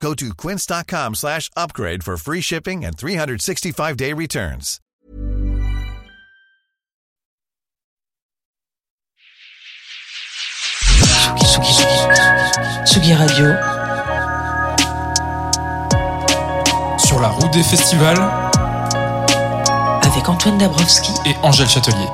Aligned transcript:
Go 0.00 0.14
to 0.14 0.34
quince.com 0.34 1.14
slash 1.14 1.50
upgrade 1.56 2.04
for 2.04 2.16
free 2.16 2.40
shipping 2.40 2.84
and 2.84 2.96
365-day 2.96 4.12
returns. 4.12 4.80
Tsugi, 11.38 11.72
Tsugi, 11.72 12.84
Tsugi 12.84 13.14
Radio. 13.14 13.46
Sur 16.98 17.20
la 17.20 17.28
route 17.28 17.52
des 17.52 17.62
festivals 17.62 18.18
Avec 20.02 20.28
Antoine 20.28 20.58
Dabrowski 20.58 21.12
et 21.24 21.34
Angèle 21.42 21.68
Châtelier. 21.68 22.08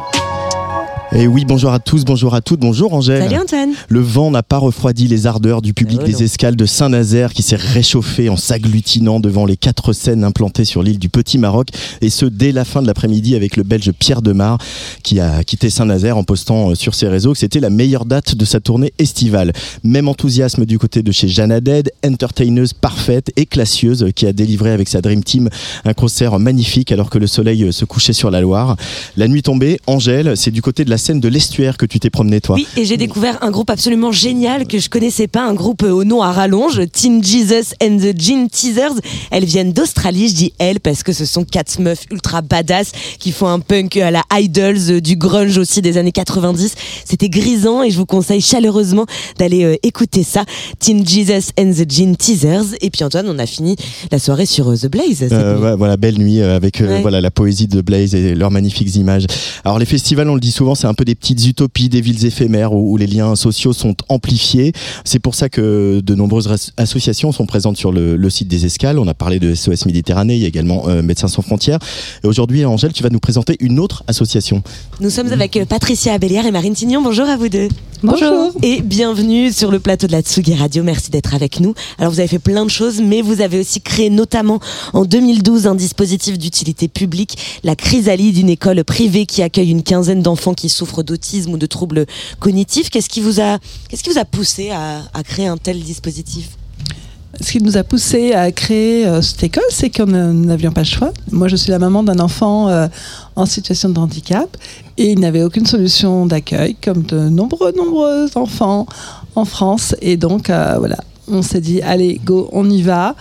Et 1.15 1.27
oui, 1.27 1.45
bonjour 1.47 1.73
à 1.73 1.79
tous, 1.79 2.07
bonjour 2.07 2.34
à 2.34 2.41
toutes, 2.41 2.61
bonjour 2.61 2.95
Angèle. 2.95 3.23
Salut 3.23 3.43
Antoine. 3.43 3.73
Le 3.91 4.01
vent 4.01 4.30
n'a 4.30 4.43
pas 4.43 4.57
refroidi 4.57 5.09
les 5.09 5.27
ardeurs 5.27 5.61
du 5.61 5.75
public 5.75 6.01
Oh 6.03 6.07
des 6.07 6.12
non. 6.12 6.19
escales 6.20 6.57
de 6.57 6.65
Saint-Nazaire 6.65 7.34
qui 7.34 7.43
s'est 7.43 7.57
réchauffé 7.57 8.30
en 8.30 8.39
s'agglutinant 8.39 9.20
devant 9.20 9.45
les 9.45 9.59
quatre 9.59 9.93
scènes 9.93 10.25
implantées 10.25 10.65
sur 10.65 10.83
l'île 10.83 10.98
du 10.98 11.11
Petit 11.11 11.37
Maroc 11.37 11.69
et 12.01 12.09
ce 12.09 12.25
dès 12.25 12.51
la 12.51 12.65
fin 12.65 12.80
de 12.80 12.87
l'après-midi 12.87 13.37
avec 13.37 13.59
le 13.59 13.62
belge 13.62 13.93
Pierre 13.93 14.23
Demar 14.23 14.56
qui 15.03 15.20
a 15.20 15.45
quitté 15.45 15.69
Saint-Nazaire 15.69 16.17
en 16.17 16.25
postant 16.25 16.70
euh, 16.70 16.75
sur 16.75 16.95
ses 16.95 17.09
réseaux 17.09 17.34
que 17.34 17.39
c'était 17.39 17.61
la 17.61 17.69
meilleure 17.70 18.06
date 18.06 18.34
de 18.34 18.44
sa 18.47 18.61
tournée 18.61 18.94
estivale. 18.98 19.53
Même 19.84 20.09
enthousiasme 20.09 20.65
du 20.65 20.78
côté 20.78 21.03
de 21.03 21.12
chez 21.12 21.28
Jeanne 21.28 21.53
Haddad, 21.53 21.91
entertaineuse 22.06 22.72
parfaite 22.72 23.33
et 23.37 23.44
classieuse 23.44 24.06
qui 24.17 24.27
a 24.27 24.33
délivré 24.33 24.70
avec 24.70 24.89
sa 24.89 25.03
Dream 25.03 25.22
Team 25.22 25.50
un 25.84 25.92
concert 25.92 26.39
magnifique 26.39 26.91
alors 26.91 27.11
que 27.11 27.19
le 27.19 27.27
soleil 27.27 27.65
euh, 27.65 27.70
se 27.70 27.84
couchait 27.84 28.15
sur 28.15 28.31
la 28.31 28.41
Loire. 28.41 28.77
La 29.19 29.28
nuit 29.28 29.42
tombée, 29.42 29.78
Angèle, 29.87 30.39
c'est 30.39 30.50
du 30.50 30.62
côté 30.62 30.87
de 30.87 30.91
la 30.91 31.02
scène 31.03 31.20
de 31.20 31.28
l'estuaire 31.28 31.77
que 31.77 31.84
tu 31.86 32.00
t'es 32.00 32.11
promené 32.11 32.41
toi. 32.41 32.56
Oui, 32.56 32.67
et 32.77 32.84
j'ai 32.84 32.97
découvert 32.97 33.39
un 33.42 33.50
groupe 33.50 33.70
absolument 33.70 34.12
génial 34.12 34.67
que 34.67 34.78
je 34.78 34.89
connaissais 34.89 35.27
pas, 35.28 35.42
un 35.44 35.55
groupe 35.55 35.83
euh, 35.83 35.91
au 35.91 36.05
nom 36.05 36.22
à 36.22 36.33
rallonge, 36.33 36.81
Teen 36.92 37.22
Jesus 37.22 37.75
and 37.83 37.98
the 37.98 38.19
Gin 38.19 38.48
Teasers. 38.48 38.94
Elles 39.31 39.44
viennent 39.44 39.72
d'Australie, 39.72 40.28
je 40.28 40.34
dis 40.34 40.53
elles 40.59 40.81
parce 40.81 41.03
que 41.03 41.12
ce 41.12 41.25
sont 41.27 41.44
quatre 41.44 41.78
meufs 41.81 42.05
ultra 42.11 42.41
badass 42.42 42.92
qui 43.19 43.33
font 43.33 43.48
un 43.48 43.59
punk 43.61 43.97
à 43.98 44.11
la 44.11 44.22
Idols, 44.33 44.91
euh, 44.91 45.00
du 45.00 45.17
grunge 45.17 45.59
aussi 45.59 45.83
des 45.83 45.98
années 45.98 46.12
90. 46.12 46.75
C'était 47.05 47.28
grisant 47.28 47.83
et 47.83 47.91
je 47.91 47.98
vous 47.98 48.06
conseille 48.06 48.41
chaleureusement 48.41 49.06
d'aller 49.39 49.64
euh, 49.64 49.77
écouter 49.83 50.22
ça. 50.22 50.44
Teen 50.78 51.06
Jesus 51.06 51.50
and 51.59 51.72
the 51.72 51.91
Gin 51.91 52.16
Teasers. 52.16 52.77
Et 52.81 52.91
puis 52.91 53.05
Antoine, 53.05 53.27
on 53.28 53.39
a 53.39 53.47
fini 53.47 53.77
la 54.11 54.19
soirée 54.19 54.47
sur 54.47 54.70
euh, 54.70 54.77
The 54.77 54.87
Blaze. 54.91 55.27
Euh, 55.33 55.59
ouais, 55.59 55.77
voilà, 55.77 55.97
belle 55.97 56.19
nuit 56.19 56.41
avec 56.41 56.81
Ouais. 56.81 57.00
voilà 57.03 57.20
la 57.20 57.31
poésie 57.31 57.66
de 57.69 57.81
Blaze 57.81 58.14
et 58.14 58.34
leurs 58.34 58.50
magnifiques 58.50 58.94
images. 58.97 59.27
Alors 59.64 59.78
les 59.78 59.84
festivals, 59.87 60.28
on 60.28 60.34
le 60.34 60.41
dit 60.41 60.53
souvent, 60.53 60.75
c'est 60.75 60.87
un 60.87 60.92
peu 60.95 61.05
des 61.05 61.15
petites 61.15 61.45
utopies, 61.47 61.89
des 61.89 62.01
villes 62.01 62.27
éphémères 62.27 62.73
où, 62.73 62.93
où 62.93 62.97
les 62.97 63.07
liens 63.07 63.35
sociaux 63.37 63.73
sont 63.73 63.95
amplifiés. 64.09 64.73
C'est 65.05 65.19
pour 65.19 65.34
ça 65.34 65.49
que 65.49 66.01
de 66.05 66.15
nombreuses 66.15 66.73
associations 66.77 67.33
sont 67.33 67.47
présentes 67.47 67.77
sur 67.77 67.93
le, 67.93 68.17
le 68.17 68.31
site 68.31 68.49
des 68.49 68.67
escales. 68.67 68.99
On 68.99 69.07
a 69.09 69.15
parlé 69.15 69.39
de 69.39 69.55
SOS 69.55 69.87
Méditerranée, 69.87 70.37
il 70.37 70.43
y 70.43 70.45
a 70.45 70.49
également 70.49 70.89
euh, 70.89 71.03
Médecins 71.03 71.29
sans 71.29 71.43
frontières. 71.43 71.79
Et 72.25 72.27
aujourd'hui, 72.27 72.65
Angèle, 72.65 72.93
tu 72.93 73.03
vas 73.03 73.11
nous 73.11 73.21
présenter 73.21 73.57
une 73.61 73.79
autre 73.79 74.05
association. 74.07 74.62
Nous 75.01 75.11
sommes 75.11 75.33
avec 75.33 75.57
euh, 75.57 75.65
Patricia 75.65 76.12
Abellière 76.12 76.47
et 76.47 76.51
Marine 76.51 76.75
Tignon. 76.75 77.03
Bonjour 77.03 77.27
à 77.27 77.37
vous 77.37 77.49
deux. 77.49 77.69
Bonjour. 78.05 78.51
Et 78.62 78.83
bienvenue 78.83 79.53
sur 79.53 79.71
le 79.71 79.79
plateau 79.79 80.09
de 80.09 80.12
la 80.12 80.23
Tsugi 80.23 80.55
Radio. 80.55 80.83
Merci 80.83 81.12
d'être 81.12 81.34
avec 81.37 81.61
nous. 81.61 81.72
Alors 81.99 82.12
vous 82.12 82.19
avez 82.19 82.27
fait 82.27 82.41
plein 82.41 82.65
de 82.65 82.71
choses, 82.71 83.00
mais 83.00 83.22
vous 83.22 83.41
avez 83.41 83.61
aussi 83.61 83.81
créé 83.81 84.11
notamment 84.11 84.59
en 84.93 85.05
2012 85.05 85.69
un 85.69 85.77
dispositif 85.77 86.37
d'utilité 86.37 86.89
publique, 86.89 87.39
la 87.62 87.77
Chrysalide, 87.77 88.37
une 88.39 88.49
école 88.49 88.83
privée 88.83 89.25
qui 89.25 89.41
accueille 89.41 89.71
une 89.71 89.84
quinzaine 89.84 90.21
d'enfants 90.21 90.53
qui 90.53 90.69
souffrent 90.69 90.81
d'autisme 91.03 91.53
ou 91.53 91.59
de 91.59 91.66
troubles 91.66 92.06
cognitifs. 92.38 92.91
Qu'est-ce 92.91 93.09
qui 93.09 93.20
vous 93.20 93.41
a, 93.41 93.59
qu'est-ce 93.88 94.03
qui 94.03 94.10
vous 94.10 94.19
a 94.19 94.25
poussé 94.25 94.70
à, 94.70 95.03
à 95.15 95.22
créer 95.22 95.47
un 95.47 95.56
tel 95.56 95.81
dispositif? 95.81 96.56
Ce 97.41 97.50
qui 97.53 97.62
nous 97.62 97.76
a 97.78 97.82
poussé 97.82 98.34
à 98.34 98.53
créer 98.53 99.06
euh, 99.06 99.22
cette 99.22 99.42
école, 99.42 99.65
c'est 99.71 99.88
qu'on 99.88 100.12
euh, 100.12 100.32
nous 100.32 100.44
n'avions 100.44 100.71
pas 100.71 100.82
le 100.82 100.87
choix. 100.87 101.12
Moi, 101.31 101.48
je 101.48 101.56
suis 101.56 101.71
la 101.71 101.78
maman 101.78 102.03
d'un 102.03 102.19
enfant 102.19 102.69
euh, 102.69 102.88
en 103.37 103.47
situation 103.47 103.88
de 103.88 103.98
handicap 103.98 104.54
et 104.98 105.12
il 105.12 105.21
n'avait 105.21 105.42
aucune 105.42 105.65
solution 105.65 106.26
d'accueil, 106.26 106.76
comme 106.84 107.03
de 107.04 107.31
nombreux, 107.31 107.72
nombreux 107.72 108.28
enfants 108.34 108.87
en 109.34 109.47
France. 109.47 109.97
Et 110.03 110.19
donc, 110.19 110.50
euh, 110.50 110.76
voilà, 110.78 110.98
on 111.26 111.41
s'est 111.41 111.62
dit, 111.62 111.81
allez, 111.81 112.21
go, 112.22 112.50
on 112.53 112.69
y 112.69 112.82
va. 112.82 113.16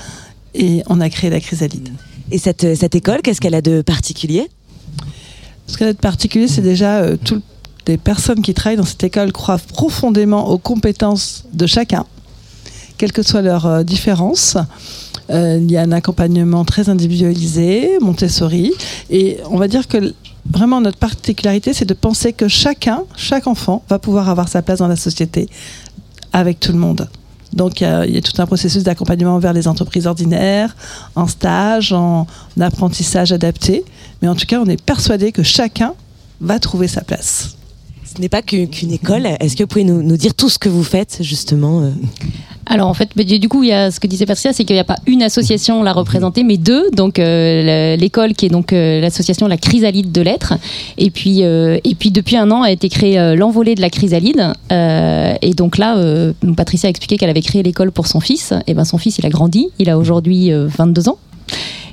Et 0.54 0.84
on 0.88 1.00
a 1.00 1.10
créé 1.10 1.30
la 1.30 1.40
chrysalide. 1.40 1.94
Et 2.30 2.38
cette, 2.38 2.76
cette 2.76 2.94
école, 2.94 3.22
qu'est-ce 3.24 3.40
qu'elle 3.40 3.56
a 3.56 3.62
de 3.62 3.82
particulier? 3.82 4.50
Ce 5.68 5.78
qu'elle 5.78 5.88
a 5.88 5.94
de 5.94 5.98
particulier, 5.98 6.50
c'est 6.50 6.62
déjà 6.62 6.98
euh, 6.98 7.16
toutes 7.16 7.46
les 7.88 7.98
personnes 7.98 8.42
qui 8.42 8.54
travaillent 8.54 8.78
dans 8.78 8.86
cette 8.86 9.04
école 9.04 9.32
croient 9.32 9.58
profondément 9.58 10.50
aux 10.50 10.58
compétences 10.58 11.46
de 11.54 11.66
chacun, 11.66 12.06
quelles 12.98 13.12
que 13.12 13.24
soient 13.24 13.42
leurs 13.42 13.66
euh, 13.66 13.84
différences. 13.84 14.58
Euh, 15.30 15.60
il 15.62 15.72
y 15.72 15.78
a 15.78 15.82
un 15.82 15.92
accompagnement 15.92 16.66
très 16.66 16.90
individualisé, 16.90 17.98
Montessori, 18.02 18.72
et 19.10 19.38
on 19.50 19.58
va 19.58 19.68
dire 19.68 19.88
que 19.88 20.14
vraiment 20.50 20.82
notre 20.82 20.98
particularité, 20.98 21.74
c'est 21.74 21.86
de 21.86 21.94
penser 21.94 22.34
que 22.34 22.48
chacun, 22.48 23.04
chaque 23.16 23.48
enfant, 23.48 23.84
va 23.90 24.00
pouvoir 24.00 24.30
avoir 24.30 24.48
sa 24.48 24.62
place 24.62 24.80
dans 24.80 24.88
la 24.88 24.96
société 24.96 25.50
avec 26.34 26.60
tout 26.60 26.72
le 26.72 26.80
monde. 26.80 27.10
Donc 27.54 27.82
il 27.82 27.88
y 27.88 28.10
il 28.10 28.16
y 28.16 28.18
a 28.18 28.22
tout 28.22 28.42
un 28.42 28.46
processus 28.46 28.84
d'accompagnement 28.84 29.38
vers 29.40 29.54
les 29.54 29.68
entreprises 29.68 30.08
ordinaires, 30.08 30.76
en 31.16 31.28
stage, 31.28 31.92
en 31.94 32.28
apprentissage 32.60 33.32
adapté. 33.32 33.84
Mais 34.22 34.28
en 34.28 34.36
tout 34.36 34.46
cas, 34.46 34.60
on 34.62 34.68
est 34.68 34.82
persuadé 34.82 35.32
que 35.32 35.44
chacun 35.44 35.94
va 36.40 36.60
trouver 36.60 36.88
sa 36.88 37.02
place. 37.02 37.58
Ce 38.14 38.20
n'est 38.20 38.30
pas 38.30 38.42
qu'une 38.42 38.92
école. 38.92 39.26
Est-ce 39.40 39.56
que 39.56 39.64
vous 39.64 39.68
pouvez 39.68 39.84
nous, 39.86 40.18
dire 40.18 40.34
tout 40.34 40.50
ce 40.50 40.60
que 40.60 40.70
vous 40.70 40.84
faites 40.84 41.20
justement 41.22 41.82
euh? 41.82 41.92
Alors 42.66 42.88
en 42.88 42.94
fait, 42.94 43.10
du 43.18 43.50
coup, 43.50 43.64
il 43.64 43.70
y 43.70 43.74
a 43.74 43.90
ce 43.90 44.00
que 44.00 44.08
disait 44.08 44.26
Patricia, 44.26 44.54
c'est 44.54 44.64
qu'il 44.66 44.76
n'y 44.76 44.80
a 44.80 44.86
pas 44.86 44.98
une 45.08 45.24
association 45.24 45.82
la 45.82 45.94
représenter, 45.94 46.44
mais 46.44 46.58
deux. 46.58 46.90
Donc 46.92 47.20
euh, 47.20 47.96
le- 47.96 48.00
l'école 48.00 48.34
qui 48.34 48.46
est 48.46 48.50
donc 48.50 48.72
euh, 48.72 49.02
l'association 49.02 49.48
La 49.48 49.58
Chrysalide 49.58 50.12
de 50.12 50.22
lettres, 50.22 50.54
et 50.98 51.10
puis 51.10 51.42
et 51.42 51.96
puis 51.98 52.12
depuis 52.12 52.38
un 52.38 52.52
an 52.52 52.62
a 52.62 52.72
été 52.72 52.88
créé 52.90 53.18
euh, 53.20 53.36
l'envolée 53.36 53.76
de 53.76 53.82
la 53.82 53.90
Chrysalide. 53.90 54.54
Et 54.70 55.54
donc 55.56 55.78
là, 55.78 55.98
Patricia 56.56 56.88
a 56.88 56.90
expliqué 56.90 57.18
qu'elle 57.18 57.30
avait 57.30 57.42
créé 57.42 57.64
l'école 57.64 57.92
pour 57.92 58.08
son 58.08 58.20
fils. 58.20 58.54
Et 58.68 58.74
ben 58.74 58.86
son 58.86 58.98
fils, 58.98 59.18
il 59.18 59.26
a 59.26 59.30
grandi, 59.30 59.70
il 59.80 59.90
a 59.90 59.98
aujourd'hui 59.98 60.52
euh, 60.52 60.68
22 60.68 61.10
ans. 61.10 61.18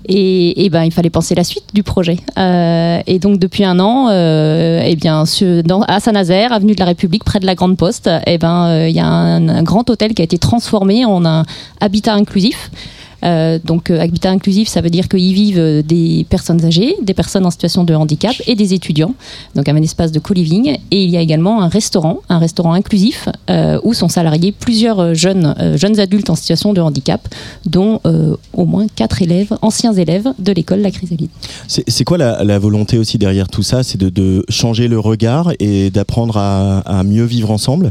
Et, 0.08 0.64
et 0.64 0.70
ben, 0.70 0.84
il 0.84 0.90
fallait 0.90 1.10
penser 1.10 1.34
la 1.34 1.44
suite 1.44 1.74
du 1.74 1.82
projet. 1.82 2.16
Euh, 2.38 3.00
et 3.06 3.18
donc, 3.18 3.38
depuis 3.38 3.64
un 3.64 3.78
an, 3.78 4.08
euh, 4.08 4.80
eh 4.82 4.96
bien, 4.96 5.24
à 5.86 6.00
Saint-Nazaire, 6.00 6.52
avenue 6.52 6.74
de 6.74 6.80
la 6.80 6.86
République, 6.86 7.24
près 7.24 7.40
de 7.40 7.46
la 7.46 7.54
Grande 7.54 7.76
Poste, 7.76 8.08
eh 8.26 8.38
ben, 8.38 8.68
euh, 8.68 8.88
il 8.88 8.96
y 8.96 9.00
a 9.00 9.06
un 9.06 9.62
grand 9.62 9.88
hôtel 9.90 10.14
qui 10.14 10.22
a 10.22 10.24
été 10.24 10.38
transformé 10.38 11.04
en 11.04 11.26
un 11.26 11.44
habitat 11.80 12.14
inclusif. 12.14 12.70
Euh, 13.24 13.58
donc, 13.62 13.90
euh, 13.90 14.00
habitat 14.00 14.30
inclusif, 14.30 14.68
ça 14.68 14.80
veut 14.80 14.90
dire 14.90 15.08
qu'ils 15.08 15.34
vivent 15.34 15.58
euh, 15.58 15.82
des 15.82 16.26
personnes 16.28 16.64
âgées, 16.64 16.94
des 17.02 17.14
personnes 17.14 17.46
en 17.46 17.50
situation 17.50 17.84
de 17.84 17.94
handicap 17.94 18.34
et 18.46 18.54
des 18.54 18.74
étudiants. 18.74 19.14
Donc, 19.54 19.68
un 19.68 19.76
espace 19.76 20.12
de 20.12 20.18
co-living. 20.18 20.78
Et 20.90 21.04
il 21.04 21.10
y 21.10 21.16
a 21.16 21.20
également 21.20 21.62
un 21.62 21.68
restaurant, 21.68 22.20
un 22.28 22.38
restaurant 22.38 22.72
inclusif, 22.72 23.28
où 23.82 23.94
sont 23.94 24.08
salariés 24.08 24.52
plusieurs 24.52 25.14
jeunes, 25.14 25.54
jeunes 25.76 26.00
adultes 26.00 26.30
en 26.30 26.34
situation 26.34 26.72
de 26.72 26.80
handicap, 26.80 27.28
dont 27.64 28.00
au 28.52 28.64
moins 28.64 28.86
quatre 28.94 29.22
élèves, 29.22 29.56
anciens 29.62 29.92
élèves 29.92 30.28
de 30.38 30.52
l'école 30.52 30.80
La 30.80 30.90
Chrysalide. 30.90 31.30
C'est 31.66 32.04
quoi 32.04 32.18
la, 32.18 32.58
volonté 32.58 32.98
aussi 32.98 33.18
derrière 33.18 33.48
tout 33.48 33.62
ça? 33.62 33.82
C'est 33.82 33.98
de, 33.98 34.44
changer 34.48 34.88
le 34.88 34.98
regard 34.98 35.52
et 35.60 35.90
d'apprendre 35.90 36.36
à 36.38 37.04
mieux 37.04 37.24
vivre 37.24 37.50
ensemble? 37.50 37.90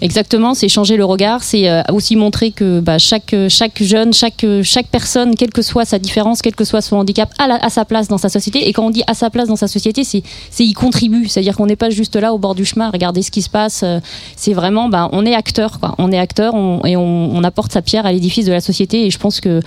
Exactement, 0.00 0.54
c'est 0.54 0.68
changer 0.68 0.96
le 0.96 1.04
regard, 1.04 1.42
c'est 1.42 1.68
euh, 1.68 1.82
aussi 1.92 2.14
montrer 2.16 2.50
que 2.52 2.80
bah, 2.80 2.98
chaque, 2.98 3.34
chaque 3.48 3.82
jeune, 3.82 4.12
chaque, 4.12 4.44
chaque 4.62 4.86
personne, 4.86 5.34
quelle 5.34 5.50
que 5.50 5.62
soit 5.62 5.84
sa 5.84 5.98
différence, 5.98 6.40
quel 6.40 6.54
que 6.54 6.64
soit 6.64 6.80
son 6.82 6.96
handicap, 6.96 7.30
a, 7.38 7.48
la- 7.48 7.56
a 7.56 7.68
sa 7.70 7.84
place 7.84 8.08
dans 8.08 8.18
sa 8.18 8.28
société. 8.28 8.68
Et 8.68 8.72
quand 8.72 8.86
on 8.86 8.90
dit 8.90 9.02
à 9.06 9.14
sa 9.14 9.28
place 9.30 9.48
dans 9.48 9.56
sa 9.56 9.66
société, 9.68 10.04
c'est 10.04 10.22
y 10.64 10.72
contribue. 10.72 11.26
C'est-à-dire 11.28 11.56
qu'on 11.56 11.66
n'est 11.66 11.76
pas 11.76 11.90
juste 11.90 12.14
là 12.16 12.32
au 12.32 12.38
bord 12.38 12.54
du 12.54 12.64
chemin 12.64 12.86
à 12.86 12.90
regarder 12.90 13.22
ce 13.22 13.30
qui 13.30 13.42
se 13.42 13.50
passe. 13.50 13.80
euh, 13.82 13.98
C'est 14.36 14.52
vraiment, 14.52 14.88
bah, 14.88 15.08
on 15.12 15.26
est 15.26 15.34
acteur, 15.34 15.80
quoi. 15.80 15.94
On 15.98 16.12
est 16.12 16.18
acteur 16.18 16.54
on- 16.54 16.84
et 16.84 16.96
on, 16.96 17.30
on 17.34 17.42
apporte 17.44 17.72
sa 17.72 17.82
pierre 17.82 18.06
à 18.06 18.12
l'édifice 18.12 18.46
de 18.46 18.52
la 18.52 18.60
société. 18.60 19.06
Et 19.06 19.10
je 19.10 19.18
pense 19.18 19.40
que 19.40 19.60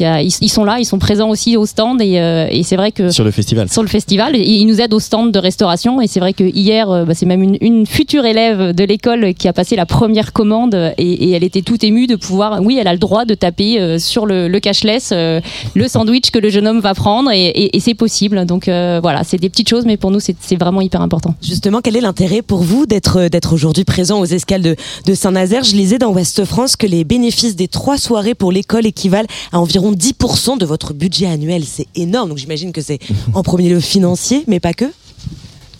y 0.00 0.04
a, 0.04 0.20
ils, 0.20 0.32
ils 0.40 0.48
sont 0.50 0.64
là, 0.64 0.78
ils 0.80 0.84
sont 0.84 0.98
présents 0.98 1.28
aussi 1.30 1.56
au 1.56 1.64
stand. 1.64 2.02
Et, 2.02 2.18
euh, 2.18 2.48
et 2.50 2.64
c'est 2.64 2.76
vrai 2.76 2.90
que 2.92 3.10
sur 3.10 3.24
le 3.24 3.30
festival 3.30 3.68
sur 3.70 3.82
le 3.82 3.88
festival. 3.88 4.34
Et 4.34 4.40
ils 4.42 4.66
nous 4.66 4.80
aident 4.80 4.94
au 4.94 5.00
stand 5.00 5.30
de 5.32 5.38
restauration. 5.38 6.00
Et 6.00 6.08
c'est 6.08 6.20
vrai 6.20 6.32
que 6.32 6.44
hier, 6.44 6.90
euh, 6.90 7.04
bah, 7.04 7.14
c'est 7.14 7.26
même 7.26 7.42
une, 7.42 7.56
une 7.60 7.86
future 7.86 8.24
élève 8.24 8.72
de 8.74 8.84
l'école 8.84 9.32
qui 9.34 9.46
a 9.48 9.52
passé 9.52 9.75
la 9.76 9.86
première 9.86 10.32
commande 10.32 10.74
et, 10.98 11.30
elle 11.30 11.44
était 11.44 11.62
toute 11.62 11.84
émue 11.84 12.06
de 12.06 12.16
pouvoir. 12.16 12.60
Oui, 12.62 12.78
elle 12.80 12.88
a 12.88 12.92
le 12.92 12.98
droit 12.98 13.24
de 13.24 13.34
taper 13.34 13.78
euh, 13.78 13.98
sur 13.98 14.26
le, 14.26 14.48
le 14.48 14.60
cashless 14.60 15.10
euh, 15.12 15.40
le 15.74 15.88
sandwich 15.88 16.30
que 16.30 16.38
le 16.38 16.48
jeune 16.48 16.66
homme 16.66 16.80
va 16.80 16.94
prendre 16.94 17.30
et, 17.32 17.70
c'est 17.78 17.94
possible. 17.94 18.44
Donc 18.46 18.68
euh, 18.68 18.98
voilà, 19.02 19.22
c'est 19.22 19.36
des 19.36 19.48
petites 19.48 19.68
choses, 19.68 19.84
mais 19.84 19.96
pour 19.96 20.10
nous, 20.10 20.18
c'est 20.20 20.56
vraiment 20.56 20.80
hyper 20.80 21.02
important. 21.02 21.34
Justement, 21.42 21.80
quel 21.82 21.96
est 21.96 22.00
l'intérêt 22.00 22.42
pour 22.42 22.62
vous 22.62 22.86
d'être 22.86 23.28
d'être 23.28 23.52
aujourd'hui 23.52 23.84
présent 23.84 24.18
aux 24.18 24.24
escales 24.24 24.62
de, 24.62 24.76
de 25.04 25.14
Saint-Nazaire? 25.14 25.62
Je 25.62 25.76
lisais 25.76 25.98
dans 25.98 26.12
Ouest 26.12 26.44
France 26.44 26.74
que 26.76 26.86
les 26.86 27.04
bénéfices 27.04 27.54
des 27.54 27.68
trois 27.68 27.98
soirées 27.98 28.34
pour 28.34 28.50
l'école 28.50 28.86
équivalent 28.86 29.28
à 29.52 29.60
environ 29.60 29.92
10% 29.92 30.58
de 30.58 30.66
votre 30.66 30.94
budget 30.94 31.26
annuel. 31.26 31.64
C'est 31.64 31.86
énorme. 31.94 32.30
Donc 32.30 32.38
j'imagine 32.38 32.72
que 32.72 32.80
c'est 32.80 32.98
en 33.34 33.42
premier 33.42 33.68
lieu 33.68 33.80
financier, 33.80 34.44
mais 34.46 34.58
pas 34.58 34.72
que. 34.72 34.86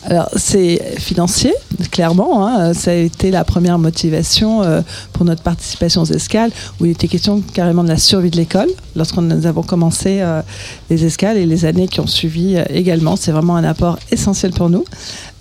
Alors, 0.09 0.29
c'est 0.37 0.81
financier, 1.01 1.53
clairement. 1.91 2.47
hein. 2.47 2.73
Ça 2.75 2.93
a 2.93 2.95
été 2.95 3.33
la 3.33 3.43
première 3.43 3.77
motivation 3.77 4.63
euh, 4.63 4.81
pour 5.13 5.25
notre 5.25 5.43
participation 5.43 6.03
aux 6.03 6.13
escales, 6.13 6.53
où 6.79 6.87
il 6.87 6.93
était 6.93 7.09
question 7.09 7.43
carrément 7.53 7.83
de 7.83 7.89
la 7.89 7.97
survie 7.97 8.31
de 8.31 8.37
l'école, 8.37 8.69
lorsqu'on 8.95 9.23
nous 9.23 9.47
avons 9.47 9.65
commencé 9.65 10.21
euh, 10.21 10.43
les 10.91 11.05
escales 11.05 11.37
et 11.37 11.45
les 11.45 11.65
années 11.65 11.89
qui 11.89 11.99
ont 11.99 12.07
suivi 12.07 12.57
euh, 12.57 12.63
également. 12.71 13.17
C'est 13.17 13.33
vraiment 13.33 13.57
un 13.57 13.65
apport 13.65 13.99
essentiel 14.13 14.53
pour 14.53 14.71
nous. 14.71 14.85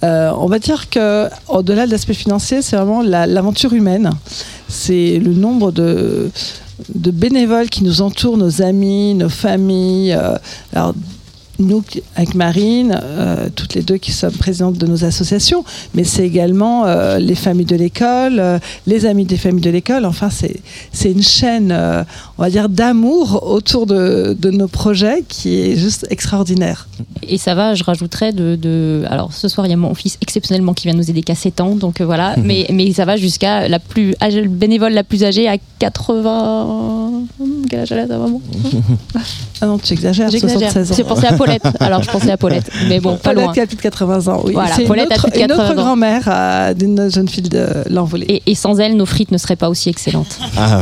On 0.02 0.46
va 0.48 0.60
dire 0.60 0.90
que, 0.90 1.28
au-delà 1.48 1.86
de 1.88 1.92
l'aspect 1.92 2.14
financier, 2.14 2.62
c'est 2.62 2.76
vraiment 2.76 3.02
la- 3.02 3.26
l'aventure 3.26 3.74
humaine. 3.74 4.12
C'est 4.68 5.18
le 5.20 5.34
nombre 5.34 5.72
de, 5.72 6.30
de 6.94 7.12
bénévoles 7.12 7.70
qui 7.70 7.84
nous 7.84 8.02
entourent, 8.02 8.38
nos 8.38 8.62
amis, 8.62 9.16
nos 9.16 9.30
familles. 9.30 10.16
alors, 10.74 10.94
nous, 11.60 11.84
avec 12.16 12.36
Marine, 12.36 13.00
euh, 13.04 13.48
toutes 13.56 13.74
les 13.76 13.82
deux 13.82 13.98
qui 13.98 14.12
sommes 14.12 14.34
présidentes 14.34 14.78
de 14.78 14.86
nos 14.88 15.04
associations, 15.06 15.64
mais 15.94 16.04
c'est 16.04 16.26
également 16.26 16.86
euh, 16.86 17.18
les 17.20 17.36
familles 17.36 17.66
de 17.66 17.76
l'école, 17.76 18.40
euh, 18.40 18.60
les 18.88 19.06
amis 19.06 19.26
des 19.26 19.38
familles 19.38 19.62
de 19.64 19.70
l'école. 19.70 20.06
Enfin, 20.06 20.30
c'est 20.30 20.56
c'est 20.92 21.12
une 21.12 21.24
chaîne, 21.24 21.72
euh, 21.72 22.04
on 22.38 22.44
va 22.44 22.50
dire, 22.50 22.70
d'amour 22.70 23.44
autour 23.50 23.86
de, 23.86 24.36
de 24.40 24.52
nos 24.52 24.68
projets 24.68 25.24
qui 25.28 25.60
est 25.60 25.76
juste 25.76 26.06
extraordinaire. 26.10 26.88
Et 27.28 27.38
ça 27.38 27.56
va, 27.56 27.74
je 27.76 27.84
rajouterais 27.84 28.32
de, 28.34 28.56
de- 28.56 29.04
Alors 29.10 29.34
ce 29.34 29.48
soir, 29.48 29.66
il 29.68 29.70
y 29.70 29.74
a 29.74 29.78
mon 29.78 29.94
fils 29.96 30.18
exceptionnellement 30.22 30.74
qui 30.74 30.88
vient 30.88 30.96
nous 30.98 31.10
aider 31.10 31.22
qu'à 31.24 31.36
7 31.36 31.62
ans, 31.62 31.76
donc 31.76 32.02
euh, 32.02 32.06
voilà. 32.06 32.36
mais, 32.44 32.68
mais 32.72 32.92
ça 32.94 33.06
va 33.06 33.18
jusqu'à 33.18 33.68
la 33.68 33.80
plus 33.80 34.16
âgée, 34.22 34.42
le 34.42 34.50
bénévole 34.50 34.94
la 34.94 35.04
plus 35.04 35.24
âgée 35.24 35.48
à 35.48 35.58
80. 35.80 37.12
Quel 37.70 37.80
âge 37.80 37.92
elle 37.92 38.00
a, 38.00 38.08
ta 38.08 38.18
maman 38.18 38.42
Ah 39.62 39.66
non, 39.66 39.78
tu 39.78 39.94
exagères, 39.94 40.30
J'exagère. 40.30 40.72
76 40.72 40.92
ans. 40.92 40.96
J'ai 40.96 41.04
pensé 41.04 41.26
à 41.26 41.34
Paulette. 41.46 41.64
Alors 41.80 42.04
je 42.04 42.10
pensais 42.12 42.32
à 42.32 42.38
Paulette, 42.38 42.70
mais 42.90 43.00
bon, 43.00 43.16
pas 43.18 43.30
Paulette 43.30 43.46
loin. 43.46 43.54
qui 43.54 43.60
a 43.62 43.66
plus 43.68 43.76
de 43.78 43.82
80 43.82 44.28
ans, 44.34 44.42
oui. 44.46 44.54
Voilà, 44.54 44.74
c'est 44.76 44.82
une 44.82 44.88
Paulette 44.88 45.12
a 45.12 45.16
autre, 45.16 45.30
plus 45.30 45.40
de 45.40 45.46
une 45.46 45.52
autre 45.52 45.62
80 45.62 45.72
ans. 45.72 45.84
grand-mère 45.84 46.24
euh, 46.28 46.74
d'une 46.74 47.12
jeune 47.12 47.28
fille 47.28 47.44
de 47.44 47.66
l'envolée. 47.90 48.26
Et, 48.28 48.52
et 48.52 48.56
sans 48.56 48.80
elle, 48.80 48.96
nos 48.96 49.06
frites 49.06 49.32
ne 49.32 49.38
seraient 49.38 49.56
pas 49.56 49.70
aussi 49.70 49.90
excellentes. 49.90 50.38
Ah, 50.58 50.82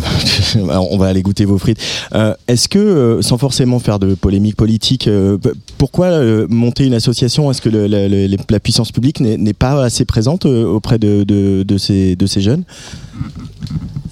on 0.91 0.97
va 0.97 1.07
aller 1.07 1.21
goûter 1.21 1.45
vos 1.45 1.57
frites. 1.57 1.79
Euh, 2.15 2.33
Est-ce 2.47 2.67
que, 2.69 2.79
euh, 2.79 3.21
sans 3.21 3.37
forcément 3.37 3.79
faire 3.79 3.99
de 3.99 4.13
polémique 4.15 4.55
politique, 4.55 5.07
euh, 5.07 5.37
pourquoi 5.77 6.07
euh, 6.07 6.47
monter 6.49 6.85
une 6.85 6.93
association? 6.93 7.49
Est-ce 7.51 7.61
que 7.61 7.69
le- 7.69 7.87
la 8.49 8.59
puissance 8.59 8.91
publique 8.91 9.19
n'est 9.19 9.37
n'est 9.37 9.53
pas 9.53 9.83
assez 9.83 10.05
présente 10.05 10.45
auprès 10.45 10.97
de, 10.99 11.23
de, 11.23 11.63
de 11.63 11.77
ces, 11.77 12.15
de 12.15 12.25
ces 12.25 12.41
jeunes? 12.41 12.63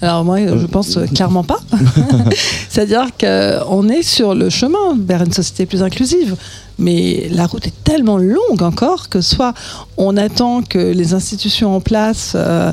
Alors 0.02 0.24
moi, 0.24 0.38
je 0.40 0.66
pense 0.66 0.96
euh, 0.96 1.06
clairement 1.06 1.44
pas. 1.44 1.60
C'est-à-dire 2.68 3.06
qu'on 3.18 3.88
est 3.88 4.02
sur 4.02 4.34
le 4.34 4.50
chemin 4.50 4.96
vers 4.98 5.22
une 5.22 5.32
société 5.32 5.64
plus 5.64 5.82
inclusive. 5.82 6.34
Mais 6.78 7.28
la 7.30 7.46
route 7.46 7.66
est 7.68 7.84
tellement 7.84 8.18
longue 8.18 8.62
encore 8.62 9.08
que 9.08 9.20
soit 9.20 9.54
on 9.96 10.16
attend 10.16 10.62
que 10.62 10.78
les 10.78 11.14
institutions 11.14 11.76
en 11.76 11.80
place 11.80 12.32
euh, 12.34 12.72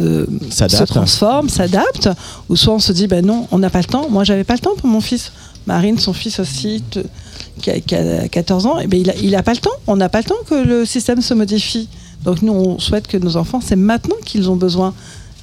euh, 0.00 0.24
se 0.50 0.84
transforment, 0.84 1.48
s'adaptent, 1.48 2.10
ou 2.48 2.54
soit 2.54 2.74
on 2.74 2.78
se 2.78 2.92
dit, 2.92 3.08
ben 3.08 3.26
non, 3.26 3.48
on 3.50 3.58
n'a 3.58 3.68
pas 3.68 3.80
le 3.80 3.86
temps. 3.86 4.08
Moi, 4.08 4.22
j'avais 4.22 4.44
pas 4.44 4.54
le 4.54 4.60
temps 4.60 4.76
pour 4.76 4.88
mon 4.88 5.00
fils. 5.00 5.32
Marine, 5.66 5.98
son 5.98 6.12
fils 6.12 6.38
aussi, 6.38 6.82
te- 6.88 7.00
qui, 7.60 7.70
a, 7.70 7.80
qui 7.80 7.94
a 7.96 8.28
14 8.28 8.66
ans, 8.66 8.78
et 8.78 8.86
ben 8.86 9.00
il, 9.00 9.10
a, 9.10 9.16
il 9.16 9.34
a 9.34 9.42
pas 9.42 9.52
le 9.52 9.58
temps. 9.58 9.70
On 9.88 9.96
n'a 9.96 10.08
pas 10.08 10.18
le 10.18 10.24
temps 10.24 10.42
que 10.48 10.54
le 10.54 10.84
système 10.84 11.20
se 11.22 11.34
modifie. 11.34 11.88
Donc 12.24 12.42
nous, 12.42 12.52
on 12.52 12.78
souhaite 12.78 13.08
que 13.08 13.16
nos 13.16 13.36
enfants, 13.36 13.60
c'est 13.64 13.76
maintenant 13.76 14.16
qu'ils 14.24 14.48
ont 14.48 14.56
besoin 14.56 14.94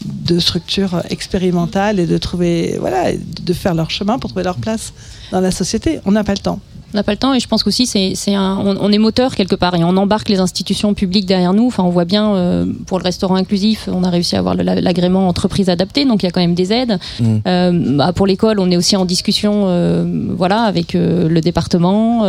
de 0.05 0.39
structures 0.39 1.01
expérimentales 1.09 1.99
et 1.99 2.05
de 2.05 2.17
trouver, 2.17 2.77
voilà, 2.79 3.11
de 3.13 3.53
faire 3.53 3.73
leur 3.73 3.89
chemin 3.89 4.19
pour 4.19 4.29
trouver 4.29 4.43
leur 4.43 4.57
place 4.57 4.93
dans 5.31 5.41
la 5.41 5.51
société. 5.51 5.99
On 6.05 6.11
n'a 6.11 6.23
pas 6.23 6.33
le 6.33 6.39
temps. 6.39 6.59
On 6.93 6.97
n'a 6.97 7.03
pas 7.03 7.11
le 7.11 7.17
temps 7.17 7.33
et 7.35 7.39
je 7.39 7.47
pense 7.47 7.61
qu'aussi 7.63 7.85
c'est 7.85 8.13
c'est 8.15 8.33
un 8.33 8.57
on, 8.57 8.75
on 8.81 8.91
est 8.91 8.97
moteur 8.97 9.35
quelque 9.35 9.55
part 9.55 9.75
et 9.75 9.83
on 9.83 9.95
embarque 9.95 10.27
les 10.29 10.39
institutions 10.39 10.95
publiques 10.95 11.27
derrière 11.27 11.53
nous. 11.53 11.67
Enfin 11.67 11.83
on 11.83 11.89
voit 11.89 12.05
bien 12.05 12.33
euh, 12.33 12.65
pour 12.87 12.97
le 12.97 13.03
restaurant 13.03 13.35
inclusif 13.35 13.87
on 13.91 14.03
a 14.03 14.09
réussi 14.09 14.35
à 14.35 14.39
avoir 14.39 14.55
le- 14.55 14.63
l'agrément 14.63 15.27
entreprise 15.27 15.69
adaptée 15.69 16.05
donc 16.05 16.23
il 16.23 16.25
y 16.25 16.29
a 16.29 16.31
quand 16.31 16.39
même 16.41 16.55
des 16.55 16.73
aides. 16.73 16.97
Mm. 17.19 17.25
Euh, 17.47 17.97
bah, 17.97 18.11
pour 18.13 18.25
l'école 18.25 18.59
on 18.59 18.71
est 18.71 18.75
aussi 18.77 18.95
en 18.95 19.05
discussion 19.05 19.65
euh, 19.67 20.03
voilà 20.35 20.61
avec 20.63 20.93
le 20.93 21.39
département 21.41 22.21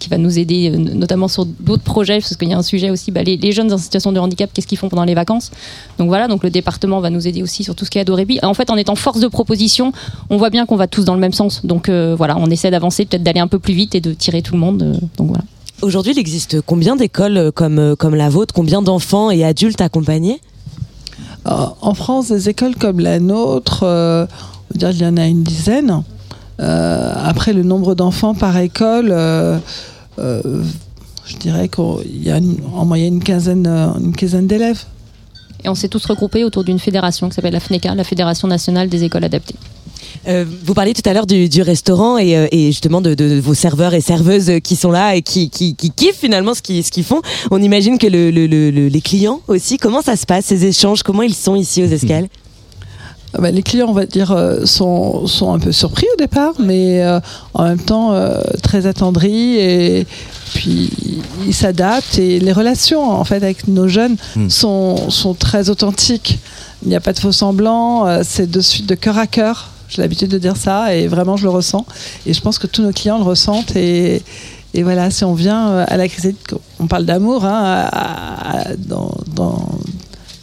qui 0.00 0.08
va 0.08 0.18
nous 0.18 0.36
aider 0.38 0.70
notamment 0.70 1.28
sur 1.28 1.44
d'autres 1.46 1.84
projets 1.84 2.18
parce 2.18 2.36
qu'il 2.36 2.48
y 2.48 2.54
a 2.54 2.58
un 2.58 2.62
sujet 2.62 2.90
aussi 2.90 3.12
bah, 3.12 3.22
les, 3.22 3.36
les 3.36 3.52
jeunes 3.52 3.72
en 3.72 3.78
situation 3.78 4.10
de 4.10 4.18
handicap 4.18 4.50
qu'est-ce 4.52 4.66
qu'ils 4.66 4.78
font 4.78 4.88
pendant 4.88 5.04
les 5.04 5.14
vacances. 5.14 5.50
Donc 5.98 6.08
voilà 6.08 6.26
donc 6.26 6.42
le 6.42 6.50
département 6.50 6.98
va 7.00 7.10
nous 7.10 7.28
aider 7.28 7.42
aussi 7.42 7.62
sur 7.62 7.76
tout 7.76 7.84
ce 7.84 7.90
qui 7.90 7.98
est 7.98 8.00
ado 8.00 8.14
rébit. 8.16 8.40
En 8.42 8.54
fait 8.54 8.68
en 8.70 8.76
étant 8.76 8.96
force 8.96 9.20
de 9.20 9.28
proposition 9.28 9.92
on 10.28 10.38
voit 10.38 10.50
bien 10.50 10.66
qu'on 10.66 10.76
va 10.76 10.88
tous 10.88 11.04
dans 11.04 11.14
le 11.14 11.20
même 11.20 11.32
sens. 11.32 11.64
Donc 11.64 11.88
voilà 11.88 12.36
on 12.38 12.46
essaie 12.50 12.72
d'avancer 12.72 13.04
peut-être 13.04 13.22
d'aller 13.22 13.40
un 13.40 13.46
peu 13.46 13.60
plus 13.60 13.74
vite 13.74 13.91
et 13.94 14.00
de 14.00 14.12
tirer 14.14 14.42
tout 14.42 14.54
le 14.54 14.60
monde. 14.60 14.82
euh, 14.82 14.94
donc 15.16 15.28
voilà. 15.28 15.44
Aujourd'hui, 15.82 16.12
il 16.12 16.18
existe 16.18 16.60
combien 16.60 16.94
d'écoles 16.96 17.36
euh, 17.36 17.50
comme, 17.50 17.78
euh, 17.78 17.96
comme 17.96 18.14
la 18.14 18.28
vôtre 18.28 18.54
Combien 18.54 18.82
d'enfants 18.82 19.30
et 19.30 19.44
adultes 19.44 19.80
accompagnés? 19.80 20.40
En 21.44 21.94
France, 21.94 22.28
des 22.28 22.48
écoles 22.48 22.76
comme 22.76 23.00
la 23.00 23.18
nôtre, 23.18 23.80
euh, 23.82 24.26
on 24.72 24.78
dire 24.78 24.90
qu'il 24.90 25.02
y 25.02 25.06
en 25.06 25.16
a 25.16 25.26
une 25.26 25.42
dizaine. 25.42 26.02
Euh, 26.60 27.12
après, 27.16 27.52
le 27.52 27.64
nombre 27.64 27.96
d'enfants 27.96 28.34
par 28.34 28.56
école, 28.58 29.08
euh, 29.10 29.58
euh, 30.20 30.62
je 31.26 31.36
dirais 31.38 31.68
qu'il 31.68 32.22
y 32.22 32.30
a 32.30 32.38
une- 32.38 32.58
en 32.72 32.84
moyenne 32.84 33.14
une 33.14 33.24
quinzaine, 33.24 33.66
une 33.66 34.14
quinzaine 34.14 34.46
d'élèves. 34.46 34.84
Et 35.64 35.68
on 35.68 35.74
s'est 35.74 35.88
tous 35.88 36.04
regroupés 36.06 36.44
autour 36.44 36.62
d'une 36.62 36.78
fédération 36.78 37.28
qui 37.28 37.34
s'appelle 37.34 37.54
la 37.54 37.60
FNECA, 37.60 37.94
la 37.96 38.04
Fédération 38.04 38.46
nationale 38.46 38.88
des 38.88 39.02
écoles 39.02 39.24
adaptées. 39.24 39.56
Euh, 40.28 40.44
vous 40.64 40.74
parliez 40.74 40.94
tout 40.94 41.08
à 41.08 41.12
l'heure 41.12 41.26
du, 41.26 41.48
du 41.48 41.62
restaurant 41.62 42.18
et, 42.18 42.36
euh, 42.36 42.46
et 42.52 42.66
justement 42.66 43.00
de, 43.00 43.14
de 43.14 43.40
vos 43.40 43.54
serveurs 43.54 43.94
et 43.94 44.00
serveuses 44.00 44.50
qui 44.62 44.76
sont 44.76 44.90
là 44.90 45.16
et 45.16 45.22
qui, 45.22 45.50
qui, 45.50 45.74
qui 45.74 45.90
kiffent 45.90 46.18
finalement 46.20 46.54
ce 46.54 46.62
qu'ils 46.62 46.84
ce 46.84 46.90
qu'ils 46.90 47.04
font. 47.04 47.22
On 47.50 47.60
imagine 47.62 47.98
que 47.98 48.06
le, 48.06 48.30
le- 48.30 48.46
le- 48.46 48.70
le- 48.70 48.88
les 48.88 49.00
clients 49.00 49.40
aussi, 49.48 49.78
comment 49.78 50.02
ça 50.02 50.16
se 50.16 50.26
passe 50.26 50.46
ces 50.46 50.64
échanges? 50.64 51.02
Comment 51.02 51.22
ils 51.22 51.34
sont 51.34 51.54
ici 51.56 51.82
aux 51.82 51.86
escales? 51.88 52.28
Ah 53.34 53.40
bah, 53.40 53.50
les 53.50 53.62
clients, 53.62 53.86
on 53.88 53.94
va 53.94 54.04
dire, 54.04 54.30
euh, 54.32 54.66
sont, 54.66 55.26
sont 55.26 55.54
un 55.54 55.58
peu 55.58 55.72
surpris 55.72 56.06
au 56.14 56.18
départ, 56.18 56.52
mais 56.58 57.02
euh, 57.02 57.18
en 57.54 57.64
même 57.64 57.80
temps 57.80 58.12
euh, 58.12 58.42
très 58.62 58.84
attendris 58.86 59.56
et 59.56 60.06
puis 60.52 60.90
ils 61.46 61.54
s'adaptent 61.54 62.18
et 62.18 62.38
les 62.40 62.52
relations 62.52 63.10
en 63.10 63.24
fait 63.24 63.36
avec 63.42 63.68
nos 63.68 63.88
jeunes 63.88 64.16
Mm. 64.36 64.50
sont, 64.50 65.08
sont 65.10 65.32
très 65.32 65.70
authentiques. 65.70 66.38
Il 66.82 66.88
n'y 66.90 66.94
a 66.96 67.00
pas 67.00 67.14
de 67.14 67.18
faux 67.20 67.32
semblants, 67.32 68.06
euh, 68.06 68.20
c'est 68.22 68.50
de 68.50 68.60
suite 68.60 68.86
de 68.86 68.94
cœur 68.94 69.16
à 69.16 69.26
cœur. 69.26 69.70
J'ai 69.92 70.00
l'habitude 70.00 70.30
de 70.30 70.38
dire 70.38 70.56
ça 70.56 70.94
et 70.94 71.06
vraiment 71.06 71.36
je 71.36 71.44
le 71.44 71.50
ressens. 71.50 71.84
Et 72.24 72.32
je 72.32 72.40
pense 72.40 72.58
que 72.58 72.66
tous 72.66 72.82
nos 72.82 72.92
clients 72.92 73.18
le 73.18 73.24
ressentent. 73.24 73.76
Et 73.76 74.22
et 74.74 74.82
voilà, 74.82 75.10
si 75.10 75.24
on 75.24 75.34
vient 75.34 75.68
euh, 75.68 75.84
à 75.86 75.98
la 75.98 76.08
crise, 76.08 76.34
on 76.80 76.86
parle 76.86 77.04
d'amour 77.04 77.44
hein, 77.44 77.90
dans 78.78 79.10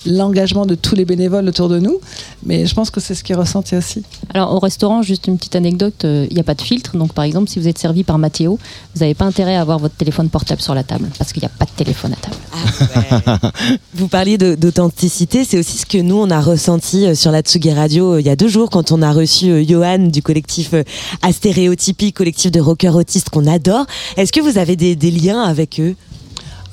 l'engagement 0.06 0.66
de 0.66 0.76
tous 0.76 0.96
les 0.96 1.06
bénévoles 1.06 1.48
autour 1.48 1.70
de 1.70 1.80
nous, 1.80 2.00
mais 2.44 2.66
je 2.66 2.74
pense 2.74 2.90
que 2.90 3.00
c'est 3.00 3.16
ce 3.16 3.24
qui 3.24 3.32
est 3.32 3.36
ressenti 3.36 3.76
aussi. 3.76 4.04
Alors 4.34 4.54
au 4.54 4.60
restaurant, 4.60 5.02
juste 5.02 5.28
une 5.28 5.38
petite 5.38 5.56
anecdote, 5.56 6.06
euh, 6.06 6.28
il 6.30 6.34
n'y 6.34 6.42
a 6.42 6.44
pas 6.44 6.56
de 6.56 6.62
filtre. 6.62 6.98
Donc 6.98 7.14
par 7.14 7.26
exemple, 7.26 7.50
si 7.50 7.60
vous 7.60 7.68
êtes 7.68 7.78
servi 7.78 8.04
par 8.04 8.18
Mathéo, 8.18 8.60
vous 8.96 9.00
n'avez 9.02 9.14
pas 9.14 9.26
intérêt 9.26 9.56
à 9.56 9.62
avoir 9.62 9.80
votre 9.80 9.96
téléphone 9.96 10.30
portable 10.30 10.62
sur 10.62 10.76
la 10.76 10.84
table 10.84 11.10
parce 11.18 11.34
qu'il 11.34 11.42
n'y 11.42 11.48
a 11.48 11.52
pas 11.58 11.66
de 11.66 11.72
téléphone 11.72 12.14
à 12.14 12.18
table. 12.18 13.52
Vous 13.94 14.08
parliez 14.08 14.38
d'authenticité, 14.38 15.44
c'est 15.46 15.58
aussi 15.58 15.78
ce 15.78 15.86
que 15.86 15.98
nous 15.98 16.16
on 16.16 16.30
a 16.30 16.42
ressenti 16.42 17.06
euh, 17.06 17.16
sur 17.16 17.32
la 17.32 17.42
Tsugi 17.42 17.72
Radio 17.72 18.00
euh, 18.14 18.22
il 18.22 18.26
y 18.26 18.30
a 18.30 18.36
deux 18.36 18.48
jours 18.48 18.70
quand 18.70 18.92
on 18.92 19.02
a 19.02 19.12
reçu 19.12 19.50
euh, 19.50 19.64
Johan 19.66 20.00
du 20.00 20.22
collectif 20.22 20.74
euh, 20.74 20.84
Astéréotypie, 21.22 22.14
collectif 22.14 22.52
de 22.52 22.60
rockers 22.60 22.96
autistes 22.96 23.30
qu'on 23.30 23.48
adore. 23.48 23.86
Est-ce 24.18 24.32
que 24.32 24.42
vous 24.42 24.58
avez 24.58 24.76
des, 24.76 24.96
des 24.96 25.12
liens 25.12 25.42
avec 25.42 25.80
eux? 25.80 25.96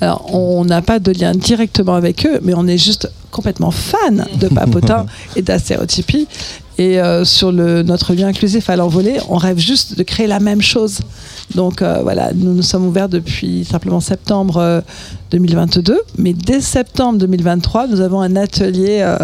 Alors, 0.00 0.34
on 0.34 0.64
n'a 0.64 0.82
pas 0.82 0.98
de 0.98 1.12
lien 1.12 1.32
directement 1.32 1.94
avec 1.94 2.26
eux, 2.26 2.38
mais 2.42 2.52
on 2.54 2.66
est 2.66 2.78
juste 2.78 3.10
complètement 3.30 3.70
fan 3.70 4.26
de 4.40 4.48
Papotin 4.48 5.06
et 5.36 5.42
d'astéréotypie. 5.42 6.28
Et 6.78 7.00
euh, 7.00 7.24
sur 7.24 7.52
le, 7.52 7.82
notre 7.82 8.12
lien 8.12 8.28
inclusif 8.28 8.68
à 8.68 8.76
l'envolée, 8.76 9.18
on 9.30 9.36
rêve 9.36 9.58
juste 9.58 9.96
de 9.96 10.02
créer 10.02 10.26
la 10.26 10.40
même 10.40 10.60
chose. 10.60 11.00
Donc 11.54 11.80
euh, 11.80 12.00
voilà, 12.02 12.32
nous 12.34 12.52
nous 12.52 12.62
sommes 12.62 12.84
ouverts 12.86 13.08
depuis 13.08 13.64
simplement 13.64 14.00
septembre 14.00 14.58
euh, 14.58 14.80
2022, 15.30 15.98
mais 16.18 16.34
dès 16.34 16.60
septembre 16.60 17.18
2023, 17.20 17.86
nous 17.86 18.00
avons 18.00 18.20
un 18.20 18.36
atelier 18.36 18.98
euh, 19.00 19.16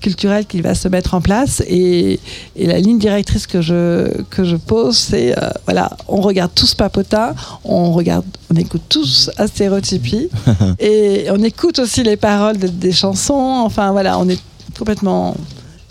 culturel 0.00 0.46
qui 0.46 0.62
va 0.62 0.74
se 0.74 0.88
mettre 0.88 1.12
en 1.14 1.20
place. 1.20 1.62
Et, 1.66 2.20
et 2.56 2.66
la 2.66 2.78
ligne 2.78 2.98
directrice 2.98 3.46
que 3.46 3.60
je, 3.60 4.22
que 4.30 4.44
je 4.44 4.56
pose, 4.56 4.96
c'est 4.96 5.36
euh, 5.36 5.50
voilà, 5.66 5.90
on 6.08 6.22
regarde 6.22 6.52
tous 6.54 6.74
Papotin, 6.74 7.34
on 7.64 7.92
regarde, 7.92 8.24
on 8.50 8.56
écoute 8.56 8.82
tous 8.88 9.30
Astéréotypie, 9.36 10.30
et 10.78 11.26
on 11.30 11.42
écoute 11.42 11.80
aussi 11.80 12.02
les 12.02 12.16
paroles 12.16 12.56
de- 12.56 12.68
des 12.68 12.92
chansons. 12.92 13.34
Enfin 13.64 13.92
voilà, 13.92 14.18
on 14.18 14.28
est 14.28 14.40
complètement 14.78 15.36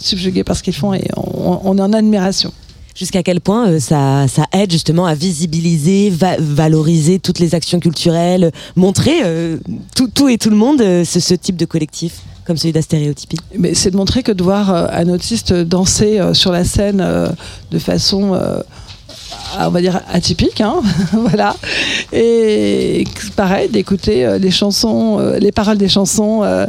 subjugué 0.04 0.44
par 0.44 0.56
ce 0.58 0.64
qu'ils 0.64 0.74
font 0.76 0.94
et 0.94 1.04
on, 1.18 1.60
on 1.64 1.78
est 1.78 1.82
en 1.82 1.94
admiration. 1.94 2.52
Jusqu'à 2.96 3.24
quel 3.24 3.42
point 3.42 3.68
euh, 3.70 3.80
ça, 3.80 4.28
ça 4.28 4.46
aide 4.54 4.72
justement 4.72 5.08
à 5.08 5.16
visibiliser, 5.16 6.12
va- 6.12 6.38
valoriser 6.40 7.18
toutes 7.18 7.40
les 7.40 7.56
actions 7.56 7.80
culturelles, 7.80 8.52
montrer 8.76 9.22
euh, 9.24 9.58
tout, 9.96 10.08
tout 10.14 10.30
et 10.30 10.38
tout 10.38 10.52
le 10.52 10.56
monde 10.56 10.80
euh, 10.82 11.04
ce, 11.04 11.20
ce 11.20 11.34
type 11.34 11.56
de 11.58 11.66
collectif 11.66 12.20
comme 12.46 12.56
celui 12.58 12.72
d'Astéréotypie? 12.74 13.38
Mais 13.58 13.74
c'est 13.74 13.90
de 13.90 13.98
montrer 13.98 14.22
que 14.22 14.32
de 14.32 14.44
voir 14.44 14.70
un 14.70 15.10
autiste 15.10 15.54
danser 15.54 16.20
sur 16.34 16.52
la 16.52 16.66
scène 16.66 16.98
de 17.72 17.80
façon, 17.80 18.38
on 19.58 19.70
va 19.70 19.80
dire, 19.80 20.02
atypique, 20.12 20.60
hein, 20.60 20.82
voilà. 21.14 21.56
Et 22.12 23.06
pareil, 23.38 23.70
d'écouter 23.70 24.38
les 24.40 24.52
chansons, 24.52 25.20
les 25.40 25.54
paroles 25.54 25.78
des 25.78 25.88
chansons 25.88 26.42
euh, 26.44 26.68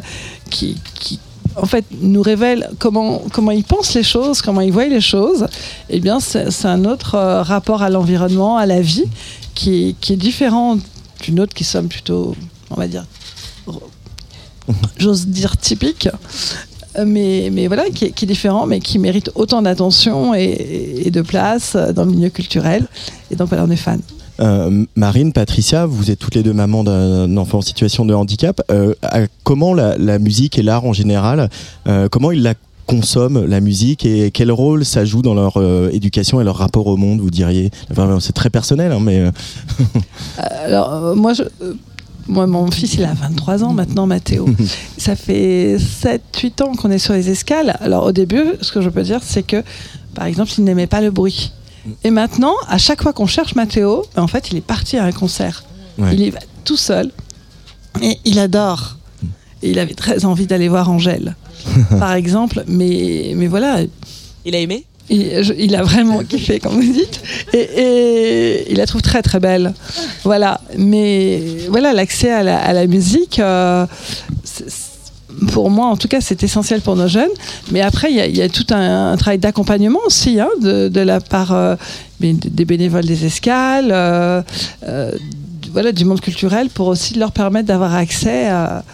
qui, 0.49 0.77
qui, 0.95 1.19
en 1.57 1.67
fait, 1.67 1.85
nous 2.01 2.23
révèlent 2.23 2.69
comment, 2.79 3.23
comment 3.33 3.51
ils 3.53 3.65
pensent 3.65 3.95
les 3.95 4.03
choses, 4.03 4.43
comment 4.43 4.61
ils 4.61 4.73
voient 4.73 4.87
les 4.87 5.01
choses. 5.01 5.47
Eh 5.91 6.01
bien, 6.01 6.19
c'est 6.21 6.49
un 6.67 6.85
autre 6.85 7.15
euh, 7.15 7.43
rapport 7.43 7.83
à 7.83 7.91
l'environnement, 7.91 8.57
à 8.57 8.67
la 8.67 8.81
vie, 8.81 9.05
qui, 9.55 9.89
est- 9.91 10.01
qui 10.01 10.13
est 10.15 10.17
différent 10.17 10.79
d'une 11.23 11.41
autre 11.41 11.55
qui 11.55 11.65
sommes 11.65 11.89
plutôt, 11.89 12.35
on 12.71 12.75
va 12.75 12.89
dire, 12.89 13.05
j'ose 14.99 15.27
dire 15.27 15.57
typique, 15.57 16.09
mais, 17.05 17.51
mais 17.53 17.67
voilà, 17.67 17.91
qui 17.91 18.07
est, 18.07 18.11
qui 18.13 18.25
est 18.25 18.29
différent, 18.29 18.67
mais 18.67 18.81
qui 18.81 18.99
mérite 18.99 19.31
autant 19.35 19.63
d'attention 19.63 20.35
et, 20.35 21.03
et 21.07 21.11
de 21.11 21.23
place 21.23 21.77
dans 21.95 22.05
le 22.05 22.11
milieu 22.13 22.31
culturel. 22.31 22.87
Et 23.31 23.37
donc 23.37 23.49
voilà, 23.49 23.65
on 23.65 23.71
est 23.71 23.77
fan. 23.77 24.01
Euh, 24.41 24.85
Marine, 24.97 25.33
Patricia, 25.33 25.87
vous 25.87 26.11
êtes 26.11 26.19
toutes 26.19 26.35
les 26.35 26.43
deux 26.43 26.53
mamans 26.53 26.85
d'un 26.85 27.37
enfant 27.37 27.59
en 27.59 27.63
situation 27.63 28.05
de 28.05 28.15
handicap. 28.15 28.61
Euh, 28.71 28.95
à- 29.03 29.21
comment 29.45 29.75
la, 29.75 29.97
la 29.97 30.19
musique 30.19 30.59
et 30.59 30.63
l'art 30.63 30.85
en 30.85 30.93
général, 30.93 31.49
euh, 31.87 32.09
comment 32.11 32.33
ils 32.33 32.43
la 32.43 32.55
consomment 32.87 33.47
la 33.47 33.61
musique 33.61 34.05
et 34.05 34.31
quel 34.31 34.53
rôle 34.53 34.85
ça 34.85 35.05
joue 35.07 35.23
dans 35.23 35.33
leur 35.35 35.55
éducation 35.93 36.41
et 36.41 36.45
leur 36.45 36.57
rapport 36.57 36.87
au 36.87 36.97
monde, 36.99 37.21
vous 37.21 37.31
diriez? 37.31 37.71
Enfin, 37.91 38.19
C'est 38.21 38.35
très 38.35 38.51
personnel, 38.51 38.93
hein, 38.93 38.99
mais 39.01 39.25
Alors, 40.67 41.17
moi, 41.17 41.33
je, 41.33 41.45
moi, 42.29 42.47
mon 42.47 42.71
fils, 42.71 42.95
il 42.95 43.05
a 43.05 43.15
23 43.15 43.65
ans 43.65 43.73
maintenant, 43.73 44.07
Mathéo. 44.07 44.47
Ça 44.99 45.17
fait 45.17 45.77
7-8 45.79 46.63
ans 46.63 46.73
qu'on 46.75 46.91
est 46.91 46.99
sur 46.99 47.15
les 47.15 47.31
escales. 47.31 47.77
Alors, 47.81 48.05
au 48.07 48.13
début, 48.13 48.43
ce 48.61 48.73
que 48.73 48.81
je 48.81 48.89
peux 48.89 49.03
dire, 49.03 49.21
c'est 49.23 49.43
que, 49.43 49.63
par 50.15 50.27
exemple, 50.27 50.51
il 50.59 50.65
n'aimait 50.65 50.87
pas 50.87 51.01
le 51.01 51.11
bruit. 51.11 51.53
Et 52.03 52.11
maintenant, 52.11 52.55
à 52.69 52.79
chaque 52.79 53.03
fois 53.03 53.13
qu'on 53.13 53.27
cherche 53.27 53.55
Mathéo, 53.55 54.05
ben, 54.17 54.23
en 54.23 54.27
fait, 54.27 54.51
il 54.51 54.57
est 54.57 54.61
parti 54.67 54.97
à 54.97 55.05
un 55.05 55.13
concert. 55.13 55.65
Ouais. 55.99 56.11
Il 56.15 56.21
y 56.21 56.31
va 56.31 56.39
tout 56.65 56.77
seul. 56.77 57.11
Et 58.03 58.19
il 58.25 58.39
adore. 58.39 58.97
Et 59.63 59.71
il 59.71 59.79
avait 59.79 59.95
très 59.95 60.25
envie 60.25 60.47
d'aller 60.47 60.69
voir 60.69 60.91
Angèle, 60.91 61.37
par 61.99 62.15
exemple. 62.15 62.65
Mais, 62.67 63.33
mais 63.37 63.47
voilà, 63.47 63.79
Il 64.45 64.55
a 64.55 64.59
aimé? 64.59 64.85
Il, 65.11 65.43
je- 65.45 65.53
il 65.59 65.75
a 65.77 65.83
vraiment 65.83 66.25
kiffé, 66.25 66.59
comme 66.61 66.77
vous 66.81 66.93
dites, 66.93 67.21
et, 67.53 67.59
et 67.59 68.73
il 68.73 68.79
la 68.79 68.87
trouve 68.87 69.03
très 69.03 69.21
très 69.21 69.39
belle. 69.39 69.75
Voilà, 70.25 70.63
mais 70.79 71.43
voilà, 71.69 71.93
l'accès 71.93 72.31
à 72.33 72.43
la, 72.43 72.59
à 72.59 72.73
la 72.73 72.87
musique, 72.87 73.39
euh, 73.39 73.87
c'est- 74.43 74.65
pour 75.53 75.71
moi 75.71 75.87
en 75.87 75.97
tout 75.97 76.09
cas, 76.09 76.21
c'est 76.21 76.43
essentiel 76.43 76.81
pour 76.81 76.97
nos 76.97 77.09
jeunes. 77.09 77.31
Mais 77.71 77.81
après, 77.81 78.13
il 78.13 78.37
y 78.37 78.43
a, 78.43 78.49
tout 78.49 78.67
un, 78.71 79.17
travail 79.17 79.39
d'accompagnement 79.39 80.01
aussi 80.07 80.41
hein, 80.41 80.49
de, 80.61 81.01
la 81.01 81.21
part 81.21 81.53
euh, 81.53 81.77
des 82.21 82.65
bénévoles 82.65 83.05
des 83.05 83.25
escales, 83.25 83.91
euh, 83.91 84.43
euh, 84.87 85.13
voilà, 85.73 85.93
du 85.93 86.05
monde 86.05 86.21
culturel, 86.21 86.69
pour 86.69 86.89
aussi 86.89 87.15
leur 87.15 87.33
permettre 87.33 87.67
d'avoir 87.67 87.95
accès 87.95 88.47
à, 88.47 88.85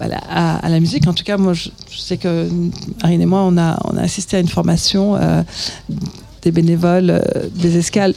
la 0.00 0.80
musique. 0.80 1.06
En 1.06 1.14
tout 1.14 1.24
cas, 1.24 1.36
moi, 1.36 1.52
je, 1.52 1.68
sais 1.96 2.16
que 2.16 2.48
Marine 3.02 3.20
et 3.20 3.26
moi, 3.26 3.42
on 3.44 3.56
a, 3.58 3.78
assisté 3.98 4.36
à 4.36 4.40
une 4.40 4.48
formation 4.48 5.18
des 6.42 6.50
bénévoles 6.50 7.22
des 7.54 7.76
escales 7.76 8.14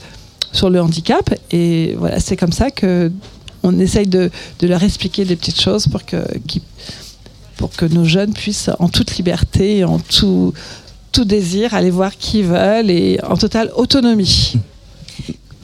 sur 0.54 0.70
le 0.70 0.82
handicap. 0.82 1.34
Et 1.52 1.96
voilà, 2.00 2.20
c'est 2.20 2.38
comme 2.38 2.54
ça 2.54 2.72
que 2.72 3.12
on 3.64 3.78
essaye 3.80 4.08
de, 4.08 4.32
leur 4.62 4.84
expliquer 4.84 5.26
des 5.26 5.36
petites 5.36 5.60
choses 5.60 5.88
pour 5.88 6.06
que, 6.06 6.18
qui- 6.48 6.62
pour 7.58 7.72
que 7.72 7.86
nos 7.86 8.06
jeunes 8.06 8.34
puissent, 8.34 8.70
en 8.80 8.90
toute 8.90 9.18
liberté, 9.18 9.80
et 9.80 9.84
en 9.84 10.00
tout, 10.00 10.54
tout 11.12 11.26
désir, 11.26 11.74
aller 11.74 11.92
voir 11.92 12.16
qui 12.18 12.44
veulent 12.44 12.90
et 12.90 13.20
en 13.24 13.36
totale 13.36 13.72
autonomie. 13.76 14.54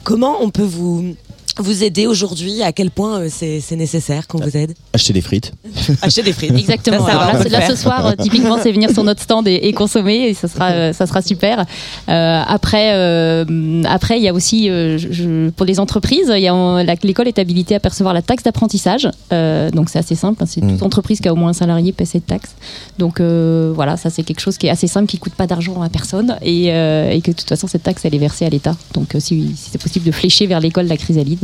Comment 0.02 0.42
on 0.42 0.50
peut 0.50 0.62
vous, 0.62 1.14
vous 1.58 1.84
aider 1.84 2.06
aujourd'hui 2.06 2.62
À 2.62 2.72
quel 2.72 2.90
point 2.90 3.20
euh, 3.20 3.28
c'est 3.30 3.60
c'est 3.60 3.76
nécessaire 3.76 4.26
qu'on 4.26 4.38
vous 4.38 4.56
aide 4.56 4.74
acheter 4.92 5.12
des 5.12 5.20
frites. 5.20 5.52
Acheter 6.02 6.22
des 6.22 6.32
frites. 6.32 6.52
Exactement. 6.52 7.04
Ça, 7.04 7.12
ça 7.12 7.18
va, 7.18 7.22
Alors 7.24 7.34
on 7.34 7.38
là, 7.38 7.44
peut 7.44 7.50
là, 7.50 7.58
le 7.58 7.64
ce 7.64 7.68
faire. 7.68 7.78
soir, 7.78 8.06
euh, 8.06 8.12
typiquement, 8.20 8.58
c'est 8.62 8.72
venir 8.72 8.90
sur 8.90 9.04
notre 9.04 9.22
stand 9.22 9.46
et, 9.48 9.54
et 9.54 9.72
consommer, 9.72 10.28
et 10.28 10.34
ça 10.34 10.48
sera, 10.48 10.70
euh, 10.70 10.92
ça 10.92 11.06
sera 11.06 11.22
super. 11.22 11.64
Euh, 12.08 12.42
après, 12.46 12.92
euh, 12.94 13.82
après, 13.86 14.18
il 14.18 14.22
y 14.24 14.28
a 14.28 14.32
aussi 14.34 14.68
euh, 14.70 14.98
je- 14.98 15.12
je- 15.12 15.50
pour 15.50 15.66
les 15.66 15.80
entreprises, 15.80 16.30
il 16.34 16.40
y 16.42 16.48
a 16.48 16.54
euh, 16.54 16.82
la- 16.82 16.94
l'école 17.02 17.28
est 17.28 17.38
habilitée 17.38 17.74
à 17.74 17.80
percevoir 17.80 18.14
la 18.14 18.22
taxe 18.22 18.42
d'apprentissage. 18.44 19.08
Euh, 19.32 19.70
donc 19.70 19.90
c'est 19.90 19.98
assez 19.98 20.14
simple. 20.14 20.42
hein, 20.42 20.46
c'est 20.48 20.62
Mm. 20.62 20.72
toute 20.72 20.82
entreprise 20.82 21.20
qui 21.20 21.28
a 21.28 21.32
au 21.32 21.36
moins 21.36 21.50
un 21.50 21.54
salarié 21.54 21.92
paie 21.92 22.04
cette 22.04 22.26
taxe. 22.26 22.50
Donc 22.98 23.20
euh, 23.20 23.72
voilà, 23.74 23.96
ça 23.96 24.10
c'est 24.10 24.22
quelque 24.22 24.40
chose 24.40 24.58
qui 24.58 24.66
est 24.66 24.70
assez 24.70 24.86
simple, 24.86 25.06
qui 25.06 25.18
coûte 25.18 25.34
pas 25.34 25.46
d'argent 25.46 25.82
à 25.82 25.88
personne, 25.88 26.36
et, 26.42 26.66
euh, 26.72 27.10
et 27.10 27.20
que 27.20 27.30
de 27.30 27.36
toute 27.36 27.48
façon 27.48 27.66
cette 27.66 27.82
taxe 27.82 28.04
elle 28.04 28.14
est 28.14 28.18
versée 28.18 28.44
à 28.46 28.48
l'État. 28.50 28.76
Donc 28.94 29.14
euh, 29.14 29.20
si, 29.20 29.52
si 29.56 29.70
c'est 29.70 29.78
possible 29.80 30.04
de 30.06 30.12
flécher 30.12 30.46
vers 30.46 30.60
l'école 30.60 30.84
de 30.84 30.90
la 30.90 30.96
chrysalide, 30.96 31.38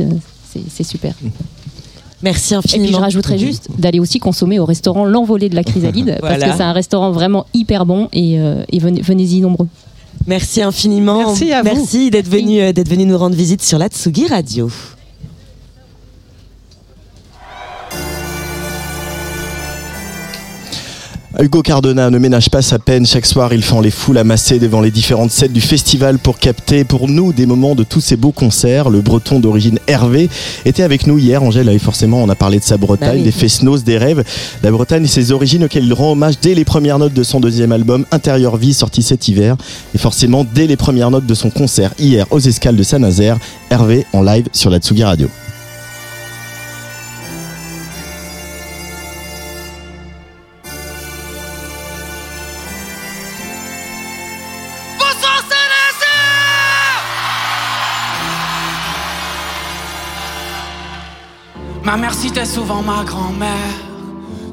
c'est- 0.51 0.61
c'est 0.69 0.83
super. 0.83 1.13
Merci 2.23 2.53
Et 2.53 2.57
puis 2.59 2.69
je 2.69 2.75
infiniment. 2.77 2.99
rajouterais 2.99 3.37
juste 3.39 3.67
d'aller 3.79 3.99
aussi 3.99 4.19
consommer 4.19 4.59
au 4.59 4.65
restaurant 4.65 5.05
L'Envolée 5.05 5.49
de 5.49 5.55
la 5.55 5.63
Chrysalide 5.63 6.17
parce 6.21 6.43
que 6.43 6.51
c'est 6.55 6.61
un 6.63 6.71
restaurant 6.73 7.11
vraiment 7.11 7.47
hyper 7.53 7.85
bon 7.85 8.09
et, 8.13 8.39
euh, 8.39 8.63
et 8.69 8.77
venez- 8.79 9.01
venez-y 9.01 9.41
nombreux. 9.41 9.67
Merci 10.27 10.61
infiniment. 10.61 11.17
Merci 11.25 11.51
à 11.51 11.63
vous. 11.63 11.69
Merci 11.73 12.11
d'être 12.11 12.27
venu, 12.29 12.61
euh, 12.61 12.73
d'être 12.73 12.89
venu 12.89 13.05
nous 13.05 13.17
rendre 13.17 13.35
visite 13.35 13.63
sur 13.63 13.79
la 13.79 13.87
Tsugi 13.87 14.27
Radio. 14.27 14.69
Hugo 21.39 21.61
Cardona 21.61 22.09
ne 22.09 22.17
ménage 22.19 22.49
pas 22.49 22.61
sa 22.61 22.77
peine. 22.77 23.05
Chaque 23.05 23.25
soir, 23.25 23.53
il 23.53 23.63
fend 23.63 23.79
les 23.79 23.89
foules 23.89 24.17
amassées 24.17 24.59
devant 24.59 24.81
les 24.81 24.91
différentes 24.91 25.31
scènes 25.31 25.53
du 25.53 25.61
festival 25.61 26.19
pour 26.19 26.37
capter 26.37 26.83
pour 26.83 27.07
nous 27.07 27.31
des 27.31 27.45
moments 27.45 27.73
de 27.73 27.83
tous 27.83 28.01
ces 28.01 28.17
beaux 28.17 28.33
concerts. 28.33 28.89
Le 28.89 28.99
breton 29.01 29.39
d'origine 29.39 29.79
Hervé 29.87 30.29
était 30.65 30.83
avec 30.83 31.07
nous 31.07 31.17
hier. 31.17 31.41
Angèle, 31.41 31.69
et 31.69 31.79
forcément, 31.79 32.21
on 32.21 32.27
a 32.29 32.35
parlé 32.35 32.59
de 32.59 32.63
sa 32.63 32.75
Bretagne, 32.77 33.09
Bah 33.11 33.15
oui. 33.17 33.23
des 33.23 33.31
Fesnos, 33.31 33.83
des 33.83 33.97
rêves. 33.97 34.23
La 34.61 34.71
Bretagne 34.71 35.05
et 35.05 35.07
ses 35.07 35.31
origines 35.31 35.63
auxquelles 35.63 35.85
il 35.85 35.93
rend 35.93 36.11
hommage 36.11 36.35
dès 36.41 36.53
les 36.53 36.65
premières 36.65 36.99
notes 36.99 37.13
de 37.13 37.23
son 37.23 37.39
deuxième 37.39 37.71
album, 37.71 38.05
Intérieur 38.11 38.57
Vie, 38.57 38.73
sorti 38.73 39.01
cet 39.01 39.27
hiver. 39.29 39.55
Et 39.95 39.97
forcément, 39.97 40.45
dès 40.53 40.67
les 40.67 40.75
premières 40.75 41.11
notes 41.11 41.25
de 41.25 41.33
son 41.33 41.49
concert 41.49 41.93
hier 41.97 42.25
aux 42.31 42.39
escales 42.39 42.75
de 42.75 42.83
Saint-Nazaire. 42.83 43.37
Hervé 43.69 44.05
en 44.11 44.21
live 44.21 44.47
sur 44.51 44.69
la 44.69 44.79
Tsugi 44.79 45.03
Radio. 45.05 45.29
Ma 61.91 61.97
mère 61.97 62.13
citait 62.13 62.45
souvent 62.45 62.81
ma 62.81 63.03
grand-mère, 63.03 63.75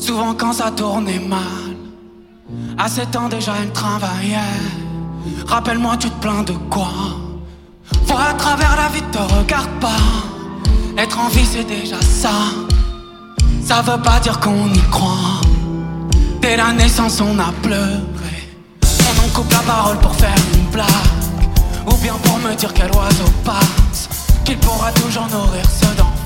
souvent 0.00 0.35
quand 0.35 0.52
ça 0.52 0.73
tournait 0.73 1.21
mal. 1.21 1.38
À 2.76 2.88
7 2.88 3.14
ans 3.14 3.28
déjà 3.28 3.52
elle 3.62 3.71
travaillait. 3.71 4.40
Rappelle-moi, 5.47 5.97
tu 5.99 6.11
te 6.11 6.21
plains 6.21 6.42
de 6.42 6.54
quoi? 6.68 6.90
Vois 8.07 8.23
à 8.30 8.35
travers 8.35 8.75
la 8.75 8.88
vie, 8.88 9.02
te 9.12 9.18
regarde 9.18 9.71
pas. 9.80 10.02
Être 10.97 11.21
en 11.21 11.28
vie, 11.28 11.47
c'est 11.47 11.62
déjà 11.62 12.00
ça. 12.02 12.33
Ça 13.64 13.83
veut 13.83 14.02
pas 14.02 14.18
dire 14.18 14.40
qu'on 14.40 14.73
y 14.75 14.83
croit. 14.90 15.40
Dès 16.42 16.57
la 16.57 16.73
naissance, 16.73 17.21
on 17.21 17.38
a 17.38 17.52
pleuré. 17.62 18.00
On 18.83 19.25
en 19.25 19.28
coupe 19.33 19.52
la 19.52 19.61
parole 19.61 19.99
pour 19.99 20.16
faire 20.16 20.35
une 20.54 20.66
blague. 20.73 20.88
Ou 21.87 21.95
bien 22.02 22.14
pour 22.14 22.40
me 22.40 22.52
dire 22.57 22.75
quel 22.75 22.90
oiseau 22.97 23.30
passe. 23.45 24.09
Qu'il 24.45 24.59
pourra 24.59 24.90
toujours 24.90 25.28
nourrir 25.30 25.62
ceux 25.80 25.95
d'en 25.95 26.02
face. 26.02 26.17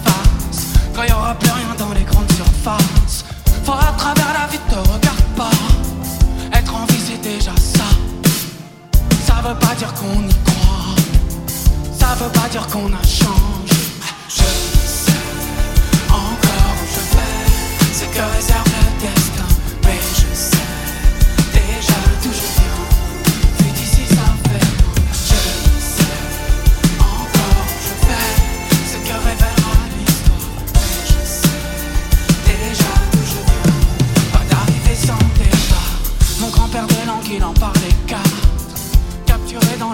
Quand 0.95 1.05
y 1.05 1.13
aura 1.13 1.35
plus 1.35 1.51
rien 1.51 1.75
dans 1.79 1.93
les 1.95 2.05
grandes 2.05 2.31
surfaces. 2.33 3.25
Faut 3.65 3.73
à 3.73 3.93
travers 3.97 4.33
la 4.35 4.47
vie, 4.47 4.59
te 4.69 4.75
regarde 4.75 5.25
pas. 5.37 5.51
Être 6.53 6.75
en 6.75 6.85
vie, 6.87 7.01
c'est 7.07 7.21
déjà 7.23 7.53
ça. 7.57 7.85
Ça 9.27 9.35
veut 9.47 9.59
pas 9.59 9.75
dire 9.75 9.93
qu'on 9.95 10.29
y 10.29 10.35
croit. 10.45 10.95
Ça 11.99 12.15
veut 12.21 12.31
pas 12.33 12.49
dire 12.51 12.67
qu'on 12.67 12.87
a 12.93 13.03
changé. 13.03 13.81
Je 14.29 14.35
sais 14.35 15.13
encore 16.11 16.75
où 16.83 16.87
je 16.95 17.01
vais. 17.17 17.93
C'est 17.93 18.11
que 18.11 18.23
réserve 18.37 18.67
le 18.67 19.07
destin. 19.07 19.32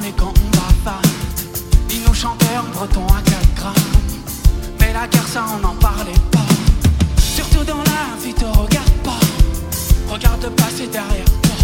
et 0.09 0.12
Gambava. 0.12 1.00
Ils 1.91 2.03
nous 2.07 2.15
chantaient 2.15 2.59
en 2.59 2.69
breton 2.75 3.07
à 3.09 3.21
4 3.23 3.55
grammes. 3.55 3.75
Mais 4.81 4.93
la 4.93 5.07
guerre, 5.07 5.27
ça, 5.27 5.45
on 5.55 5.59
n'en 5.59 5.75
parlait 5.75 6.23
pas. 6.31 6.38
Surtout 7.19 7.65
dans 7.65 7.79
la 7.79 8.17
vie, 8.23 8.35
te 8.35 8.45
regarde 8.45 8.97
pas. 9.05 9.21
Regarde 10.11 10.49
passer 10.57 10.87
derrière 10.87 11.25
toi. 11.43 11.57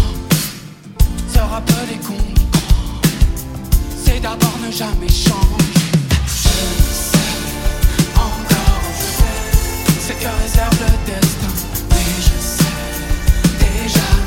Se 1.33 1.39
rappeler 1.39 1.97
qu'on 2.05 2.15
c'est 4.03 4.19
d'abord 4.19 4.57
ne 4.65 4.71
jamais 4.71 5.09
changer. 5.09 5.73
Je 6.27 6.49
sais 7.11 7.17
encore, 8.15 8.91
c'est 9.99 10.17
que 10.19 10.29
réserve 10.43 10.77
le 10.85 10.91
destin. 11.11 11.53
Mais 11.89 12.15
je 12.27 12.37
sais 12.39 12.89
déjà. 13.59 14.24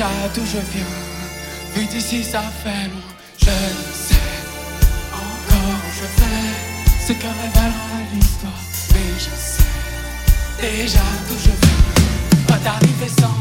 Déjà 0.00 0.08
d'où 0.34 0.46
je 0.46 0.58
viens 0.72 0.86
Vu 1.74 1.84
d'ici 1.86 2.24
ça 2.24 2.42
fait 2.62 2.88
loin 2.88 3.12
Je 3.38 3.50
ne 3.50 3.92
sais 4.06 4.30
encore 5.12 5.80
où 5.86 5.92
je 5.98 6.22
vais 6.22 7.06
Ce 7.06 7.12
que 7.12 7.26
révélera 7.26 7.98
l'histoire. 8.14 8.62
Mais 8.92 9.18
je 9.18 9.34
sais 9.36 9.62
déjà 10.60 11.04
d'où 11.28 11.36
je 11.38 11.50
viens 11.50 12.46
Pas 12.46 12.58
d'arriver 12.64 13.10
sans 13.20 13.39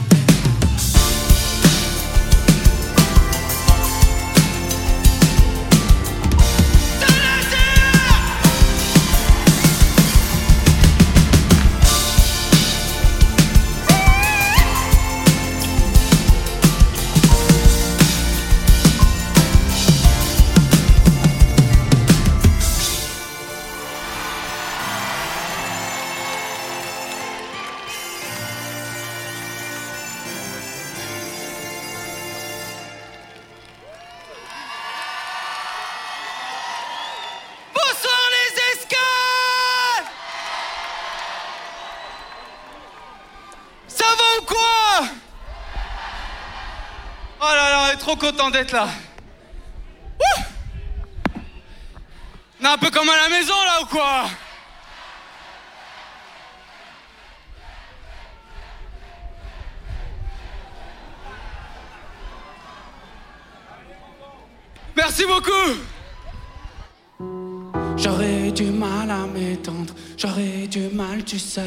content 48.19 48.49
d'être 48.51 48.73
là. 48.73 48.87
Wouh 50.19 50.43
on 52.61 52.65
est 52.65 52.67
un 52.67 52.77
peu 52.77 52.91
comme 52.91 53.09
à 53.09 53.15
la 53.15 53.29
maison 53.29 53.53
là 53.53 53.81
ou 53.81 53.85
quoi? 53.85 54.25
Merci 64.95 65.25
beaucoup 65.25 65.51
J'aurais 67.95 68.51
du 68.51 68.65
mal 68.65 69.09
à 69.09 69.25
m'étendre, 69.25 69.93
j'aurais 70.17 70.67
du 70.67 70.87
mal, 70.89 71.23
tu 71.23 71.39
sais, 71.39 71.61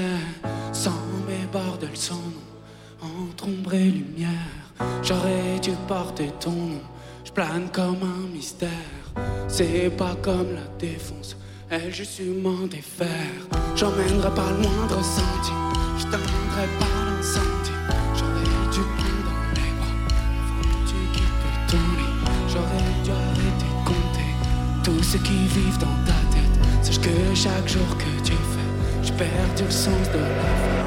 sans 0.73 1.07
mes 1.27 1.47
bordels 1.51 1.97
sans 1.97 2.15
nom, 2.15 3.23
entre 3.29 3.49
ombre 3.49 3.75
et 3.75 3.85
lumière. 3.85 4.62
J'aurais 5.03 5.59
dû 5.61 5.73
porter 5.88 6.33
ton 6.40 6.53
nom, 6.53 6.83
je 7.25 7.33
plane 7.33 7.68
comme 7.73 8.03
un 8.03 8.33
mystère. 8.33 8.68
C'est 9.49 9.90
pas 9.97 10.14
comme 10.23 10.55
la 10.55 10.66
défonce, 10.79 11.37
elle 11.71 11.92
juste 11.92 12.21
m'en 12.42 12.66
défaire. 12.66 13.09
J'emmènerai 13.77 14.31
pas 14.35 14.51
le 14.51 14.59
moindre 14.59 15.03
centime, 15.03 15.73
je 15.99 16.05
t'emmènerai 16.05 16.66
pas 16.79 16.97
l'incendie. 17.07 17.79
J'aurais 18.14 18.71
dû 18.73 18.81
prendre 18.97 19.25
dans 19.29 19.51
les 19.57 19.73
bras, 19.79 19.97
tu 20.87 20.95
quittes 21.12 21.68
ton 21.68 21.85
lit. 21.99 22.16
J'aurais 22.49 23.03
dû 23.05 23.11
arrêter 23.11 23.73
de 23.73 23.85
compter 23.85 24.31
tous 24.85 25.03
ceux 25.03 25.18
qui 25.18 25.47
vivent 25.47 25.79
dans 25.79 25.99
ta 26.07 26.18
tête. 26.33 26.57
Sache 26.83 27.01
que 27.01 27.35
chaque 27.35 27.68
jour 27.68 27.97
que 27.99 28.25
tu 28.25 28.33
fais, 28.33 29.03
j'ai 29.03 29.12
perdu 29.12 29.64
le 29.64 29.71
sens 29.71 30.09
de 30.14 30.18
la 30.18 30.27
vie. 30.27 30.82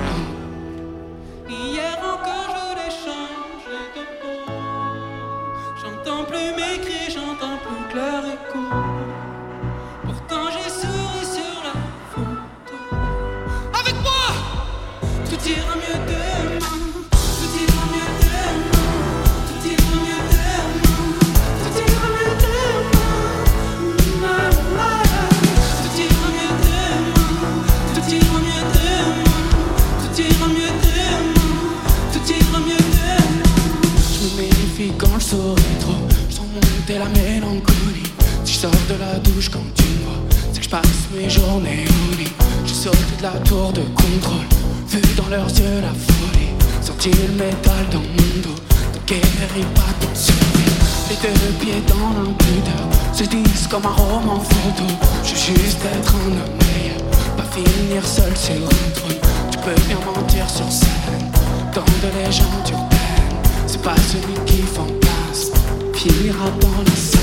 Mes 41.16 41.30
journées 41.30 41.86
au 41.88 42.16
lit. 42.18 42.34
Je 42.66 42.74
sauté 42.74 42.98
de 43.18 43.24
la 43.24 43.32
tour 43.48 43.72
de 43.72 43.82
contrôle. 43.82 44.48
Vu 44.88 45.02
dans 45.16 45.30
leurs 45.30 45.50
yeux 45.50 45.82
la 45.82 45.90
folie. 45.90 46.52
Senti 46.82 47.12
le 47.12 47.34
métal 47.34 47.86
dans 47.92 48.00
mon 48.00 48.42
dos. 48.44 48.60
Ne 48.94 49.00
guéris 49.08 49.68
pas 49.74 49.94
ton 50.00 50.14
survie. 50.14 50.72
Les 51.10 51.32
deux 51.32 51.54
pieds 51.60 51.84
dans 51.88 52.10
l'impudeur. 52.22 52.86
Se 53.14 53.24
disent 53.24 53.68
comme 53.68 53.86
un 53.86 53.90
roman 53.90 54.40
photo. 54.40 54.84
Je 55.24 55.32
veux 55.32 55.56
juste 55.56 55.80
être 55.86 56.14
un 56.16 56.28
homme 56.28 56.58
meilleur. 56.64 57.02
Pas 57.38 57.48
finir 57.52 58.06
seul 58.06 58.36
sur 58.36 58.56
un 58.56 58.90
trône. 58.94 59.20
Tu 59.52 59.58
peux 59.60 59.82
bien 59.88 60.00
mentir 60.06 60.50
sur 60.50 60.70
scène. 60.72 61.32
Dans 61.74 61.82
de 61.82 62.10
légendes 62.18 62.70
urbaines. 62.70 63.40
C'est 63.68 63.82
pas 63.82 63.96
celui 64.12 64.36
qui 64.46 64.62
fantasme. 64.62 65.54
Finira 65.94 66.50
dans 66.62 66.82
la 66.86 66.96
scène. 66.96 67.22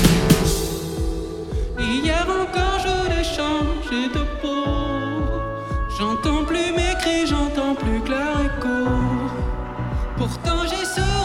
Hier 1.79 2.25
encore 2.27 2.72
J'entends 5.97 6.43
plus 6.43 6.71
mes 6.75 6.95
cris, 6.99 7.27
j'entends 7.27 7.75
plus 7.75 8.01
leur 8.09 8.39
écho. 8.41 8.89
Pourtant 10.17 10.61
j'ai 10.69 10.85
souri 10.85 11.22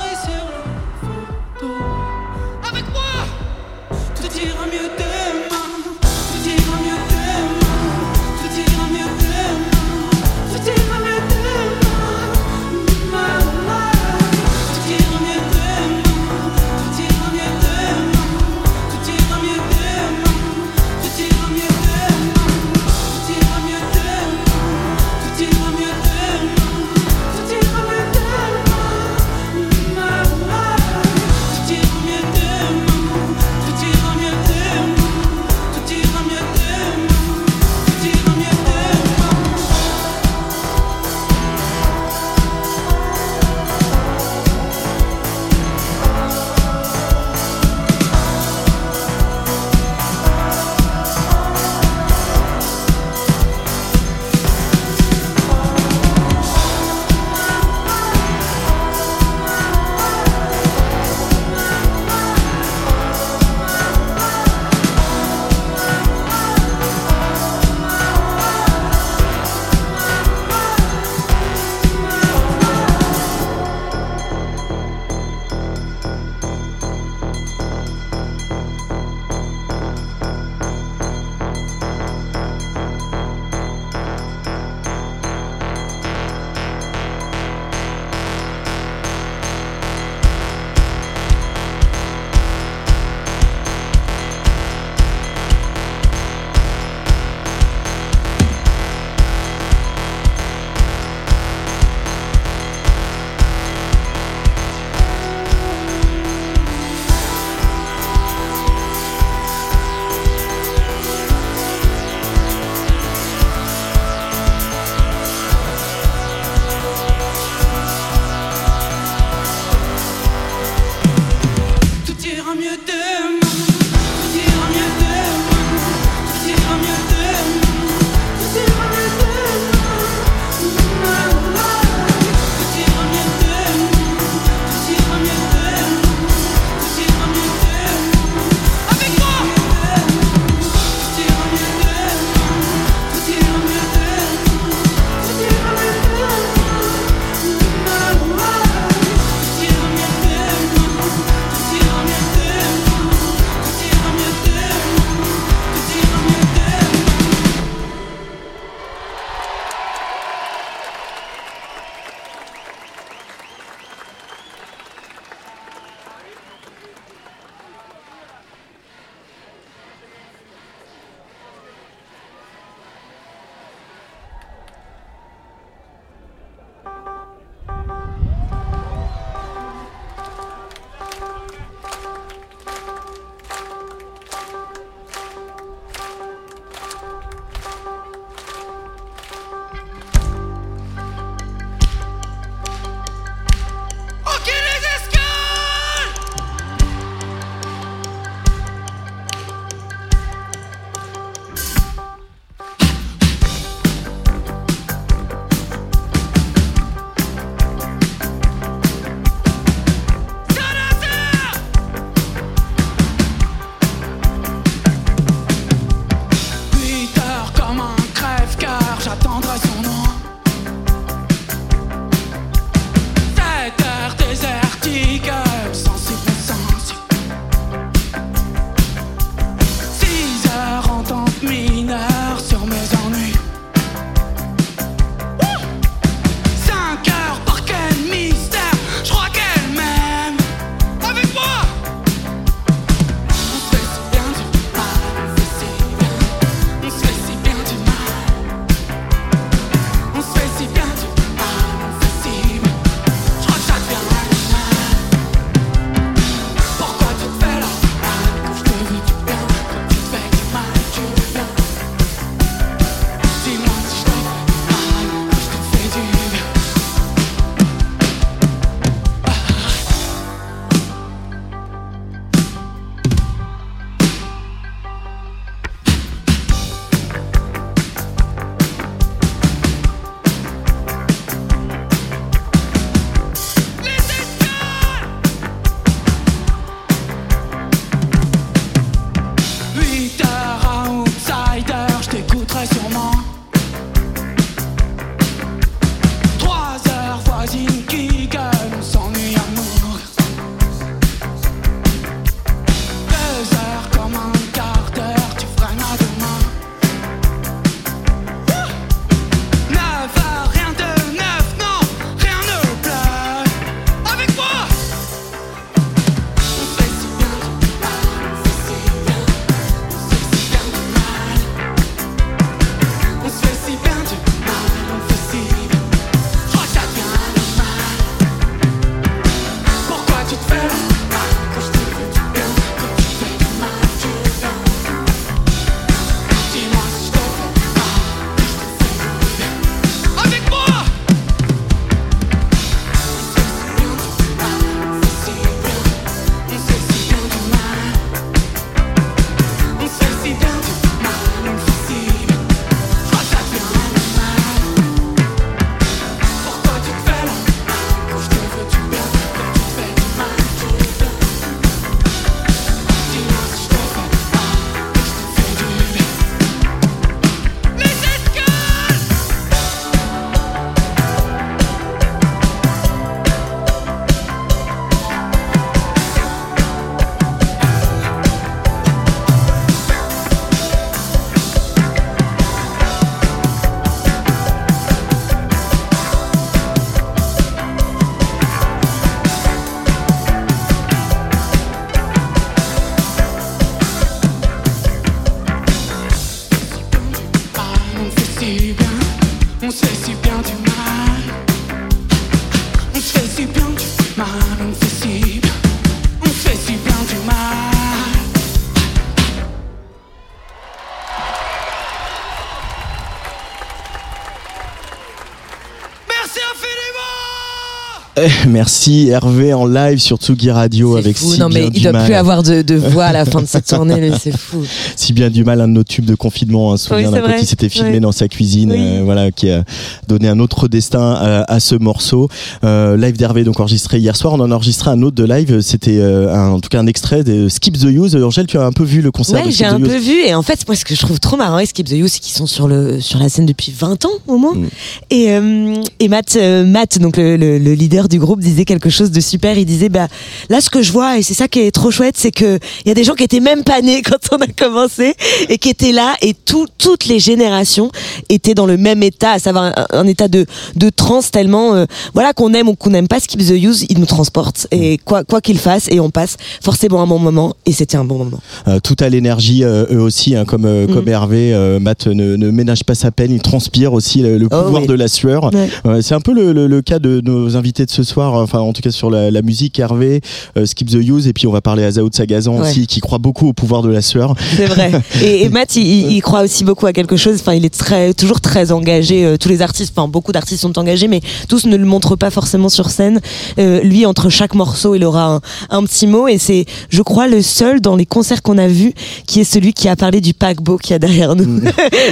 Merci 418.59 419.09
Hervé 419.09 419.53
en 419.55 419.67
live 419.67 419.99
sur 419.99 420.17
Tsugi 420.19 420.51
Radio 420.51 420.97
avec 420.97 421.17
fou. 421.17 421.33
si 421.33 421.39
Non, 421.41 421.49
bien 421.49 421.61
mais 421.65 421.71
du 421.71 421.79
il 421.79 421.83
doit 421.83 421.93
plus 422.05 422.15
avoir 422.15 422.43
de, 422.43 422.63
de 422.63 422.75
voix 422.77 423.05
à 423.05 423.13
la 423.13 423.25
fin 423.25 423.41
de 423.43 423.47
cette 423.47 423.67
tournée, 423.69 424.01
lui, 424.01 424.13
c'est 424.21 424.37
fou. 424.37 424.63
si 424.97 425.13
bien 425.13 425.31
du 425.31 425.45
mal 425.45 425.61
un 425.61 425.69
de 425.69 425.73
nos 425.73 425.85
tubes 425.85 426.05
de 426.07 426.15
confinement, 426.15 426.73
un 426.73 426.77
souvenir 426.77 427.09
Oui, 427.09 427.15
d'un 427.15 427.21
vrai. 427.21 427.45
s'était 427.45 427.69
filmé 427.69 427.95
Oui. 427.95 428.01
dans 428.01 428.13
sa 428.13 428.29
cuisine, 428.29 428.73
Oui. 428.73 428.79
euh, 428.81 429.03
voilà, 429.05 429.31
qui 429.31 429.51
a 429.51 429.65
donné 430.09 430.29
un 430.29 430.39
autre 430.41 430.67
destin 430.69 431.13
à, 431.13 431.45
à 431.53 431.61
ce 431.61 431.75
morceau. 431.75 432.29
Euh, 432.65 432.97
live 432.97 433.17
d'Hervé 433.17 433.45
donc 433.45 433.61
enregistré 433.61 433.99
hier 433.99 434.17
soir. 434.17 434.33
On 434.35 434.41
en 434.41 434.51
a 434.51 434.55
enregistré 434.55 434.91
un 434.91 435.03
autre 435.03 435.17
de 435.17 435.25
live. 435.25 435.61
C'était 435.61 435.99
euh, 435.99 436.35
en 436.35 436.61
tout 436.61 436.69
cas 436.69 436.81
un 436.81 436.87
extrait 436.87 437.25
de 437.25 437.49
Skip 437.49 437.79
the 437.79 437.85
Use. 437.85 438.17
Angèle, 438.17 438.47
tu 438.47 438.59
as 438.59 438.65
un 438.65 438.73
peu 438.73 438.85
vu 438.85 439.01
le 439.03 439.11
concert 439.11 439.37
Ouais, 439.41 439.47
de 439.47 439.51
j'ai 439.51 439.65
Skip 439.65 439.67
un 439.69 439.77
the 439.79 439.83
Use 439.83 439.89
peu 439.89 439.99
vu 439.99 440.21
et 440.27 440.35
en 440.35 440.43
fait 440.43 440.67
moi 440.67 440.75
ce 440.77 440.85
que 440.85 440.95
je 440.95 441.01
trouve 441.01 441.21
trop 441.21 441.37
marrant 441.37 441.65
Skip 441.65 441.87
the 441.87 441.93
Youth 441.93 442.09
c'est 442.11 442.21
qu'ils 442.21 442.35
sont 442.37 442.47
sur 442.47 442.67
le 442.69 443.01
sur 443.01 443.19
la 443.19 443.29
scène 443.29 443.47
depuis 443.47 443.73
20 443.79 444.05
ans 444.07 444.09
au 444.27 444.37
moins 444.39 444.55
Mm. 444.55 444.67
et 445.11 445.31
euh, 445.33 445.75
et 446.01 446.09
Matt 446.09 446.37
euh, 446.37 446.65
Matt 446.65 446.99
donc 446.99 447.17
le, 447.19 447.37
le, 447.37 447.59
le 447.59 447.73
leader 447.75 448.09
du 448.09 448.19
groupe 448.19 448.38
disait 448.39 448.65
quelque 448.65 448.91
chose 448.91 449.11
de 449.11 449.21
super 449.21 449.57
il 449.59 449.65
disait 449.67 449.89
bah 449.89 450.09
là 450.49 450.61
ce 450.61 450.71
que 450.71 450.83
je 450.83 450.93
vois 450.93 451.19
et 451.19 451.23
c'est 451.23 451.35
ça 451.35 451.49
qui 451.49 451.61
est 451.61 451.71
trop 451.71 451.91
chouette 451.91 452.15
c'est 452.17 452.31
que 452.31 452.59
il 452.85 452.89
y 452.89 452.91
a 452.91 452.95
des 452.95 453.05
gens 453.05 453.15
qui 453.15 453.25
étaient 453.25 453.41
même 453.41 453.65
pas 453.65 453.81
nés 453.83 454.03
quand 454.09 454.19
on 454.33 454.37
a 454.37 454.47
commencé 454.47 455.15
et 455.49 455.59
qui 455.59 455.69
étaient 455.69 455.93
là 455.93 456.15
et 456.23 456.35
tout 456.35 456.67
toutes 456.79 457.07
les 457.07 457.19
générations 457.19 457.91
étaient 458.29 458.55
dans 458.55 458.67
le 458.67 458.77
même 458.77 459.03
état 459.03 459.33
à 459.33 459.39
savoir 459.39 459.65
un, 459.77 459.87
un 459.93 460.07
état 460.07 460.29
de 460.29 460.47
de 460.77 460.91
transe 460.91 461.31
tellement 461.31 461.75
euh, 461.75 461.85
voilà 462.15 462.33
qu'on 462.33 462.53
aime 462.55 462.69
ou 462.69 462.75
qu'on 462.75 462.91
n'aime 462.91 463.09
pas 463.09 463.21
Skip 463.21 463.41
the 463.41 463.51
Youth 463.51 463.85
il 463.89 463.99
nous 463.99 464.07
transporte 464.07 464.67
et 464.71 464.99
quoi 464.99 465.25
quoi 465.25 465.41
qu'il 465.41 465.59
fasse 465.59 465.89
et 465.91 466.01
on 466.01 466.11
passe 466.11 466.37
forcément 466.63 467.03
un 467.03 467.07
bon 467.07 467.19
moment 467.19 467.55
et 467.67 467.73
c'était 467.73 467.97
un 467.97 468.05
bon 468.05 468.19
moment 468.19 468.41
Euh, 468.67 468.81
tout 468.81 468.97
à 469.01 469.09
l'énergie, 469.09 469.65
euh, 469.65 469.87
eux 469.91 470.01
aussi, 470.01 470.35
hein, 470.37 470.45
comme, 470.45 470.67
Mm. 470.69 470.93
comme 470.93 471.09
Hervé. 471.09 471.79
Matt 471.81 472.07
ne, 472.07 472.37
ne 472.37 472.51
ménage 472.51 472.85
pas 472.85 472.95
sa 472.95 473.11
peine, 473.11 473.31
il 473.33 473.41
transpire 473.41 473.93
aussi 473.93 474.21
le, 474.21 474.37
le 474.39 474.47
Oh, 474.51 474.63
pouvoir 474.65 474.83
oui. 474.83 474.89
de 474.89 474.95
la 474.95 475.09
sueur. 475.09 475.51
Ouais, 475.85 476.03
c'est 476.03 476.15
un 476.15 476.21
peu 476.21 476.33
le, 476.33 476.53
le- 476.53 476.67
le 476.67 476.83
cas 476.83 476.99
de 476.99 477.21
nos 477.25 477.57
invités 477.57 477.85
de 477.87 477.91
ce 477.91 478.03
soir, 478.03 478.28
enfin 478.35 478.59
en 478.61 478.73
tout 478.73 478.83
cas 478.83 478.91
sur 478.91 479.11
la, 479.11 479.31
la 479.31 479.43
musique, 479.43 479.79
Hervé, 479.79 480.21
euh, 480.57 480.67
Skip 480.67 480.91
the 480.91 480.95
Use, 480.95 481.27
et 481.29 481.33
puis 481.33 481.47
on 481.47 481.53
va 481.53 481.61
parler 481.61 481.85
à 481.85 481.91
Zao 481.93 482.09
de 482.09 482.15
Sagazan 482.15 482.49
Ouais. 482.59 482.69
aussi, 482.69 482.87
qui 482.87 483.01
croit 483.01 483.19
beaucoup 483.19 483.49
au 483.49 483.53
pouvoir 483.53 483.83
de 483.83 483.91
la 483.91 484.03
sueur. 484.03 484.35
C'est 484.57 484.67
vrai. 484.67 484.91
Et, 485.23 485.43
et 485.45 485.49
Matt, 485.49 485.77
il, 485.77 486.21
croit 486.23 486.43
aussi 486.43 486.65
beaucoup 486.65 486.87
à 486.87 486.93
quelque 486.93 487.17
chose. 487.17 487.37
Enfin, 487.41 487.55
il 487.55 487.65
est 487.65 487.77
très, 487.77 488.15
toujours 488.15 488.41
très 488.41 488.73
engagé. 488.73 489.25
Euh, 489.25 489.37
tous 489.37 489.49
les 489.49 489.63
artistes, 489.63 489.93
enfin, 489.97 490.09
beaucoup 490.09 490.33
d'artistes 490.33 490.63
sont 490.63 490.79
engagés, 490.79 491.09
mais 491.09 491.21
tous 491.49 491.67
ne 491.67 491.77
le 491.77 491.85
montrent 491.85 492.17
pas 492.17 492.31
forcément 492.31 492.69
sur 492.69 492.91
scène. 492.91 493.21
Euh, 493.59 493.81
lui, 493.83 494.07
entre 494.07 494.29
chaque 494.31 494.55
morceau, 494.55 494.95
il 494.95 495.05
aura 495.05 495.35
un, 495.35 495.41
un 495.71 495.85
petit 495.85 496.07
mot. 496.07 496.27
Et 496.29 496.39
c'est, 496.39 496.65
je 496.89 497.03
crois, 497.03 497.27
le 497.29 497.43
seul 497.43 497.81
dans 497.81 497.97
les 497.97 498.07
concerts 498.07 498.43
qu'on 498.43 498.59
a 498.59 498.67
vus 498.69 498.93
qui 499.27 499.41
est 499.41 499.45
celui 499.45 499.73
qui 499.73 499.89
a 499.89 499.97
parlé 499.97 500.21
du 500.21 500.35
paquebot 500.35 500.79
qu'il 500.79 500.93
y 500.93 500.95
a 500.95 500.99
derrière 500.99 501.37
nous. 501.37 501.61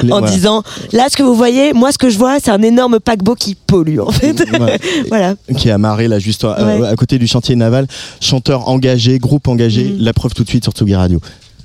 Les- 0.02 0.12
en 0.12 0.20
disant, 0.20 0.62
là, 0.92 1.06
ce 1.10 1.16
que 1.16 1.22
vous 1.22 1.34
voyez, 1.34 1.72
moi, 1.72 1.92
ce 1.92 1.98
que 1.98 2.10
je 2.10 2.18
vois, 2.18 2.38
c'est 2.42 2.50
un 2.50 2.62
énorme 2.62 3.00
paquebot 3.00 3.34
qui 3.34 3.54
pollue, 3.54 3.98
en 4.00 4.10
fait. 4.10 4.38
Ouais. 4.58 4.78
voilà. 5.08 5.34
qui 5.56 5.68
est 5.68 5.72
amarré 5.72 5.95
là 6.06 6.18
juste 6.18 6.44
à, 6.44 6.48
Ouais. 6.78 6.86
à 6.88 6.94
côté 6.96 7.18
du 7.18 7.26
chantier 7.26 7.56
naval, 7.56 7.86
chanteur 8.20 8.68
engagé, 8.68 9.18
groupe 9.18 9.48
engagé, 9.48 9.84
Mm. 9.84 9.96
la 10.00 10.12
preuve 10.12 10.34
tout 10.34 10.44
de 10.44 10.48
suite 10.48 10.64
sur 10.64 10.72
Tsugi 10.72 10.94
Radio. 10.94 11.20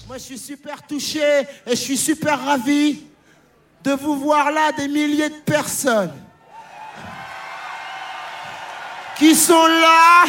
Moi, 0.07 0.17
je 0.17 0.23
suis 0.23 0.37
super 0.37 0.81
touché 0.87 1.19
et 1.67 1.71
je 1.71 1.75
suis 1.75 1.97
super 1.97 2.43
ravi 2.43 2.97
de 3.83 3.91
vous 3.91 4.19
voir 4.19 4.51
là, 4.51 4.71
des 4.77 4.87
milliers 4.87 5.29
de 5.29 5.41
personnes 5.45 6.11
qui 9.17 9.35
sont 9.35 9.53
là, 9.67 10.25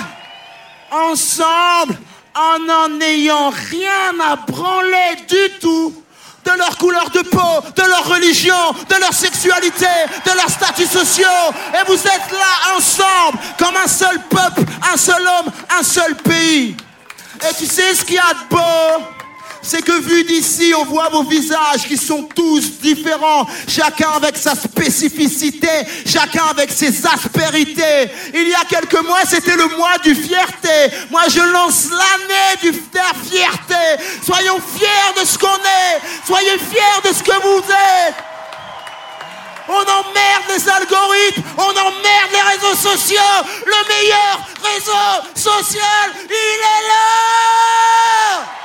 ensemble, 1.10 1.98
en 2.34 2.58
n'en 2.66 3.00
ayant 3.00 3.50
rien 3.50 4.12
à 4.30 4.36
branler 4.36 5.16
du 5.28 5.58
tout 5.60 5.94
de 6.44 6.58
leur 6.58 6.76
couleur 6.76 7.10
de 7.10 7.20
peau, 7.20 7.60
de 7.76 7.82
leur 7.82 8.08
religion, 8.08 8.72
de 8.88 8.94
leur 8.96 9.12
sexualité, 9.12 9.86
de 10.24 10.32
leurs 10.32 10.50
statuts 10.50 10.86
sociaux. 10.86 11.26
Et 11.74 11.86
vous 11.86 11.94
êtes 11.94 12.32
là 12.32 12.76
ensemble, 12.76 13.38
comme 13.58 13.76
un 13.76 13.88
seul 13.88 14.20
peuple, 14.28 14.62
un 14.92 14.96
seul 14.96 15.22
homme, 15.22 15.52
un 15.78 15.82
seul 15.82 16.14
pays. 16.16 16.76
Et 17.48 17.54
tu 17.54 17.66
sais 17.66 17.94
ce 17.94 18.04
qu'il 18.04 18.16
y 18.16 18.18
a 18.18 18.34
de 18.34 18.48
beau? 18.54 19.21
C'est 19.62 19.82
que 19.82 20.00
vu 20.00 20.24
d'ici, 20.24 20.74
on 20.76 20.84
voit 20.84 21.08
vos 21.08 21.22
visages 21.22 21.86
qui 21.86 21.96
sont 21.96 22.24
tous 22.24 22.80
différents, 22.80 23.46
chacun 23.68 24.10
avec 24.10 24.36
sa 24.36 24.54
spécificité, 24.54 25.68
chacun 26.04 26.44
avec 26.50 26.70
ses 26.70 27.06
aspérités. 27.06 28.10
Il 28.34 28.48
y 28.48 28.54
a 28.54 28.64
quelques 28.68 29.00
mois, 29.06 29.20
c'était 29.24 29.56
le 29.56 29.68
mois 29.76 29.98
du 30.02 30.14
fierté. 30.14 30.96
Moi, 31.10 31.22
je 31.28 31.40
lance 31.40 31.88
l'année 31.90 32.72
de 32.72 32.78
la 32.94 33.12
fierté. 33.14 34.04
Soyons 34.24 34.58
fiers 34.76 35.20
de 35.20 35.26
ce 35.26 35.38
qu'on 35.38 35.46
est. 35.46 36.00
Soyez 36.26 36.58
fiers 36.58 37.08
de 37.08 37.14
ce 37.14 37.22
que 37.22 37.42
vous 37.42 37.58
êtes. 37.58 38.14
On 39.68 39.74
emmerde 39.74 40.48
les 40.48 40.68
algorithmes, 40.68 41.42
on 41.56 41.70
emmerde 41.70 42.30
les 42.32 42.40
réseaux 42.40 42.74
sociaux. 42.74 43.20
Le 43.64 43.88
meilleur 43.88 44.40
réseau 44.60 45.28
social, 45.34 46.10
il 46.28 46.32
est 46.32 46.88
là 46.88 48.61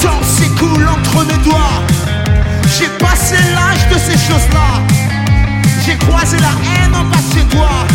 temps 0.00 0.22
s'écoule 0.22 0.86
entre 0.86 1.24
mes 1.26 1.42
doigts. 1.44 1.82
J'ai 2.76 2.88
passé 2.98 3.36
l'âge 3.54 3.88
de 3.92 3.98
ces 3.98 4.18
choses-là. 4.18 4.82
J'ai 5.84 5.96
croisé 5.96 6.36
la 6.38 6.54
haine 6.66 6.94
en 6.94 7.04
bas 7.04 7.16
de 7.16 7.34
ses 7.34 7.44
doigts. 7.56 7.86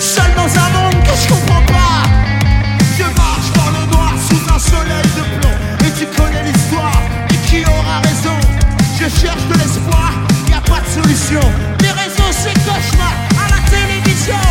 Seul 0.00 0.30
dans 0.36 0.50
un 0.64 0.68
monde 0.76 1.02
que 1.04 1.14
je 1.20 1.28
comprends 1.28 1.64
pas. 1.66 2.02
Je 2.98 3.04
marche 3.04 3.50
dans 3.58 3.70
le 3.78 3.92
noir 3.92 4.12
sous 4.28 4.42
un 4.54 4.58
soleil 4.58 5.08
de 5.16 5.24
plomb. 5.38 5.56
Et 5.86 5.90
tu 5.98 6.06
connais 6.16 6.42
l'histoire. 6.42 7.00
Et 7.30 7.38
qui 7.48 7.64
aura 7.64 8.00
raison? 8.00 8.36
Je 8.98 9.08
cherche 9.20 9.44
de 9.48 9.54
l'espoir. 9.58 10.12
Y 10.48 10.54
a 10.54 10.60
pas 10.60 10.80
de 10.80 11.02
solution. 11.02 11.44
Les 11.80 11.90
réseaux, 11.90 12.32
c'est 12.32 12.54
cauchemar. 12.64 13.14
À 13.42 13.48
la 13.50 13.60
télévision, 13.70 14.42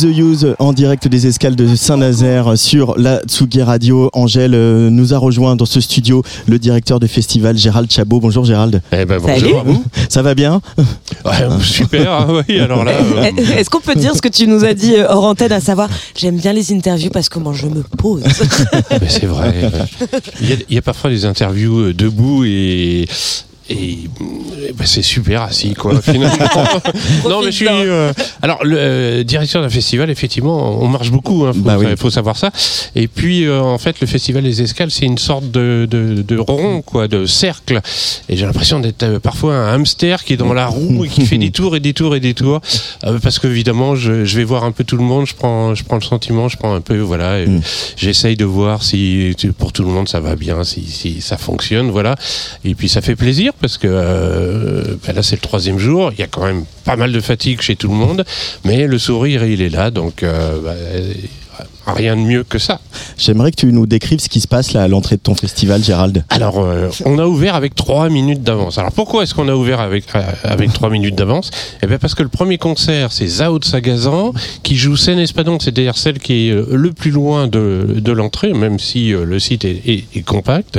the 0.00 0.04
Use 0.16 0.54
en 0.58 0.72
direct 0.72 1.08
des 1.08 1.26
escales 1.26 1.56
de 1.56 1.74
Saint-Nazaire 1.74 2.56
sur 2.56 2.96
la 2.98 3.20
Tsugi 3.26 3.62
Radio. 3.62 4.08
Angèle 4.12 4.54
euh, 4.54 4.88
nous 4.90 5.12
a 5.14 5.18
rejoint 5.18 5.56
dans 5.56 5.66
ce 5.66 5.80
studio 5.80 6.22
le 6.46 6.58
directeur 6.58 7.00
du 7.00 7.08
festival 7.08 7.56
Gérald 7.58 7.90
Chabot. 7.90 8.20
Bonjour 8.20 8.44
Gérald. 8.44 8.80
Eh 8.92 9.04
ben 9.04 9.20
Salut. 9.20 9.42
bonjour 9.42 9.60
à 9.60 9.62
vous. 9.64 9.84
Ça 10.08 10.22
va 10.22 10.34
bien 10.34 10.60
Ouais, 11.24 11.32
super, 11.62 12.12
hein, 12.12 12.42
oui, 12.48 12.58
alors 12.58 12.84
là. 12.84 12.92
euh, 12.92 13.22
Est-ce 13.58 13.68
qu'on 13.70 13.80
peut 13.80 13.94
dire 13.94 14.14
ce 14.16 14.22
que 14.22 14.28
tu 14.28 14.46
nous 14.46 14.64
as 14.64 14.74
dit 14.74 14.94
euh, 14.96 15.06
hors 15.08 15.24
antenne, 15.24 15.52
à 15.52 15.60
savoir 15.60 15.88
j'aime 16.16 16.36
bien 16.36 16.52
les 16.52 16.72
interviews 16.72 17.10
parce 17.10 17.28
que 17.28 17.34
comment 17.34 17.52
je 17.52 17.66
me 17.66 17.82
pose 17.98 18.22
mais 18.90 19.08
c'est 19.08 19.26
vrai. 19.26 19.54
Il 20.40 20.48
y, 20.50 20.52
a, 20.52 20.56
il 20.68 20.74
y 20.74 20.78
a 20.78 20.82
parfois 20.82 21.10
des 21.10 21.24
interviews 21.24 21.92
debout 21.92 22.44
et. 22.44 23.06
Et 23.72 23.98
euh, 24.20 24.72
bah, 24.76 24.84
c'est 24.84 25.02
super 25.02 25.42
assis 25.42 25.74
quoi 25.74 26.00
finalement. 26.02 26.36
non 27.28 27.40
mais 27.40 27.46
je 27.52 27.56
suis 27.56 27.68
euh, 27.68 28.12
alors 28.42 28.64
le 28.64 28.76
euh, 28.78 29.22
directeur 29.22 29.62
d'un 29.62 29.68
festival 29.70 30.10
effectivement 30.10 30.82
on 30.82 30.88
marche 30.88 31.10
beaucoup 31.12 31.44
hein, 31.46 31.52
faut, 31.52 31.60
Bah 31.60 31.76
oui. 31.78 31.86
faut 31.96 32.10
savoir 32.10 32.36
ça 32.36 32.50
et 32.96 33.06
puis 33.06 33.44
euh, 33.44 33.60
en 33.62 33.78
fait 33.78 34.00
le 34.00 34.06
festival 34.08 34.42
des 34.42 34.60
escales 34.62 34.90
c'est 34.90 35.06
une 35.06 35.18
sorte 35.18 35.50
de, 35.52 35.86
de, 35.88 36.22
de 36.22 36.36
rond 36.38 36.82
quoi 36.82 37.06
de 37.08 37.26
cercle 37.26 37.80
et 38.28 38.36
j'ai 38.36 38.44
l'impression 38.44 38.80
d'être 38.80 39.02
euh, 39.04 39.18
parfois 39.20 39.54
un 39.54 39.74
hamster 39.74 40.24
qui 40.24 40.32
est 40.32 40.36
dans 40.36 40.52
la 40.52 40.66
roue 40.66 41.04
et 41.04 41.08
qui 41.08 41.24
fait 41.24 41.38
des 41.38 41.52
tours 41.52 41.76
et 41.76 41.80
des 41.80 41.92
tours 41.94 42.16
et 42.16 42.20
des 42.20 42.34
tours 42.34 42.60
Euh, 43.04 43.18
parce 43.22 43.38
que 43.38 43.46
évidemment 43.46 43.94
je, 43.94 44.24
je 44.24 44.36
vais 44.36 44.44
voir 44.44 44.64
un 44.64 44.72
peu 44.72 44.82
tout 44.84 44.96
le 44.96 45.04
monde 45.04 45.26
je 45.26 45.34
prends 45.34 45.74
je 45.76 45.84
prends 45.84 45.96
le 45.96 46.02
sentiment 46.02 46.48
je 46.48 46.56
prends 46.56 46.74
un 46.74 46.80
peu 46.80 46.98
voilà 46.98 47.38
et 47.40 47.46
Mm. 47.46 47.60
j'essaye 47.96 48.36
de 48.36 48.44
voir 48.44 48.82
si 48.82 49.34
pour 49.58 49.72
tout 49.72 49.82
le 49.84 49.90
monde 49.90 50.08
ça 50.08 50.18
va 50.20 50.34
bien 50.36 50.64
si, 50.64 50.84
si 50.86 51.20
ça 51.20 51.36
fonctionne 51.38 51.90
voilà 51.90 52.16
et 52.64 52.74
puis 52.74 52.88
ça 52.88 53.00
fait 53.00 53.16
plaisir 53.16 53.52
parce 53.60 53.78
que 53.78 53.88
euh, 53.88 54.96
ben 55.06 55.14
là 55.14 55.22
c'est 55.22 55.36
le 55.36 55.40
troisième 55.40 55.78
jour. 55.78 56.10
Il 56.12 56.18
y 56.18 56.22
a 56.22 56.26
quand 56.26 56.44
même 56.44 56.64
pas 56.84 56.96
mal 56.96 57.12
de 57.12 57.20
fatigue 57.20 57.60
chez 57.60 57.76
tout 57.76 57.88
le 57.88 57.94
monde. 57.94 58.24
Mais 58.64 58.86
le 58.86 58.98
sourire 58.98 59.44
il 59.44 59.62
est 59.62 59.68
là. 59.68 59.90
Donc 59.90 60.22
euh, 60.22 60.58
euh, 60.66 61.12
rien 61.92 62.16
de 62.16 62.22
mieux 62.22 62.44
que 62.44 62.58
ça 62.58 62.80
J'aimerais 63.18 63.50
que 63.50 63.56
tu 63.56 63.66
nous 63.72 63.86
décrives 63.86 64.20
ce 64.20 64.28
qui 64.28 64.40
se 64.40 64.48
passe 64.48 64.72
là 64.72 64.82
à 64.82 64.88
l'entrée 64.88 65.16
de 65.16 65.20
ton 65.20 65.34
festival, 65.34 65.82
Gérald. 65.82 66.24
Alors, 66.30 66.58
euh, 66.60 66.88
on 67.04 67.18
a 67.18 67.26
ouvert 67.26 67.54
avec 67.54 67.74
trois 67.74 68.08
minutes 68.08 68.42
d'avance. 68.42 68.78
Alors, 68.78 68.92
pourquoi 68.92 69.22
est-ce 69.22 69.34
qu'on 69.34 69.48
a 69.48 69.54
ouvert 69.54 69.80
avec 69.80 70.04
euh, 70.14 70.22
avec 70.44 70.72
trois 70.72 70.90
minutes 70.90 71.14
d'avance? 71.14 71.50
Eh 71.82 71.86
bien, 71.86 71.98
parce 71.98 72.14
que 72.14 72.22
le 72.22 72.28
premier 72.28 72.58
concert, 72.58 73.12
c'est 73.12 73.26
Zao 73.26 73.58
de 73.58 73.64
Sagazan 73.64 74.32
qui 74.62 74.76
joue 74.76 74.96
Seine 74.96 75.18
Espadon, 75.18 75.58
c'est-à-dire 75.60 75.96
celle 75.96 76.18
qui 76.18 76.48
est 76.48 76.52
euh, 76.52 76.66
le 76.72 76.92
plus 76.92 77.10
loin 77.10 77.46
de, 77.46 77.96
de 77.98 78.12
l'entrée, 78.12 78.52
même 78.52 78.78
si 78.78 79.12
euh, 79.12 79.24
le 79.24 79.38
site 79.38 79.64
est, 79.64 79.82
est- 79.86 80.04
est 80.14 80.22
compact. 80.22 80.78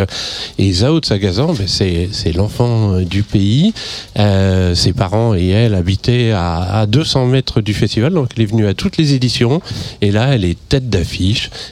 Et 0.58 0.72
Zao 0.74 1.00
de 1.00 1.06
Sagazan, 1.06 1.54
ben, 1.54 1.68
c'est 1.68 2.10
c'est 2.12 2.34
l'enfant 2.34 3.00
du 3.02 3.24
pays. 3.24 3.74
Euh, 4.20 4.76
ses 4.76 4.94
parents 4.94 5.36
et 5.36 5.48
elle 5.50 5.76
habitaient 5.76 6.32
à, 6.32 6.80
à 6.82 6.86
200 6.86 7.26
mètres 7.28 7.62
du 7.62 7.74
festival, 7.74 8.14
donc 8.14 8.30
elle 8.36 8.44
est 8.44 8.48
venue 8.48 8.68
à 8.68 8.74
toutes 8.74 8.98
les 8.98 9.14
éditions. 9.14 9.62
Et 10.02 10.12
là, 10.12 10.30
elle 10.34 10.46
est 10.46 10.58
tête 10.70 10.90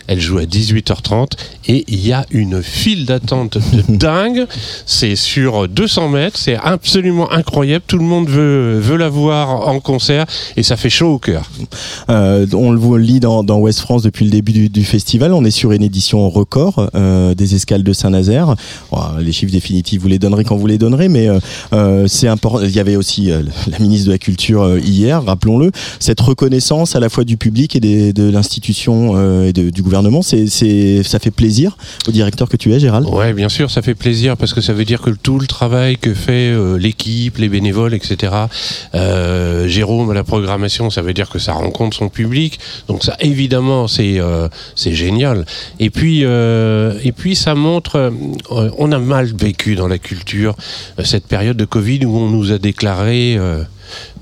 Elle 0.07 0.19
joue 0.19 0.37
à 0.37 0.43
18h30 0.43 1.31
et 1.69 1.86
il 1.88 2.05
y 2.05 2.12
a 2.12 2.25
une 2.32 2.62
file 2.62 3.05
d'attente 3.05 3.58
de 3.58 3.84
dingue. 3.95 4.45
C'est 4.86 5.15
sur 5.15 5.67
200 5.69 6.10
mètres, 6.10 6.38
c'est 6.38 6.58
absolument 6.58 7.32
incroyable. 7.32 7.84
Tout 7.88 7.97
le 7.99 8.03
monde 8.03 8.27
veut, 8.27 8.77
veut 8.79 8.97
la 8.97 9.08
voir 9.08 9.67
en 9.69 9.79
concert 9.79 10.25
et 10.58 10.63
ça 10.63 10.75
fait 10.75 10.89
chaud 10.89 11.13
au 11.13 11.19
cœur. 11.19 11.49
Euh, 12.10 12.45
on 12.53 12.71
le 12.71 12.97
lit 12.97 13.19
dans, 13.19 13.43
dans 13.43 13.60
Ouest 13.60 13.79
France 13.82 14.01
depuis 14.03 14.25
le 14.25 14.32
début 14.32 14.51
du, 14.51 14.67
du 14.69 14.84
festival. 14.84 15.32
On 15.34 15.45
est 15.45 15.51
sur 15.51 15.71
une 15.71 15.84
édition 15.84 16.27
record 16.29 16.89
euh, 16.95 17.36
des 17.36 17.53
escales 17.55 17.84
de 17.84 17.93
Saint-Nazaire. 17.93 18.55
Bon, 18.91 18.99
les 19.19 19.32
chiffres 19.32 19.51
définitifs, 19.51 20.01
vous 20.01 20.08
les 20.08 20.19
donnerez 20.19 20.43
quand 20.43 20.58
vous 20.58 20.67
les 20.67 20.79
donnerez, 20.79 21.08
mais 21.08 21.27
euh, 21.73 22.08
c'est 22.08 22.27
important. 22.27 22.62
Il 22.65 22.75
y 22.75 22.79
avait 22.79 22.95
aussi 22.95 23.29
la 23.67 23.79
ministre 23.79 24.08
de 24.08 24.12
la 24.13 24.17
Culture 24.17 24.77
hier, 24.79 25.23
rappelons-le. 25.23 25.71
Cette 25.99 26.19
reconnaissance 26.19 26.95
à 26.95 26.99
la 26.99 27.10
fois 27.10 27.23
du 27.25 27.38
public 27.38 27.75
et 27.75 27.79
des- 27.79 28.12
de 28.12 28.27
l'institution 28.29 29.43
et 29.43 29.53
de- 29.53 29.69
du 29.69 29.84
gouvernement, 29.84 30.23
c'est, 30.23 30.47
ça 31.03 31.19
fait 31.19 31.29
plaisir 31.32 31.58
au 32.07 32.11
directeur 32.11 32.47
que 32.49 32.57
tu 32.57 32.73
es, 32.73 32.79
Gérald. 32.79 33.07
Ouais, 33.07 33.33
bien 33.33 33.49
sûr, 33.49 33.69
ça 33.71 33.81
fait 33.81 33.95
plaisir 33.95 34.37
parce 34.37 34.53
que 34.53 34.61
ça 34.61 34.73
veut 34.73 34.85
dire 34.85 35.01
que 35.01 35.09
tout 35.09 35.39
le 35.39 35.47
travail 35.47 35.97
que 35.97 36.13
fait 36.13 36.51
euh, 36.51 36.77
l'équipe, 36.77 37.37
les 37.37 37.49
bénévoles, 37.49 37.93
etc. 37.93 38.33
Euh, 38.95 39.67
Jérôme 39.67 40.13
la 40.13 40.23
programmation, 40.23 40.89
ça 40.89 41.01
veut 41.01 41.13
dire 41.13 41.29
que 41.29 41.39
ça 41.39 41.53
rencontre 41.53 41.97
son 41.97 42.09
public. 42.09 42.59
Donc 42.87 43.03
ça, 43.03 43.15
évidemment, 43.19 43.87
c'est 43.87 44.19
euh, 44.19 44.47
génial. 44.75 45.45
Et 45.79 45.89
puis 45.89 46.21
et 46.21 47.11
puis 47.11 47.35
ça 47.35 47.55
montre, 47.55 48.11
on 48.49 48.91
a 48.91 48.99
mal 48.99 49.31
vécu 49.35 49.75
dans 49.75 49.87
la 49.87 49.97
culture 49.97 50.55
cette 51.03 51.27
période 51.27 51.57
de 51.57 51.65
Covid 51.65 52.05
où 52.05 52.17
on 52.17 52.29
nous 52.29 52.51
a 52.51 52.57
déclaré 52.57 53.37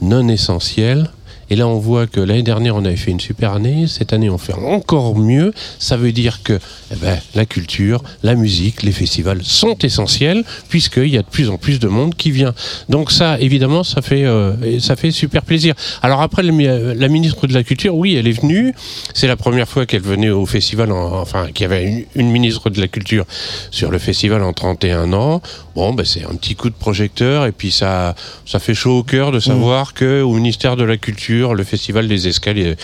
non 0.01 0.27
essentiel. 0.27 1.09
Et 1.49 1.55
là, 1.55 1.67
on 1.67 1.79
voit 1.79 2.07
que 2.07 2.19
l'année 2.19 2.43
dernière, 2.43 2.75
on 2.75 2.83
avait 2.85 2.95
fait 2.97 3.11
une 3.11 3.19
super 3.19 3.53
année. 3.53 3.85
Cette 3.87 4.11
année, 4.13 4.29
on 4.29 4.37
fait 4.37 4.53
encore 4.53 5.17
mieux. 5.17 5.53
Ça 5.79 5.95
veut 5.97 6.11
dire 6.11 6.43
que 6.43 6.59
eh 6.91 6.95
ben, 6.97 7.17
la 7.35 7.45
culture, 7.45 8.03
la 8.23 8.35
musique, 8.35 8.83
les 8.83 8.91
festivals 8.91 9.43
sont 9.43 9.77
essentiels 9.79 10.43
puisqu'il 10.69 11.07
y 11.09 11.17
a 11.17 11.21
de 11.21 11.27
plus 11.27 11.49
en 11.49 11.57
plus 11.57 11.79
de 11.79 11.87
monde 11.87 12.15
qui 12.15 12.31
vient. 12.31 12.53
Donc 12.89 13.11
ça, 13.11 13.39
évidemment, 13.39 13.83
ça 13.83 14.01
fait, 14.01 14.25
euh, 14.25 14.79
ça 14.79 14.95
fait 14.95 15.11
super 15.11 15.41
plaisir. 15.43 15.73
Alors 16.01 16.21
après, 16.21 16.43
la 16.43 17.07
ministre 17.07 17.47
de 17.47 17.53
la 17.53 17.63
Culture, 17.63 17.95
oui, 17.95 18.15
elle 18.15 18.27
est 18.27 18.39
venue. 18.41 18.73
C'est 19.13 19.27
la 19.27 19.37
première 19.37 19.67
fois 19.67 19.85
qu'elle 19.85 20.01
venait 20.01 20.29
au 20.29 20.45
festival, 20.45 20.91
en- 20.91 21.19
enfin, 21.21 21.47
qu'il 21.53 21.63
y 21.63 21.65
avait 21.65 22.07
une 22.15 22.29
ministre 22.29 22.69
de 22.69 22.81
la 22.81 22.87
Culture 22.87 23.25
sur 23.71 23.89
le 23.91 23.99
festival 23.99 24.43
en 24.43 24.53
31 24.53 25.13
ans. 25.13 25.41
Bon, 25.77 25.93
ben, 25.93 26.03
c'est 26.03 26.25
un 26.25 26.33
petit 26.33 26.55
coup 26.55 26.71
de 26.71 26.75
projecteur 26.75 27.45
et 27.45 27.51
puis 27.51 27.69
ça, 27.69 28.15
ça 28.47 28.57
fait 28.57 28.73
chaud 28.73 28.97
au 28.97 29.03
cœur 29.03 29.31
de 29.31 29.39
savoir 29.39 29.93
que 29.93 30.23
au 30.23 30.33
ministère 30.33 30.75
de 30.75 30.83
la 30.83 30.97
Culture, 30.97 31.53
le 31.53 31.63
festival 31.63 32.07
des 32.07 32.27
escaliers, 32.27 32.75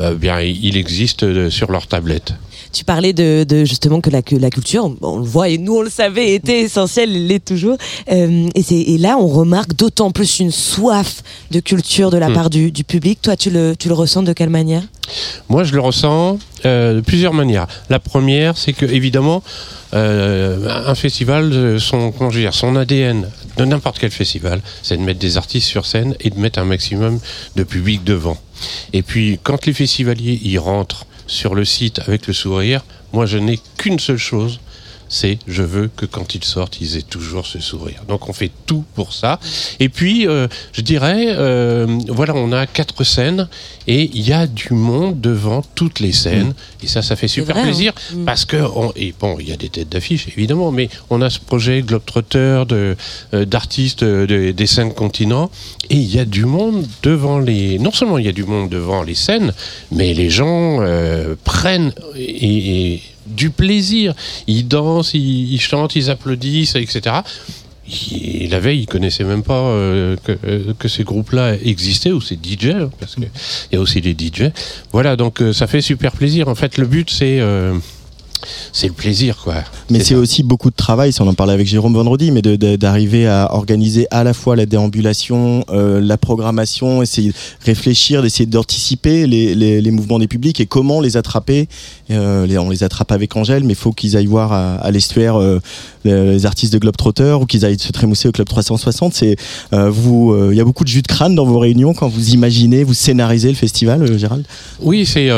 euh, 0.00 0.16
bien, 0.16 0.40
il 0.40 0.76
existe 0.76 1.22
euh, 1.22 1.48
sur 1.48 1.70
leur 1.70 1.86
tablette. 1.86 2.34
Tu 2.72 2.84
parlais 2.84 3.12
de, 3.12 3.44
de 3.44 3.64
justement 3.64 4.00
que 4.00 4.10
la, 4.10 4.22
que 4.22 4.36
la 4.36 4.48
culture, 4.50 4.94
on 5.02 5.18
le 5.18 5.24
voit 5.24 5.48
et 5.48 5.58
nous 5.58 5.76
on 5.78 5.82
le 5.82 5.90
savait, 5.90 6.34
était 6.34 6.60
essentielle, 6.60 7.10
elle 7.14 7.26
l'est 7.26 7.44
toujours. 7.44 7.76
Euh, 8.12 8.48
et, 8.54 8.62
c'est- 8.62 8.74
et 8.80 8.96
là, 8.98 9.16
on 9.18 9.26
remarque 9.26 9.74
d'autant 9.74 10.10
plus 10.12 10.38
une 10.38 10.52
soif 10.52 11.22
de 11.50 11.58
culture 11.60 12.10
de 12.10 12.16
la 12.18 12.28
Hmm. 12.28 12.34
part 12.34 12.50
du, 12.50 12.70
du 12.70 12.84
public. 12.84 13.20
Toi, 13.22 13.36
tu 13.36 13.50
le, 13.50 13.74
tu 13.76 13.88
le 13.88 13.94
ressens 13.94 14.22
de 14.22 14.32
quelle 14.32 14.50
manière? 14.50 14.82
Moi, 15.48 15.64
je 15.64 15.74
le 15.74 15.80
ressens 15.80 16.38
euh, 16.64 16.94
de 16.94 17.00
plusieurs 17.00 17.34
manières. 17.34 17.66
La 17.88 17.98
première, 17.98 18.56
c'est 18.56 18.72
que 18.72 18.86
évidemment, 18.86 19.42
euh, 19.94 20.68
un 20.86 20.94
festival, 20.94 21.80
son, 21.80 22.12
comment 22.12 22.30
je 22.30 22.36
veux 22.36 22.42
dire, 22.42 22.54
son 22.54 22.76
ADN 22.76 23.28
de 23.56 23.64
n'importe 23.64 23.98
quel 23.98 24.10
festival, 24.12 24.60
c'est 24.82 24.96
de 24.96 25.02
mettre 25.02 25.18
des 25.18 25.36
artistes 25.36 25.66
sur 25.66 25.84
scène 25.86 26.14
et 26.20 26.30
de 26.30 26.38
mettre 26.38 26.60
un 26.60 26.64
maximum 26.64 27.18
de 27.56 27.62
public 27.64 28.04
devant. 28.04 28.36
Et 28.92 29.02
puis, 29.02 29.40
quand 29.42 29.66
les 29.66 29.72
festivaliers 29.72 30.38
y 30.44 30.56
rentrent 30.58 31.06
sur 31.30 31.54
le 31.54 31.64
site 31.64 32.00
avec 32.00 32.26
le 32.26 32.32
sourire, 32.32 32.84
moi, 33.12 33.24
je 33.24 33.38
n'ai 33.38 33.58
qu'une 33.78 33.98
seule 33.98 34.18
chose. 34.18 34.60
C'est 35.12 35.38
je 35.48 35.64
veux 35.64 35.90
que 35.94 36.06
quand 36.06 36.36
ils 36.36 36.44
sortent, 36.44 36.80
ils 36.80 36.96
aient 36.96 37.02
toujours 37.02 37.44
ce 37.44 37.58
sourire. 37.58 38.04
Donc 38.08 38.28
on 38.28 38.32
fait 38.32 38.52
tout 38.66 38.84
pour 38.94 39.12
ça. 39.12 39.40
Et 39.80 39.88
puis 39.88 40.26
euh, 40.28 40.46
je 40.72 40.82
dirais, 40.82 41.26
euh, 41.30 41.86
voilà, 42.08 42.34
on 42.36 42.52
a 42.52 42.66
quatre 42.66 43.02
scènes 43.02 43.48
et 43.88 44.08
il 44.14 44.20
y 44.26 44.32
a 44.32 44.46
du 44.46 44.72
monde 44.72 45.20
devant 45.20 45.62
toutes 45.74 45.98
les 45.98 46.12
scènes. 46.12 46.54
Et 46.82 46.86
ça, 46.86 47.02
ça 47.02 47.16
fait 47.16 47.26
super 47.26 47.56
vrai, 47.56 47.62
hein. 47.64 47.66
plaisir 47.66 47.92
Mm. 48.14 48.24
parce 48.24 48.44
que 48.44 48.56
on, 48.56 48.92
et 48.94 49.12
bon, 49.18 49.36
il 49.40 49.48
y 49.48 49.52
a 49.52 49.56
des 49.56 49.68
têtes 49.68 49.88
d'affiche 49.88 50.28
évidemment, 50.28 50.70
mais 50.70 50.88
on 51.10 51.20
a 51.22 51.28
ce 51.28 51.40
projet 51.40 51.82
Globetrotter 51.82 52.62
de 52.68 52.96
euh, 53.34 53.44
d'artistes 53.44 54.04
euh, 54.04 54.26
de- 54.28 54.52
des 54.52 54.66
cinq 54.68 54.94
continents 54.94 55.50
et 55.90 55.96
il 55.96 56.14
y 56.14 56.20
a 56.20 56.24
du 56.24 56.44
monde 56.44 56.86
devant 57.02 57.40
les. 57.40 57.80
Non 57.80 57.90
seulement 57.90 58.18
il 58.18 58.26
y 58.26 58.28
a 58.28 58.32
du 58.32 58.44
monde 58.44 58.68
devant 58.68 59.02
les 59.02 59.16
scènes, 59.16 59.52
mais 59.90 60.14
les 60.14 60.30
gens 60.30 60.78
prennent 61.44 61.92
et, 62.16 62.92
et 62.94 63.02
du 63.30 63.50
plaisir. 63.50 64.14
Ils 64.46 64.66
dansent, 64.66 65.14
ils, 65.14 65.60
chantent, 65.60 65.96
ils 65.96 66.10
applaudissent, 66.10 66.74
etc. 66.76 67.16
Et 68.12 68.46
la 68.48 68.60
veille, 68.60 68.80
ils 68.80 68.86
connaissaient 68.86 69.24
même 69.24 69.42
pas 69.42 69.60
euh, 69.60 70.16
que, 70.22 70.36
euh, 70.46 70.72
que 70.78 70.88
ces 70.88 71.02
groupes-là 71.02 71.54
existaient 71.54 72.12
ou 72.12 72.20
ces 72.20 72.36
DJ, 72.36 72.66
hein, 72.66 72.90
parce 73.00 73.16
qu'il 73.16 73.28
y 73.72 73.76
a 73.76 73.80
aussi 73.80 74.00
les 74.00 74.12
DJ. 74.12 74.50
Voilà, 74.92 75.16
donc 75.16 75.42
euh, 75.42 75.52
ça 75.52 75.66
fait 75.66 75.80
super 75.80 76.12
plaisir. 76.12 76.48
En 76.48 76.54
fait, 76.54 76.78
le 76.78 76.86
but 76.86 77.10
c'est 77.10 77.40
c'est 78.72 78.86
le 78.86 78.92
plaisir, 78.92 79.36
quoi. 79.42 79.54
Mais 79.90 80.00
c'est 80.00 80.14
aussi 80.14 80.42
beaucoup 80.42 80.70
de 80.70 80.76
travail, 80.76 81.12
on 81.20 81.26
en 81.28 81.34
parlait 81.34 81.52
avec 81.52 81.66
Jérôme 81.66 81.94
vendredi, 81.94 82.30
mais 82.30 82.42
d'arriver 82.42 83.26
à 83.26 83.54
organiser 83.54 84.06
à 84.10 84.24
la 84.24 84.32
fois 84.34 84.56
la 84.56 84.66
déambulation, 84.66 85.64
euh, 85.70 86.00
la 86.00 86.16
programmation, 86.16 87.02
essayer 87.02 87.30
de 87.30 87.34
réfléchir, 87.64 88.22
d'essayer 88.22 88.46
d'anticiper 88.46 89.26
les, 89.26 89.54
les, 89.54 89.80
les 89.80 89.90
mouvements 89.90 90.18
des 90.18 90.28
publics 90.28 90.60
et 90.60 90.66
comment 90.66 91.00
les 91.00 91.16
attraper. 91.16 91.68
Euh, 92.10 92.46
les- 92.46 92.58
on 92.58 92.70
les 92.70 92.82
attrape 92.84 93.12
avec 93.12 93.36
Angèle, 93.36 93.64
mais 93.64 93.72
il 93.72 93.76
faut 93.76 93.92
qu'ils 93.92 94.16
aillent 94.16 94.26
voir 94.26 94.52
à, 94.52 94.74
à 94.76 94.90
l'estuaire 94.90 95.36
euh, 95.40 95.60
les, 96.04 96.46
artistes 96.46 96.72
de 96.72 96.78
Globetrotter 96.78 97.36
ou 97.40 97.46
qu'ils 97.46 97.64
aillent 97.64 97.78
se 97.78 97.92
trémousser 97.92 98.28
au 98.28 98.32
Club 98.32 98.48
360. 98.48 99.14
C'est 99.14 99.36
vous, 99.72 100.34
il 100.50 100.56
y 100.56 100.60
a 100.60 100.64
beaucoup 100.64 100.84
de 100.84 100.88
jus 100.88 101.02
de 101.02 101.06
crâne 101.06 101.34
dans 101.34 101.44
vos 101.44 101.58
réunions 101.58 101.94
quand 101.94 102.08
vous 102.08 102.30
imaginez, 102.30 102.84
vous 102.84 102.94
scénarisez 102.94 103.48
le 103.48 103.54
festival, 103.54 104.18
Gérald? 104.18 104.44
Oui, 104.80 105.06
c'est 105.06 105.28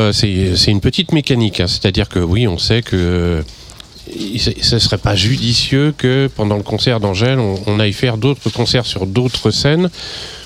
une 0.67 0.81
petite 0.81 1.11
mécanique. 1.11 1.59
hein. 1.59 1.67
C'est-à-dire 1.67 2.09
que 2.09 2.19
oui, 2.19 2.47
on 2.47 2.57
sait 2.57 2.81
que 2.81 2.92
il- 2.93 4.39
ce 4.39 4.79
serait 4.79 4.97
pas 4.97 5.15
judicieux 5.15 5.93
que 5.97 6.29
pendant 6.35 6.57
le 6.57 6.63
concert 6.63 6.99
d'Angèle, 6.99 7.39
on, 7.39 7.55
on 7.67 7.79
aille 7.79 7.93
faire 7.93 8.17
d'autres 8.17 8.49
concerts 8.49 8.85
sur 8.85 9.05
d'autres 9.07 9.51
scènes. 9.51 9.89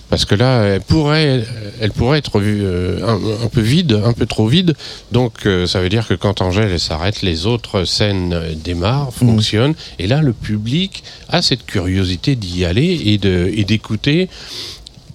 parce 0.10 0.24
que 0.24 0.36
là, 0.36 0.64
elle 0.64 0.80
pourrait, 0.82 1.44
elle 1.82 1.92
pourrait 1.92 2.20
être 2.20 2.40
vue 2.40 2.62
euh, 2.64 3.06
un, 3.06 3.44
un 3.44 3.48
peu 3.50 3.60
vide, 3.60 3.92
un 4.06 4.14
peu 4.14 4.26
trop 4.26 4.48
vide. 4.48 4.74
Donc, 5.12 5.46
euh, 5.46 5.68
ça 5.68 5.82
veut 5.82 5.90
dire 5.90 6.08
que 6.08 6.14
quand 6.14 6.40
Angèle 6.42 6.80
s'arrête, 6.80 7.24
les 7.24 7.46
autres 7.46 7.84
scènes 7.84 8.32
euh, 8.34 8.54
démarrent, 8.56 9.14
fonctionnent. 9.14 9.76
Et 10.00 10.08
là, 10.08 10.22
le 10.22 10.32
public 10.32 11.04
a 11.28 11.42
cette 11.42 11.66
curiosité 11.66 12.38
d'y 12.38 12.64
aller 12.64 13.20
et 13.58 13.64
d'écouter. 13.66 14.30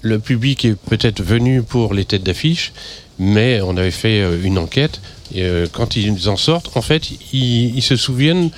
Le 0.02 0.18
public 0.18 0.64
est 0.66 0.74
peut-être 0.74 1.22
venu 1.22 1.62
pour 1.62 1.94
les 1.94 2.04
têtes 2.04 2.24
d'affiche, 2.24 2.72
mais 3.18 3.60
on 3.60 3.76
avait 3.76 3.90
fait 3.90 4.20
euh, 4.20 4.42
une 4.42 4.58
enquête. 4.58 5.00
Et, 5.34 5.42
euh, 5.42 5.66
quand 5.70 5.96
ils 5.96 6.28
en 6.28 6.36
sortent, 6.36 6.76
en 6.76 6.82
fait, 6.82 7.10
ils, 7.32 7.76
ils 7.76 7.82
se 7.82 7.96
souviennent 7.96 8.50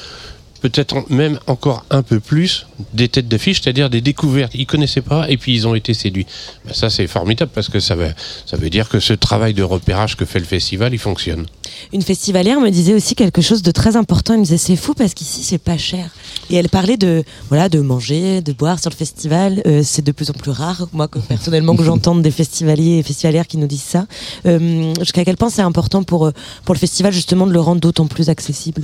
peut-être 0.64 1.10
même 1.10 1.38
encore 1.46 1.84
un 1.90 2.02
peu 2.02 2.20
plus 2.20 2.66
des 2.94 3.08
têtes 3.08 3.28
d'affiche, 3.28 3.60
c'est-à-dire 3.60 3.90
des 3.90 4.00
découvertes. 4.00 4.52
Ils 4.54 4.64
connaissaient 4.64 5.02
pas 5.02 5.28
et 5.28 5.36
puis 5.36 5.54
ils 5.54 5.68
ont 5.68 5.74
été 5.74 5.92
séduits. 5.92 6.26
Ben, 6.64 6.72
ça, 6.72 6.88
c'est 6.88 7.06
formidable 7.06 7.50
parce 7.54 7.68
que 7.68 7.80
ça 7.80 7.94
veut, 7.94 8.14
ça 8.46 8.56
veut 8.56 8.70
dire 8.70 8.88
que 8.88 8.98
ce 8.98 9.12
travail 9.12 9.52
de 9.52 9.62
repérage 9.62 10.16
que 10.16 10.24
fait 10.24 10.38
le 10.38 10.46
festival, 10.46 10.94
il 10.94 10.98
fonctionne. 10.98 11.44
Une 11.92 12.00
festivalière 12.00 12.60
me 12.60 12.70
disait 12.70 12.94
aussi 12.94 13.14
quelque 13.14 13.42
chose 13.42 13.60
de 13.60 13.70
très 13.72 13.96
important. 13.96 14.32
Elle 14.32 14.40
me 14.40 14.44
disait 14.44 14.56
c'est 14.56 14.76
fou 14.76 14.94
parce 14.94 15.12
qu'ici 15.12 15.42
c'est 15.42 15.58
pas 15.58 15.76
cher. 15.76 16.08
Et 16.48 16.56
elle 16.56 16.70
parlait 16.70 16.96
de 16.96 17.24
voilà 17.50 17.68
de 17.68 17.80
manger, 17.80 18.40
de 18.40 18.54
boire 18.54 18.78
sur 18.80 18.88
le 18.88 18.96
festival. 18.96 19.60
Euh, 19.66 19.82
c'est 19.84 20.02
de 20.02 20.12
plus 20.12 20.30
en 20.30 20.34
plus 20.34 20.50
rare. 20.50 20.88
Moi 20.94 21.08
personnellement 21.28 21.76
que 21.76 21.84
j'entende 21.84 22.22
des 22.22 22.30
festivaliers 22.30 23.00
et 23.00 23.02
festivalières 23.02 23.46
qui 23.46 23.58
nous 23.58 23.66
disent 23.66 23.82
ça. 23.82 24.06
Euh, 24.46 24.94
Jusqu'à 25.00 25.26
quel 25.26 25.36
point 25.36 25.50
c'est 25.50 25.60
important 25.60 26.04
pour 26.04 26.24
euh, 26.24 26.32
pour 26.64 26.74
le 26.74 26.80
festival 26.80 27.12
justement 27.12 27.46
de 27.46 27.52
le 27.52 27.60
rendre 27.60 27.82
d'autant 27.82 28.06
plus 28.06 28.30
accessible? 28.30 28.82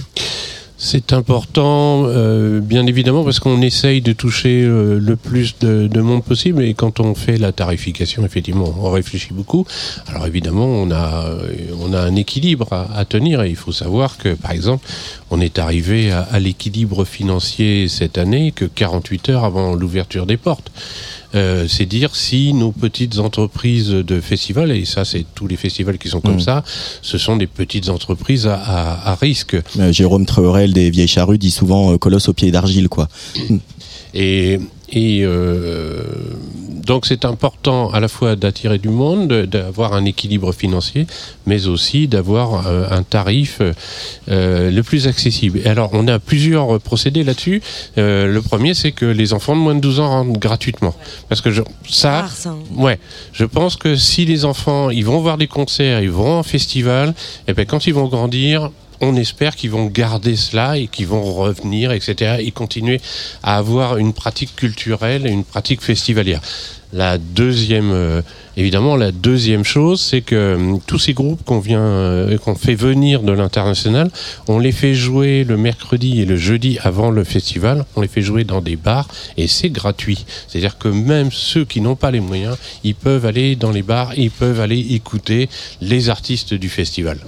C'est 0.83 1.13
important, 1.13 2.05
euh, 2.07 2.61
bien 2.61 2.87
évidemment, 2.87 3.23
parce 3.23 3.39
qu'on 3.39 3.61
essaye 3.61 4.01
de 4.01 4.15
toucher 4.15 4.63
euh, 4.63 4.99
le 4.99 5.15
plus 5.15 5.59
de, 5.59 5.87
de 5.87 6.01
monde 6.01 6.25
possible. 6.25 6.63
Et 6.63 6.73
quand 6.73 7.01
on 7.01 7.15
fait 7.15 7.37
la 7.37 7.53
tarification, 7.53 8.25
effectivement, 8.25 8.75
on 8.81 8.91
réfléchit 8.91 9.35
beaucoup. 9.35 9.67
Alors 10.09 10.27
évidemment, 10.27 10.65
on 10.65 10.91
a, 10.91 11.27
euh, 11.27 11.53
on 11.83 11.93
a 11.93 12.01
un 12.01 12.17
équilibre 12.17 12.73
à, 12.73 13.05
tenir. 13.05 13.43
Et 13.43 13.51
il 13.51 13.57
faut 13.57 13.73
savoir 13.73 14.17
que, 14.17 14.31
par 14.31 14.53
exemple, 14.53 14.89
on 15.31 15.39
est 15.43 15.59
arrivé 15.59 16.13
à, 16.13 16.23
à 16.23 16.41
l'équilibre 16.41 17.05
financier 17.05 17.87
cette 17.89 18.17
année 18.17 18.51
que 18.51 18.65
48 18.65 19.29
heures 19.29 19.45
avant 19.45 19.75
l'ouverture 19.75 20.25
des 20.25 20.39
portes. 20.39 20.73
Euh, 21.35 21.67
c'est 21.69 21.87
dire 21.87 22.17
si 22.17 22.53
nos 22.55 22.73
petites 22.73 23.19
entreprises 23.21 23.91
de 23.91 24.21
festivals, 24.21 24.73
et 24.73 24.85
ça 24.85 25.05
c'est 25.05 25.25
tous 25.35 25.47
les 25.47 25.57
festivals 25.57 25.97
qui 25.99 26.09
sont 26.09 26.21
comme 26.21 26.37
Mm. 26.37 26.41
ça, 26.41 26.65
ce 27.03 27.19
sont 27.19 27.37
des 27.37 27.47
petites 27.47 27.89
entreprises 27.89 28.47
à, 28.49 28.55
à- 28.57 29.11
à 29.13 29.15
risque. 29.15 29.57
Euh, 29.79 29.93
Jérôme 29.93 30.27
Treurel 30.27 30.73
des 30.73 30.91
Vieilles 30.91 31.07
Charrues 31.09 31.39
dit 31.39 31.51
souvent 31.53 31.93
euh, 31.93 31.99
colosse 31.99 32.29
au 32.29 32.33
pied 32.33 32.51
d'argile, 32.51 32.89
quoi. 32.89 33.09
Et, 34.15 34.59
et 34.93 35.21
euh, 35.23 36.03
donc 36.87 37.07
c'est 37.07 37.25
important 37.25 37.91
à 37.91 38.01
la 38.01 38.09
fois 38.09 38.35
d'attirer 38.37 38.79
du 38.79 38.89
monde, 38.89 39.29
de- 39.29 39.45
d'avoir 39.45 39.93
un 39.95 40.05
équilibre 40.05 40.53
financier, 40.53 41.07
mais 41.47 41.67
aussi 41.67 42.09
d'avoir 42.09 42.67
euh, 42.67 42.87
un 42.91 43.03
tarif 43.03 43.61
euh, 43.61 44.71
le 44.71 44.83
plus 44.83 45.07
accessible. 45.07 45.61
Et 45.65 45.67
alors 45.69 45.91
on 45.93 46.09
a 46.09 46.19
plusieurs 46.19 46.81
procédés 46.81 47.23
là-dessus. 47.25 47.63
Le 47.97 48.39
premier 48.41 48.75
c'est 48.75 48.93
que 48.93 49.07
les 49.07 49.33
enfants 49.33 49.55
de 49.55 49.61
moins 49.61 49.75
de 49.75 49.81
12 49.81 50.01
ans 50.01 50.09
rentrent 50.09 50.41
gratuitement. 50.41 50.95
Parce 51.29 51.41
que 51.41 51.51
je, 51.51 51.63
ça, 51.89 52.23
Rare, 52.23 52.31
ça, 52.31 52.51
hein. 52.51 52.59
ouais, 52.77 52.99
je 53.33 53.45
pense 53.45 53.77
que 53.77 53.95
si 53.97 54.25
les 54.25 54.45
enfants 54.45 54.91
ils 54.91 55.05
vont 55.05 55.21
voir 55.21 55.39
des 55.39 55.47
concerts, 55.47 56.01
ils 56.03 56.11
vont 56.11 56.39
en 56.39 56.43
festival, 56.43 57.15
et 57.47 57.53
ben 57.55 57.67
quand 57.67 57.87
ils 57.87 57.95
vont 57.95 58.09
grandir, 58.09 58.71
on 59.01 59.17
espère 59.17 59.57
qu'ils 59.57 59.71
vont 59.71 59.87
garder 59.87 60.37
cela 60.37 60.77
et 60.77 60.87
qu'ils 60.87 61.07
vont 61.07 61.23
revenir, 61.23 61.93
etc. 61.93 62.37
et 62.41 62.51
continuer 62.51 63.01
à 63.43 63.57
avoir 63.57 63.97
une 63.97 64.13
pratique 64.13 64.55
culturelle 64.57 65.27
et 65.27 65.31
une 65.31 65.45
pratique 65.45 65.81
festivalière. 65.83 66.41
La 66.93 67.19
deuxième, 67.19 67.93
euh, 67.93 68.21
évidemment, 68.57 68.97
la 68.97 69.13
deuxième 69.13 69.63
chose, 69.63 70.01
c'est 70.01 70.23
que 70.23 70.35
euh, 70.35 70.77
tous 70.89 70.99
ces 70.99 71.13
groupes 71.13 71.45
qu'on 71.45 71.61
vient, 71.61 71.81
euh, 71.81 72.37
qu'on 72.39 72.57
fait 72.57 72.75
venir 72.75 73.23
de 73.23 73.31
l'international, 73.31 74.11
on 74.49 74.59
les 74.59 74.73
fait 74.73 74.95
jouer 74.95 75.45
le 75.45 75.57
mercredi 75.57 76.21
et 76.21 76.25
le 76.25 76.37
jeudi 76.37 76.79
avant 76.83 77.13
le 77.13 77.23
festival. 77.23 77.85
On 77.95 78.01
les 78.01 78.09
fait 78.09 78.23
jouer 78.23 78.43
dans 78.43 78.61
des 78.61 78.75
bars 78.75 79.07
et 79.37 79.47
c'est 79.47 79.71
gratuit. 79.71 80.25
C'est-à-dire 80.49 80.79
que 80.79 80.89
même 80.89 81.31
ceux 81.31 81.65
qui 81.65 81.81
n'ont 81.81 81.95
pas 81.95 82.11
les 82.11 82.21
moyens, 82.21 82.57
ils 82.83 82.97
peuvent 82.97 83.25
aller 83.25 83.55
dans 83.55 83.71
les 83.71 83.83
bars, 83.83 84.13
ils 84.17 84.33
peuvent 84.33 84.61
aller 84.61 84.81
écouter 84.91 85.49
les 85.81 86.09
artistes 86.09 86.55
du 86.55 86.69
festival. 86.69 87.19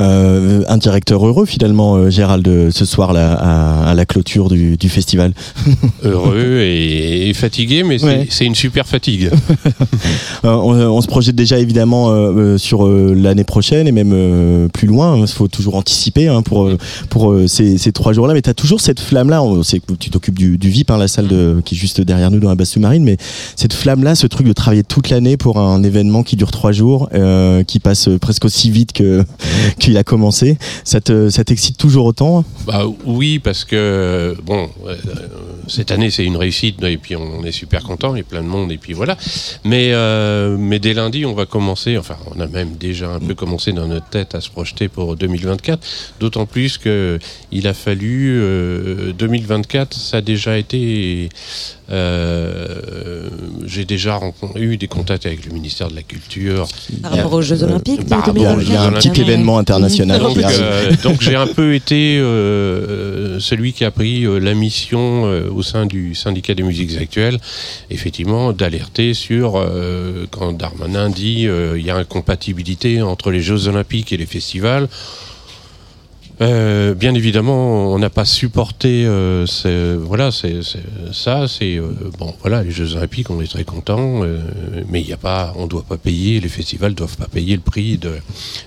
Euh, 0.00 0.62
un 0.68 0.76
directeur 0.76 1.24
heureux 1.26 1.46
finalement, 1.46 1.96
euh, 1.96 2.10
Gérald, 2.10 2.46
euh, 2.48 2.70
ce 2.72 2.84
soir 2.84 3.12
là, 3.12 3.32
à, 3.34 3.90
à 3.90 3.94
la 3.94 4.06
clôture 4.06 4.48
du, 4.48 4.76
du 4.76 4.88
festival. 4.88 5.32
Heureux 6.04 6.58
et, 6.60 7.28
et 7.28 7.34
fatigué, 7.34 7.82
mais 7.82 7.98
c'est 7.98 8.04
Ouais. 8.04 8.26
c'est 8.30 8.44
une 8.44 8.54
super 8.54 8.86
fatigue. 8.86 9.30
On, 10.44 10.48
on 10.74 11.00
se 11.00 11.06
projette 11.06 11.34
déjà 11.34 11.58
évidemment 11.58 12.12
sur 12.58 12.86
l'année 12.86 13.44
prochaine 13.44 13.88
et 13.88 13.92
même 13.92 14.12
euh, 14.12 14.68
plus 14.68 14.86
loin. 14.86 15.16
Il 15.18 15.26
faut 15.26 15.48
toujours 15.48 15.74
anticiper 15.76 16.28
hein, 16.28 16.42
pour, 16.42 16.70
pour 17.08 17.34
ces, 17.46 17.78
ces 17.78 17.92
trois 17.92 18.12
jours-là. 18.12 18.34
Mais 18.34 18.42
tu 18.42 18.50
as 18.50 18.54
toujours 18.54 18.80
cette 18.80 19.00
flamme-là. 19.00 19.42
Tu 19.98 20.10
t'occupes 20.10 20.38
du, 20.38 20.58
du 20.58 20.68
VIP, 20.68 20.90
hein, 20.90 20.98
la 20.98 21.08
salle 21.08 21.28
de, 21.28 21.60
qui 21.64 21.74
est 21.74 21.78
juste 21.78 22.00
derrière 22.00 22.30
nous 22.30 22.40
dans 22.40 22.50
la 22.50 22.54
base 22.56 22.68
sous-marine. 22.70 23.04
Mais 23.04 23.16
cette 23.56 23.72
flamme-là, 23.72 24.14
ce 24.14 24.26
truc 24.26 24.46
de 24.46 24.52
travailler 24.52 24.84
toute 24.84 25.08
l'année 25.10 25.36
pour 25.36 25.58
un 25.58 25.82
événement 25.82 26.22
qui 26.22 26.36
dure 26.36 26.50
trois 26.50 26.72
jours, 26.72 27.08
euh, 27.14 27.62
qui 27.64 27.78
passe 27.80 28.08
presque 28.20 28.44
aussi 28.44 28.70
vite 28.70 28.92
que 28.92 29.24
qu'il 29.84 29.98
a 29.98 30.04
commencé, 30.04 30.56
ça 30.82 31.02
te 31.02 31.28
ça 31.28 31.44
t'excite 31.44 31.76
toujours 31.76 32.06
autant 32.06 32.42
Bah 32.66 32.84
oui, 33.04 33.38
parce 33.38 33.66
que 33.66 34.34
bon, 34.42 34.70
euh, 34.86 34.96
cette 35.68 35.90
année 35.90 36.10
c'est 36.10 36.24
une 36.24 36.38
réussite 36.38 36.82
et 36.82 36.96
puis 36.96 37.16
on 37.16 37.44
est 37.44 37.52
super 37.52 37.82
content, 37.82 38.14
a 38.14 38.22
plein 38.22 38.42
de 38.42 38.48
monde 38.48 38.72
et 38.72 38.78
puis 38.78 38.94
voilà. 38.94 39.18
Mais 39.62 39.90
euh, 39.92 40.56
mais 40.58 40.78
dès 40.78 40.94
lundi 40.94 41.26
on 41.26 41.34
va 41.34 41.44
commencer, 41.44 41.98
enfin 41.98 42.16
on 42.34 42.40
a 42.40 42.46
même 42.46 42.76
déjà 42.76 43.10
un 43.10 43.18
peu 43.18 43.34
commencé 43.34 43.72
dans 43.72 43.86
notre 43.86 44.08
tête 44.08 44.34
à 44.34 44.40
se 44.40 44.48
projeter 44.48 44.88
pour 44.88 45.16
2024. 45.16 45.86
D'autant 46.18 46.46
plus 46.46 46.78
que 46.78 47.18
il 47.52 47.66
a 47.66 47.74
fallu 47.74 48.38
euh, 48.40 49.12
2024, 49.12 49.92
ça 49.94 50.16
a 50.18 50.20
déjà 50.22 50.56
été. 50.56 51.28
Euh, 51.90 53.28
J'ai 53.66 53.84
déjà 53.84 54.16
rencontré- 54.16 54.60
eu 54.60 54.76
des 54.76 54.88
contacts 54.88 55.26
avec 55.26 55.44
le 55.46 55.52
ministère 55.52 55.88
de 55.88 55.94
la 55.96 56.02
Culture. 56.02 56.66
Par 57.02 57.12
rapport 57.12 57.32
aux 57.34 57.42
Jeux 57.42 57.62
Olympiques 57.62 58.04
de 58.04 58.08
Par 58.08 58.20
rapport 58.20 58.36
Il 58.36 58.42
y 58.42 58.46
a, 58.46 58.52
2024. 58.54 58.68
il 58.68 58.72
y 58.72 58.76
a 58.76 58.82
un 58.82 58.92
petit 58.92 59.20
événement 59.20 59.58
international. 59.58 60.20
Donc, 60.20 60.38
euh, 60.38 60.92
donc 61.02 61.20
j'ai 61.22 61.34
un 61.36 61.46
peu 61.46 61.74
été 61.74 62.18
euh, 62.18 62.24
euh, 62.24 63.40
celui 63.40 63.72
qui 63.72 63.84
a 63.84 63.90
pris 63.90 64.24
euh, 64.24 64.38
la 64.38 64.54
mission 64.54 65.26
euh, 65.26 65.48
au 65.50 65.62
sein 65.62 65.86
du 65.86 66.14
syndicat 66.14 66.54
des 66.54 66.62
musiques 66.62 66.96
actuelles, 66.96 67.38
effectivement, 67.90 68.52
d'alerter 68.52 69.14
sur 69.14 69.54
euh, 69.56 70.26
quand 70.30 70.52
Darmanin 70.52 71.10
dit 71.10 71.46
euh, 71.46 71.78
il 71.78 71.84
y 71.84 71.90
a 71.90 71.96
incompatibilité 71.96 73.02
entre 73.02 73.30
les 73.30 73.40
Jeux 73.40 73.68
Olympiques 73.68 74.12
et 74.12 74.16
les 74.16 74.26
festivals. 74.26 74.88
Euh, 76.40 76.94
bien 76.94 77.14
évidemment, 77.14 77.92
on 77.92 77.98
n'a 77.98 78.10
pas 78.10 78.24
supporté 78.24 79.04
euh, 79.06 79.46
voilà, 80.00 80.32
c'est 80.32 80.60
ça. 81.12 81.46
C'est 81.46 81.76
euh, 81.76 81.92
bon, 82.18 82.34
voilà, 82.40 82.62
les 82.62 82.70
Jeux 82.70 82.96
Olympiques, 82.96 83.30
on 83.30 83.40
est 83.40 83.50
très 83.50 83.64
content, 83.64 84.22
mais 84.88 85.00
il 85.00 85.08
y 85.08 85.12
a 85.12 85.16
pas, 85.16 85.52
on 85.56 85.66
doit 85.66 85.84
pas 85.88 85.96
payer, 85.96 86.40
les 86.40 86.48
festivals 86.48 86.94
doivent 86.94 87.16
pas 87.16 87.28
payer 87.28 87.54
le 87.54 87.62
prix 87.62 87.98
de 87.98 88.14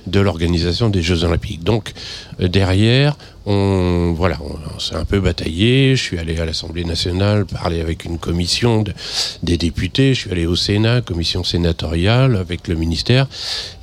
de 0.07 0.19
l'organisation 0.19 0.89
des 0.89 1.01
Jeux 1.01 1.23
Olympiques. 1.23 1.63
Donc 1.63 1.93
euh, 2.39 2.47
derrière, 2.47 3.17
on 3.49 4.13
voilà, 4.13 4.37
on, 4.41 4.79
s'est 4.79 4.95
un 4.95 5.05
peu 5.05 5.21
bataillé. 5.21 5.95
Je 5.95 6.03
suis 6.03 6.19
allé 6.19 6.37
à 6.37 6.45
l'Assemblée 6.45 6.83
nationale 6.83 7.45
parler 7.45 7.79
avec 7.79 8.03
une 8.03 8.17
commission 8.17 8.83
de- 8.83 8.93
des 9.41 9.57
députés. 9.57 10.13
Je 10.13 10.19
suis 10.19 10.31
allé 10.31 10.45
au 10.45 10.57
Sénat, 10.57 11.01
commission 11.01 11.45
sénatoriale 11.45 12.35
avec 12.35 12.67
le 12.67 12.75
ministère. 12.75 13.27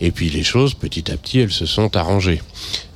Et 0.02 0.10
puis 0.10 0.28
les 0.28 0.42
choses, 0.44 0.74
petit 0.74 1.10
à 1.10 1.16
petit, 1.16 1.40
elles 1.40 1.50
se 1.50 1.66
sont 1.66 1.96
arrangées. 1.96 2.42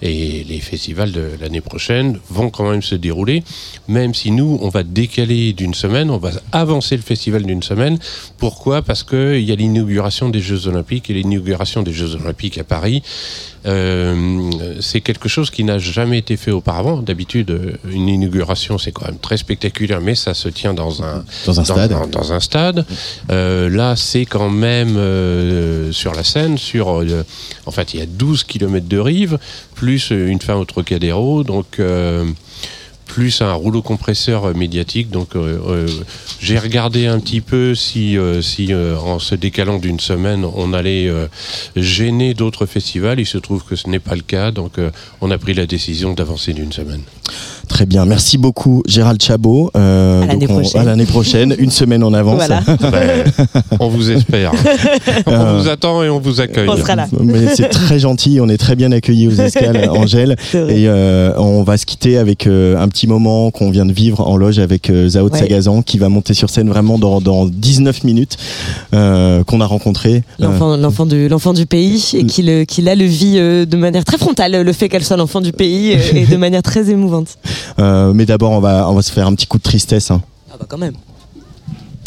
Et 0.03 0.45
les 0.45 0.61
festivals 0.61 1.11
de 1.11 1.31
l'année 1.41 1.61
prochaine 1.61 2.21
vont 2.29 2.51
quand 2.51 2.71
même 2.71 2.83
se 2.83 2.95
dérouler, 2.95 3.43
même 3.89 4.15
si 4.15 4.31
nous, 4.31 4.59
on 4.61 4.69
va 4.69 4.85
décaler 4.85 5.53
d'une 5.55 5.75
semaine, 5.75 6.11
on 6.11 6.19
va 6.19 6.31
avancer 6.53 6.95
le 6.97 7.03
festival 7.03 7.43
d'une 7.45 7.65
semaine. 7.65 7.99
Pourquoi? 8.37 8.83
Parce 8.83 9.03
qu'il 9.03 9.41
y 9.41 9.51
a 9.51 9.57
l'inauguration 9.57 10.29
des 10.29 10.41
Jeux 10.41 10.69
Olympiques 10.69 11.11
et 11.11 11.15
l'inauguration 11.15 11.83
des 11.83 11.93
Jeux 11.93 12.15
Olympiques 12.15 12.59
à 12.59 12.65
Paris. 12.65 13.03
Euh, 13.67 14.51
c'est 14.81 15.01
quelque 15.01 15.29
chose 15.29 15.51
qui 15.51 15.65
n'a 15.65 15.79
jamais 15.79 16.19
été 16.19 16.37
fait 16.37 16.53
auparavant. 16.59 17.03
D'habitude, 17.03 17.51
euh, 17.51 17.73
une 17.91 18.09
inauguration, 18.09 18.79
c'est 18.79 18.93
quand 18.93 19.07
même 19.07 19.19
très 19.19 19.37
spectaculaire, 19.37 20.01
mais 20.01 20.15
ça 20.15 20.35
se 20.35 20.49
tient 20.49 20.75
dans 20.75 21.03
un, 21.03 21.25
Dans 21.47 21.61
un 21.61 21.65
stade. 21.65 21.91
dans, 21.91 22.07
dans 22.07 22.33
un 22.33 22.41
stade. 22.41 22.85
Euh, 23.31 23.69
là, 23.69 23.97
c'est 23.97 24.27
quand 24.27 24.51
même 24.51 24.97
euh, 24.97 25.91
sur 25.93 26.15
la 26.15 26.25
Seine, 26.25 26.59
sur, 26.59 27.01
euh, 27.01 27.25
en 27.67 27.71
fait, 27.71 27.95
il 27.95 28.01
y 28.01 28.03
a 28.03 28.07
12 28.07 28.45
km 28.45 28.87
de 28.87 28.99
rive, 28.99 29.39
plus 29.75 30.11
une 30.11 30.41
fin 30.41 30.55
au 30.57 30.65
Trocadéro, 30.65 31.45
donc 31.45 31.81
plus 33.09 33.41
un 33.41 33.53
rouleau 33.55 33.83
compresseur 33.83 34.45
euh, 34.45 34.55
médiatique. 34.55 35.11
Donc, 35.11 35.35
euh, 35.35 35.59
euh, 35.67 35.89
j'ai 36.41 36.59
regardé 36.59 37.07
un 37.07 37.19
petit 37.19 37.41
peu 37.41 37.75
si, 37.75 38.17
si 38.43 38.73
en 38.75 39.19
se 39.19 39.35
décalant 39.35 39.79
d'une 39.79 39.99
semaine, 39.99 40.45
on 40.45 40.73
allait 40.73 41.11
gêner 41.75 42.35
d'autres 42.35 42.67
festivals. 42.67 43.19
Il 43.19 43.27
se 43.27 43.39
trouve 43.39 43.65
que 43.65 43.75
ce 43.75 43.89
n'est 43.89 43.99
pas 43.99 44.15
le 44.15 44.23
cas, 44.23 44.53
donc 44.53 44.75
on 45.21 45.31
a 45.31 45.39
pris 45.39 45.55
la 45.55 45.67
décision 45.67 46.13
d'avancer 46.15 46.53
d'une 46.53 46.73
semaine. 46.73 47.03
Très 47.69 47.87
bien, 47.87 48.05
merci 48.07 48.39
beaucoup 48.39 48.83
Gérald 48.87 49.23
Chabot. 49.23 49.71
Euh, 49.77 50.23
À 50.23 50.27
l'année 50.85 51.05
prochaine. 51.07 51.55
une 51.59 51.71
semaine 51.71 52.03
en 52.03 52.13
avance. 52.13 52.37
Voilà. 52.37 52.61
Ben, 52.81 53.25
on 53.79 53.89
vous 53.89 54.11
espère. 54.11 54.53
on 55.27 55.33
Euh, 55.33 55.59
vous 55.61 55.69
attend 55.69 56.03
et 56.03 56.09
on 56.11 56.19
vous 56.19 56.41
accueille. 56.41 56.69
On 56.69 56.77
sera 56.77 56.97
là. 56.97 57.07
Mais 57.21 57.55
c'est 57.55 57.69
très 57.69 57.99
gentil, 57.99 58.39
on 58.41 58.49
est 58.49 58.57
très 58.57 58.75
bien 58.75 58.91
accueillis 58.93 59.29
aux 59.29 59.33
escales, 59.41 59.89
Angèle. 59.91 60.37
Et 60.55 60.89
euh, 60.89 61.33
on 61.39 61.63
va 61.63 61.77
se 61.77 61.87
quitter 61.87 62.17
avec 62.19 62.47
euh, 62.47 62.77
un 62.79 62.89
petit 62.89 63.07
moment 63.07 63.51
qu'on 63.51 63.71
vient 63.71 63.87
de 63.87 63.93
vivre 63.93 64.27
en 64.27 64.37
loge 64.37 64.59
avec 64.59 64.91
euh, 64.91 65.09
Zao 65.09 65.29
de 65.29 65.35
Ouais. 65.35 65.41
Sagazan 65.41 65.83
qui 65.83 65.99
va 65.99 66.09
monter 66.09 66.33
sur 66.35 66.49
scène 66.51 66.69
vraiment 66.69 66.99
dans, 66.99 67.21
dans 67.21 67.45
19 67.47 68.03
minutes 68.05 68.37
euh, 68.95 69.45
qu'on 69.45 69.61
a 69.61 69.67
rencontré. 69.67 70.23
L'enfant, 70.39 71.53
du, 71.53 71.67
pays 71.67 72.03
et 72.15 72.25
qu'il, 72.25 72.49
euh, 72.49 72.65
qu'il 72.65 72.89
a 72.89 72.95
le 72.95 73.05
vit 73.05 73.35
euh, 73.39 73.67
de 73.67 73.77
manière 73.77 74.05
très 74.05 74.17
frontale, 74.19 74.63
le 74.63 74.73
fait 74.73 74.89
qu'elle 74.89 75.05
soit 75.05 75.17
l'enfant 75.19 75.41
du 75.41 75.53
pays 75.53 75.93
euh, 75.95 75.99
et 76.17 76.25
de 76.27 76.37
manière 76.39 76.63
très 76.63 76.91
émouvante. 76.91 77.37
Euh, 77.79 78.13
mais 78.15 78.27
d'abord, 78.27 78.53
on 78.53 78.61
va, 78.61 78.89
on 78.89 78.95
va 78.95 79.03
se 79.03 79.13
faire 79.13 79.27
un 79.27 79.35
petit 79.35 79.47
coup 79.47 79.59
de 79.59 79.63
tristesse. 79.63 80.11
hein. 80.11 80.23
Ah 80.53 80.57
bah 80.59 80.67
quand 80.69 80.79
même. 80.79 80.95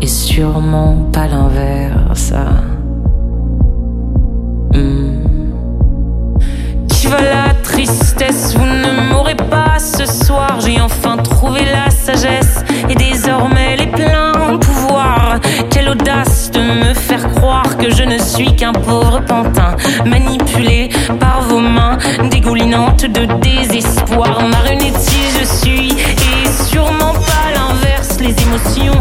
et 0.00 0.06
sûrement 0.06 0.96
pas 1.12 1.26
l'inverse. 1.26 2.32
Hmm. 4.72 5.22
Qui 6.88 7.06
va 7.06 7.20
la 7.20 7.54
tristesse? 7.62 8.54
Vous 8.56 8.64
ne 8.64 9.10
m'aurez 9.10 9.34
pas 9.34 9.78
ce 9.78 10.06
soir. 10.06 10.58
J'ai 10.60 10.80
enfin 10.80 11.16
trouvé 11.16 11.60
la 11.64 11.90
sagesse 11.90 12.64
et 12.88 12.94
désormais 12.94 13.76
les 13.76 13.86
pleins 13.86 14.58
pouvoirs. 14.60 15.38
Quelle 15.70 15.88
audace 15.88 16.50
de 16.50 16.60
me 16.60 16.94
faire 16.94 17.30
croire 17.34 17.76
que 17.76 17.90
je 17.90 18.02
ne 18.02 18.18
suis 18.18 18.54
qu'un 18.54 18.72
pauvre 18.72 19.20
pantin 19.20 19.76
manipulé 20.04 20.90
par 21.20 21.42
vos 21.42 21.60
mains 21.60 21.98
dégoulinantes 22.30 23.06
de 23.06 23.26
désespoir. 23.40 24.42
Marionnettiste 24.48 25.16
je 25.40 25.44
suis 25.44 25.88
et 25.92 26.68
sûrement 26.70 27.12
pas 27.12 27.52
l'inverse. 27.54 28.18
Les 28.20 28.34
émotions 28.42 28.95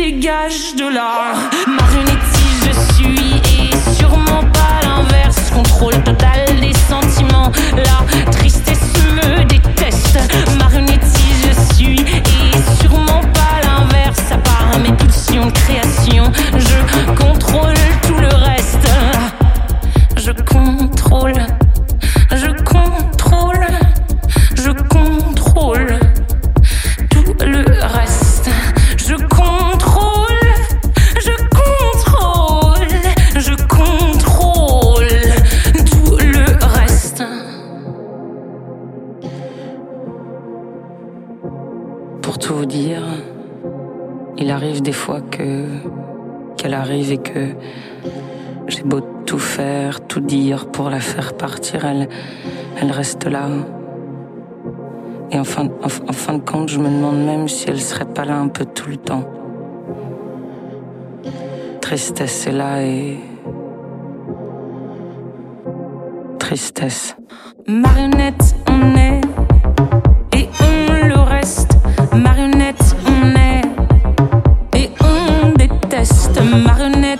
dégage 0.00 0.74
de 0.76 0.86
là. 0.88 1.34
Marionnettiste 1.66 2.64
je 2.66 2.94
suis 2.94 3.34
et 3.58 3.98
sûrement 3.98 4.44
pas 4.58 4.80
l'inverse. 4.82 5.50
Contrôle 5.52 6.02
total 6.02 6.46
des 6.58 6.72
sentiments. 6.88 7.52
La 7.76 8.30
tristesse 8.32 8.94
me 9.16 9.44
déteste. 9.44 10.18
Marionnettiste 10.58 11.48
je 11.48 11.74
suis 11.74 12.00
et 12.00 12.80
sûrement 12.80 13.20
pas 13.34 13.56
l'inverse. 13.66 14.24
À 14.32 14.38
part 14.38 14.78
mes 14.82 14.92
pulsions 14.92 15.46
de 15.46 15.52
création, 15.52 16.24
je 16.56 16.99
la 50.90 51.00
faire 51.00 51.34
partir, 51.34 51.84
elle, 51.84 52.08
elle 52.80 52.90
reste 52.90 53.26
là. 53.26 53.48
Et 55.30 55.38
en 55.38 55.44
fin, 55.44 55.66
en, 55.66 55.86
en 56.08 56.12
fin 56.12 56.34
de 56.34 56.42
compte, 56.42 56.68
je 56.68 56.78
me 56.78 56.88
demande 56.88 57.24
même 57.24 57.48
si 57.48 57.68
elle 57.70 57.80
serait 57.80 58.04
pas 58.04 58.24
là 58.24 58.36
un 58.36 58.48
peu 58.48 58.64
tout 58.64 58.90
le 58.90 58.96
temps. 58.96 59.24
Tristesse 61.80 62.46
est 62.46 62.52
là 62.52 62.82
et. 62.82 63.18
Tristesse. 66.38 67.16
Marionnette, 67.66 68.54
on 68.68 68.96
est. 68.96 69.20
Et 70.36 70.48
on 70.60 71.06
le 71.08 71.18
reste. 71.20 71.76
Marionnette, 72.14 72.96
on 73.06 73.34
est. 73.36 73.62
Et 74.78 74.90
on 75.00 75.50
déteste. 75.56 76.40
Marionnette, 76.64 77.19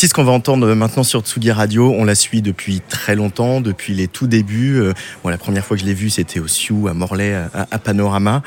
L'artiste 0.00 0.14
qu'on 0.14 0.24
va 0.24 0.32
entendre 0.32 0.72
maintenant 0.72 1.02
sur 1.02 1.20
Tsugi 1.20 1.52
Radio, 1.52 1.94
on 1.94 2.04
la 2.04 2.14
suit 2.14 2.40
depuis 2.40 2.80
très 2.80 3.14
longtemps, 3.14 3.60
depuis 3.60 3.92
les 3.92 4.08
tout 4.08 4.26
débuts. 4.26 4.80
Euh, 4.80 4.94
la 5.26 5.36
première 5.36 5.62
fois 5.62 5.76
que 5.76 5.82
je 5.82 5.86
l'ai 5.86 5.92
vue, 5.92 6.08
c'était 6.08 6.40
au 6.40 6.48
Sioux, 6.48 6.88
à 6.88 6.94
Morlaix, 6.94 7.34
à, 7.34 7.66
à 7.70 7.78
Panorama. 7.78 8.40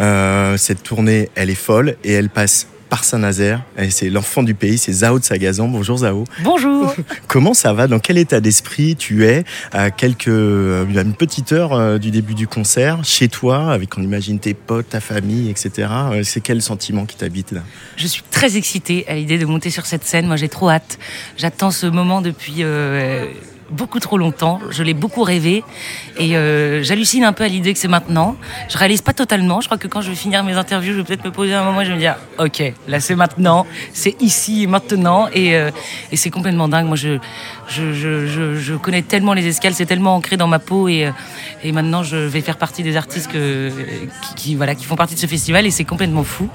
Euh, 0.00 0.56
cette 0.56 0.82
tournée, 0.82 1.28
elle 1.36 1.48
est 1.48 1.54
folle 1.54 1.94
et 2.02 2.12
elle 2.12 2.28
passe 2.28 2.66
par 2.88 3.04
Saint-Nazaire. 3.04 3.62
Et 3.78 3.90
C'est 3.90 4.10
l'enfant 4.10 4.42
du 4.42 4.54
pays, 4.54 4.78
c'est 4.78 4.92
Zao 4.92 5.18
de 5.18 5.24
Sagazan. 5.24 5.68
Bonjour 5.68 5.98
Zao. 5.98 6.24
Bonjour. 6.42 6.94
Comment 7.28 7.54
ça 7.54 7.72
va? 7.72 7.86
Dans 7.86 7.98
quel 7.98 8.18
état 8.18 8.40
d'esprit 8.40 8.96
tu 8.96 9.24
es 9.24 9.44
à 9.72 9.90
quelques, 9.90 10.28
à 10.28 11.00
une 11.02 11.14
petite 11.14 11.52
heure 11.52 11.72
euh, 11.72 11.98
du 11.98 12.10
début 12.10 12.34
du 12.34 12.46
concert, 12.46 13.04
chez 13.04 13.28
toi, 13.28 13.72
avec 13.72 13.96
on 13.98 14.02
imagine 14.02 14.38
tes 14.38 14.54
potes, 14.54 14.90
ta 14.90 15.00
famille, 15.00 15.50
etc. 15.50 15.88
Euh, 16.12 16.22
C'est 16.24 16.40
quel 16.40 16.62
sentiment 16.62 17.06
qui 17.06 17.16
t'habite 17.16 17.52
là? 17.52 17.62
Je 17.96 18.06
suis 18.06 18.22
très 18.30 18.56
excitée 18.56 19.04
à 19.08 19.14
l'idée 19.14 19.38
de 19.38 19.46
monter 19.46 19.70
sur 19.70 19.86
cette 19.86 20.04
scène. 20.04 20.26
Moi, 20.26 20.36
j'ai 20.36 20.48
trop 20.48 20.70
hâte. 20.70 20.98
J'attends 21.36 21.70
ce 21.70 21.86
moment 21.86 22.20
depuis 22.20 22.56
euh, 22.60 23.26
beaucoup 23.70 24.00
trop 24.00 24.18
longtemps. 24.18 24.60
Je 24.70 24.82
l'ai 24.82 24.94
beaucoup 24.94 25.22
rêvé 25.22 25.64
et 26.18 26.36
euh, 26.36 26.82
j'hallucine 26.82 27.24
un 27.24 27.32
peu 27.32 27.44
à 27.44 27.48
l'idée 27.48 27.72
que 27.72 27.78
c'est 27.78 27.88
maintenant. 27.88 28.36
Je 28.68 28.78
réalise 28.78 29.02
pas 29.02 29.12
totalement. 29.12 29.60
Je 29.60 29.66
crois 29.66 29.78
que 29.78 29.88
quand 29.88 30.00
je 30.00 30.10
vais 30.10 30.16
finir 30.16 30.44
mes 30.44 30.54
interviews, 30.54 30.92
je 30.92 30.98
vais 30.98 31.04
peut-être 31.04 31.24
me 31.24 31.30
poser 31.30 31.54
un 31.54 31.64
moment 31.64 31.80
et 31.80 31.84
je 31.84 31.90
vais 31.90 31.96
me 31.96 32.00
dire, 32.00 32.16
ok, 32.38 32.72
là 32.88 33.00
c'est 33.00 33.14
maintenant, 33.14 33.66
c'est 33.92 34.20
ici 34.20 34.62
et 34.62 34.66
maintenant 34.66 35.28
et, 35.32 35.56
euh, 35.56 35.70
et 36.12 36.16
c'est 36.16 36.30
complètement 36.30 36.68
dingue. 36.68 36.86
Moi, 36.86 36.96
je, 36.96 37.18
connais 38.76 39.02
tellement 39.02 39.32
les 39.32 39.46
escales, 39.46 39.74
c'est 39.74 39.86
tellement 39.86 40.14
ancré 40.14 40.36
dans 40.36 40.48
ma 40.48 40.58
peau 40.58 40.88
et, 40.88 41.06
euh, 41.06 41.72
maintenant 41.72 42.04
je 42.04 42.16
vais 42.16 42.40
faire 42.40 42.58
partie 42.58 42.84
des 42.84 42.96
artistes 42.96 43.30
qui, 44.36 44.54
voilà, 44.54 44.74
qui 44.76 44.84
font 44.84 44.94
partie 44.94 45.14
de 45.14 45.20
ce 45.20 45.26
festival 45.26 45.66
et 45.66 45.70
c'est 45.70 45.84
complètement 45.84 46.22
fou. 46.22 46.48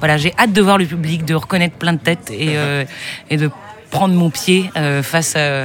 Voilà, 0.00 0.16
j'ai 0.16 0.32
hâte 0.38 0.52
de 0.52 0.60
voir 0.60 0.78
le 0.78 0.86
public, 0.86 1.24
de 1.24 1.34
reconnaître 1.34 1.76
plein 1.76 1.92
de 1.92 1.98
têtes 1.98 2.32
et 2.32 3.36
de 3.36 3.50
prendre 3.90 4.14
mon 4.14 4.30
pied 4.30 4.70
euh, 4.76 5.02
face 5.02 5.36
à- 5.36 5.62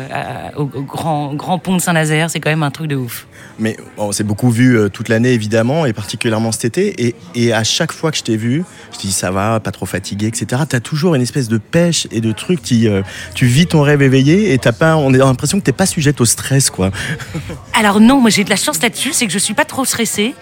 à- 0.51 0.57
au, 0.57 0.63
au 0.73 0.81
grand, 0.83 1.33
grand 1.33 1.57
pont 1.59 1.75
de 1.75 1.81
Saint-Nazaire. 1.81 2.29
C'est 2.29 2.39
quand 2.39 2.49
même 2.49 2.63
un 2.63 2.71
truc 2.71 2.87
de 2.87 2.95
ouf. 2.95 3.27
Mais 3.59 3.77
on 3.97 4.11
s'est 4.11 4.23
beaucoup 4.23 4.49
vu 4.49 4.77
euh, 4.77 4.89
toute 4.89 5.09
l'année 5.09 5.33
évidemment 5.33 5.85
et 5.85 5.93
particulièrement 5.93 6.51
cet 6.51 6.65
été 6.65 7.07
et, 7.07 7.15
et 7.35 7.53
à 7.53 7.63
chaque 7.63 7.91
fois 7.91 8.09
que 8.11 8.17
je 8.17 8.23
t'ai 8.23 8.37
vu, 8.37 8.63
je 8.93 8.97
te 8.97 9.01
dis 9.03 9.11
ça 9.11 9.29
va, 9.31 9.59
pas 9.59 9.71
trop 9.71 9.85
fatigué, 9.85 10.27
etc. 10.27 10.61
T'as 10.67 10.79
toujours 10.79 11.15
une 11.15 11.21
espèce 11.21 11.47
de 11.47 11.57
pêche 11.57 12.07
et 12.11 12.21
de 12.21 12.31
truc, 12.31 12.61
tu, 12.63 12.87
euh, 12.87 13.01
tu 13.35 13.45
vis 13.45 13.67
ton 13.67 13.81
rêve 13.81 14.01
éveillé 14.01 14.53
et 14.53 14.57
t'as 14.57 14.71
pas, 14.71 14.95
on 14.97 15.13
a 15.13 15.17
l'impression 15.17 15.59
que 15.59 15.63
t'es 15.65 15.71
pas 15.73 15.85
sujette 15.85 16.21
au 16.21 16.25
stress 16.25 16.69
quoi. 16.69 16.91
Alors 17.73 17.99
non, 17.99 18.19
moi 18.21 18.29
j'ai 18.29 18.43
de 18.43 18.49
la 18.49 18.55
chance 18.55 18.81
là-dessus, 18.81 19.13
c'est 19.13 19.27
que 19.27 19.33
je 19.33 19.39
suis 19.39 19.53
pas 19.53 19.65
trop 19.65 19.85
stressée. 19.85 20.33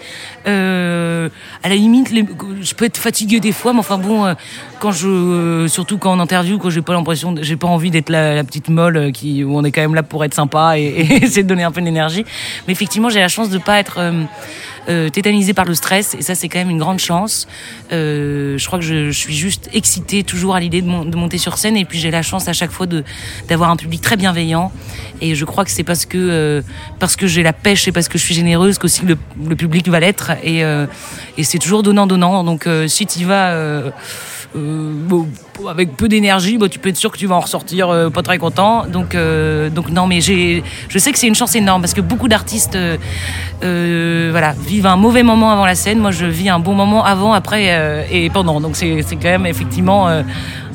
Euh, 0.46 1.28
à 1.62 1.68
la 1.68 1.74
limite, 1.74 2.10
les- 2.10 2.24
je 2.62 2.74
peux 2.74 2.84
être 2.86 2.96
fatiguée 2.98 3.40
des 3.40 3.52
fois, 3.52 3.72
mais 3.72 3.80
enfin 3.80 3.98
bon, 3.98 4.34
quand 4.78 4.92
je, 4.92 5.66
surtout 5.68 5.98
quand 5.98 6.16
on 6.16 6.20
interview, 6.20 6.58
quand 6.58 6.70
j'ai 6.70 6.82
pas 6.82 6.92
l'impression, 6.94 7.32
de- 7.32 7.42
j'ai 7.42 7.56
pas 7.56 7.66
envie 7.70 7.90
d'être 7.90 8.10
la, 8.10 8.42
petite 8.44 8.68
molle 8.68 8.96
euh, 8.96 9.10
qui, 9.10 9.44
où 9.44 9.56
on 9.56 9.64
est 9.64 9.72
quand 9.72 9.80
même 9.80 9.94
là 9.94 10.02
pour 10.02 10.24
être 10.24 10.34
sympa 10.34 10.78
et, 10.78 10.82
et 10.84 11.24
essayer 11.24 11.42
de 11.42 11.48
donner 11.48 11.64
un 11.64 11.72
peu 11.72 11.80
d'énergie. 11.80 12.24
Mais 12.66 12.72
effectivement, 12.72 13.08
j'ai 13.08 13.20
la 13.20 13.28
chance 13.28 13.50
de 13.50 13.58
pas 13.58 13.78
être 13.78 13.98
euh, 13.98 14.24
euh, 14.88 15.08
tétanisée 15.08 15.54
par 15.54 15.64
le 15.64 15.74
stress, 15.74 16.14
et 16.14 16.22
ça 16.22 16.34
c'est 16.34 16.48
quand 16.48 16.58
même 16.58 16.70
une 16.70 16.78
grande 16.78 16.98
chance. 16.98 17.46
Euh, 17.92 18.56
je 18.58 18.66
crois 18.66 18.78
que 18.78 18.84
je, 18.84 19.10
suis 19.10 19.34
juste 19.34 19.68
excitée 19.72 20.24
toujours 20.24 20.54
à 20.54 20.60
l'idée 20.60 20.82
de, 20.82 20.88
mon- 20.88 21.04
de 21.04 21.16
monter 21.16 21.38
sur 21.38 21.58
scène, 21.58 21.76
et 21.76 21.84
puis 21.84 21.98
j'ai 21.98 22.10
la 22.10 22.22
chance 22.22 22.48
à 22.48 22.52
chaque 22.52 22.70
fois 22.70 22.86
d'avoir 23.48 23.70
un 23.70 23.76
public 23.76 24.00
très 24.00 24.16
bienveillant. 24.16 24.72
Et 25.20 25.34
je 25.34 25.44
crois 25.44 25.64
que 25.64 25.70
c'est 25.70 25.84
parce 25.84 26.06
que 26.06 26.62
parce 26.98 27.16
que 27.16 27.26
j'ai 27.26 27.42
la 27.42 27.52
pêche 27.52 27.86
et 27.88 27.92
parce 27.92 28.08
que 28.08 28.16
je 28.18 28.24
suis 28.24 28.34
généreuse 28.34 28.78
qu'aussi 28.78 29.04
le, 29.04 29.18
le 29.46 29.56
public 29.56 29.88
va 29.88 30.00
l'être. 30.00 30.32
Et, 30.42 30.60
et 30.60 31.44
c'est 31.44 31.58
toujours 31.58 31.82
donnant 31.82 32.06
donnant. 32.06 32.42
Donc 32.42 32.66
si 32.86 33.06
tu 33.06 33.24
vas 33.26 33.50
euh, 33.50 33.70
euh, 33.70 33.90
bon, 34.54 35.28
avec 35.68 35.96
peu 35.96 36.08
d'énergie, 36.08 36.58
bah, 36.58 36.68
tu 36.68 36.78
peux 36.78 36.88
être 36.88 36.96
sûr 36.96 37.12
que 37.12 37.18
tu 37.18 37.26
vas 37.26 37.36
en 37.36 37.40
ressortir 37.40 37.88
euh, 37.88 38.10
pas 38.10 38.22
très 38.22 38.38
content. 38.38 38.86
Donc 38.86 39.14
euh, 39.14 39.70
donc 39.70 39.90
non, 39.90 40.06
mais 40.06 40.20
j'ai 40.20 40.62
je 40.88 40.98
sais 40.98 41.12
que 41.12 41.18
c'est 41.18 41.28
une 41.28 41.34
chance 41.34 41.54
énorme 41.54 41.82
parce 41.82 41.94
que 41.94 42.00
beaucoup 42.00 42.28
d'artistes 42.28 42.76
euh, 42.76 42.96
euh, 43.62 44.28
voilà 44.30 44.52
vivent 44.52 44.86
un 44.86 44.96
mauvais 44.96 45.22
moment 45.22 45.52
avant 45.52 45.66
la 45.66 45.74
scène. 45.74 45.98
Moi, 45.98 46.10
je 46.10 46.26
vis 46.26 46.48
un 46.48 46.58
bon 46.58 46.74
moment 46.74 47.04
avant, 47.04 47.32
après 47.32 47.66
euh, 47.70 48.02
et 48.10 48.30
pendant. 48.30 48.60
Donc 48.60 48.76
c'est 48.76 49.02
c'est 49.06 49.16
quand 49.16 49.28
même 49.28 49.46
effectivement 49.46 50.08
euh, 50.08 50.22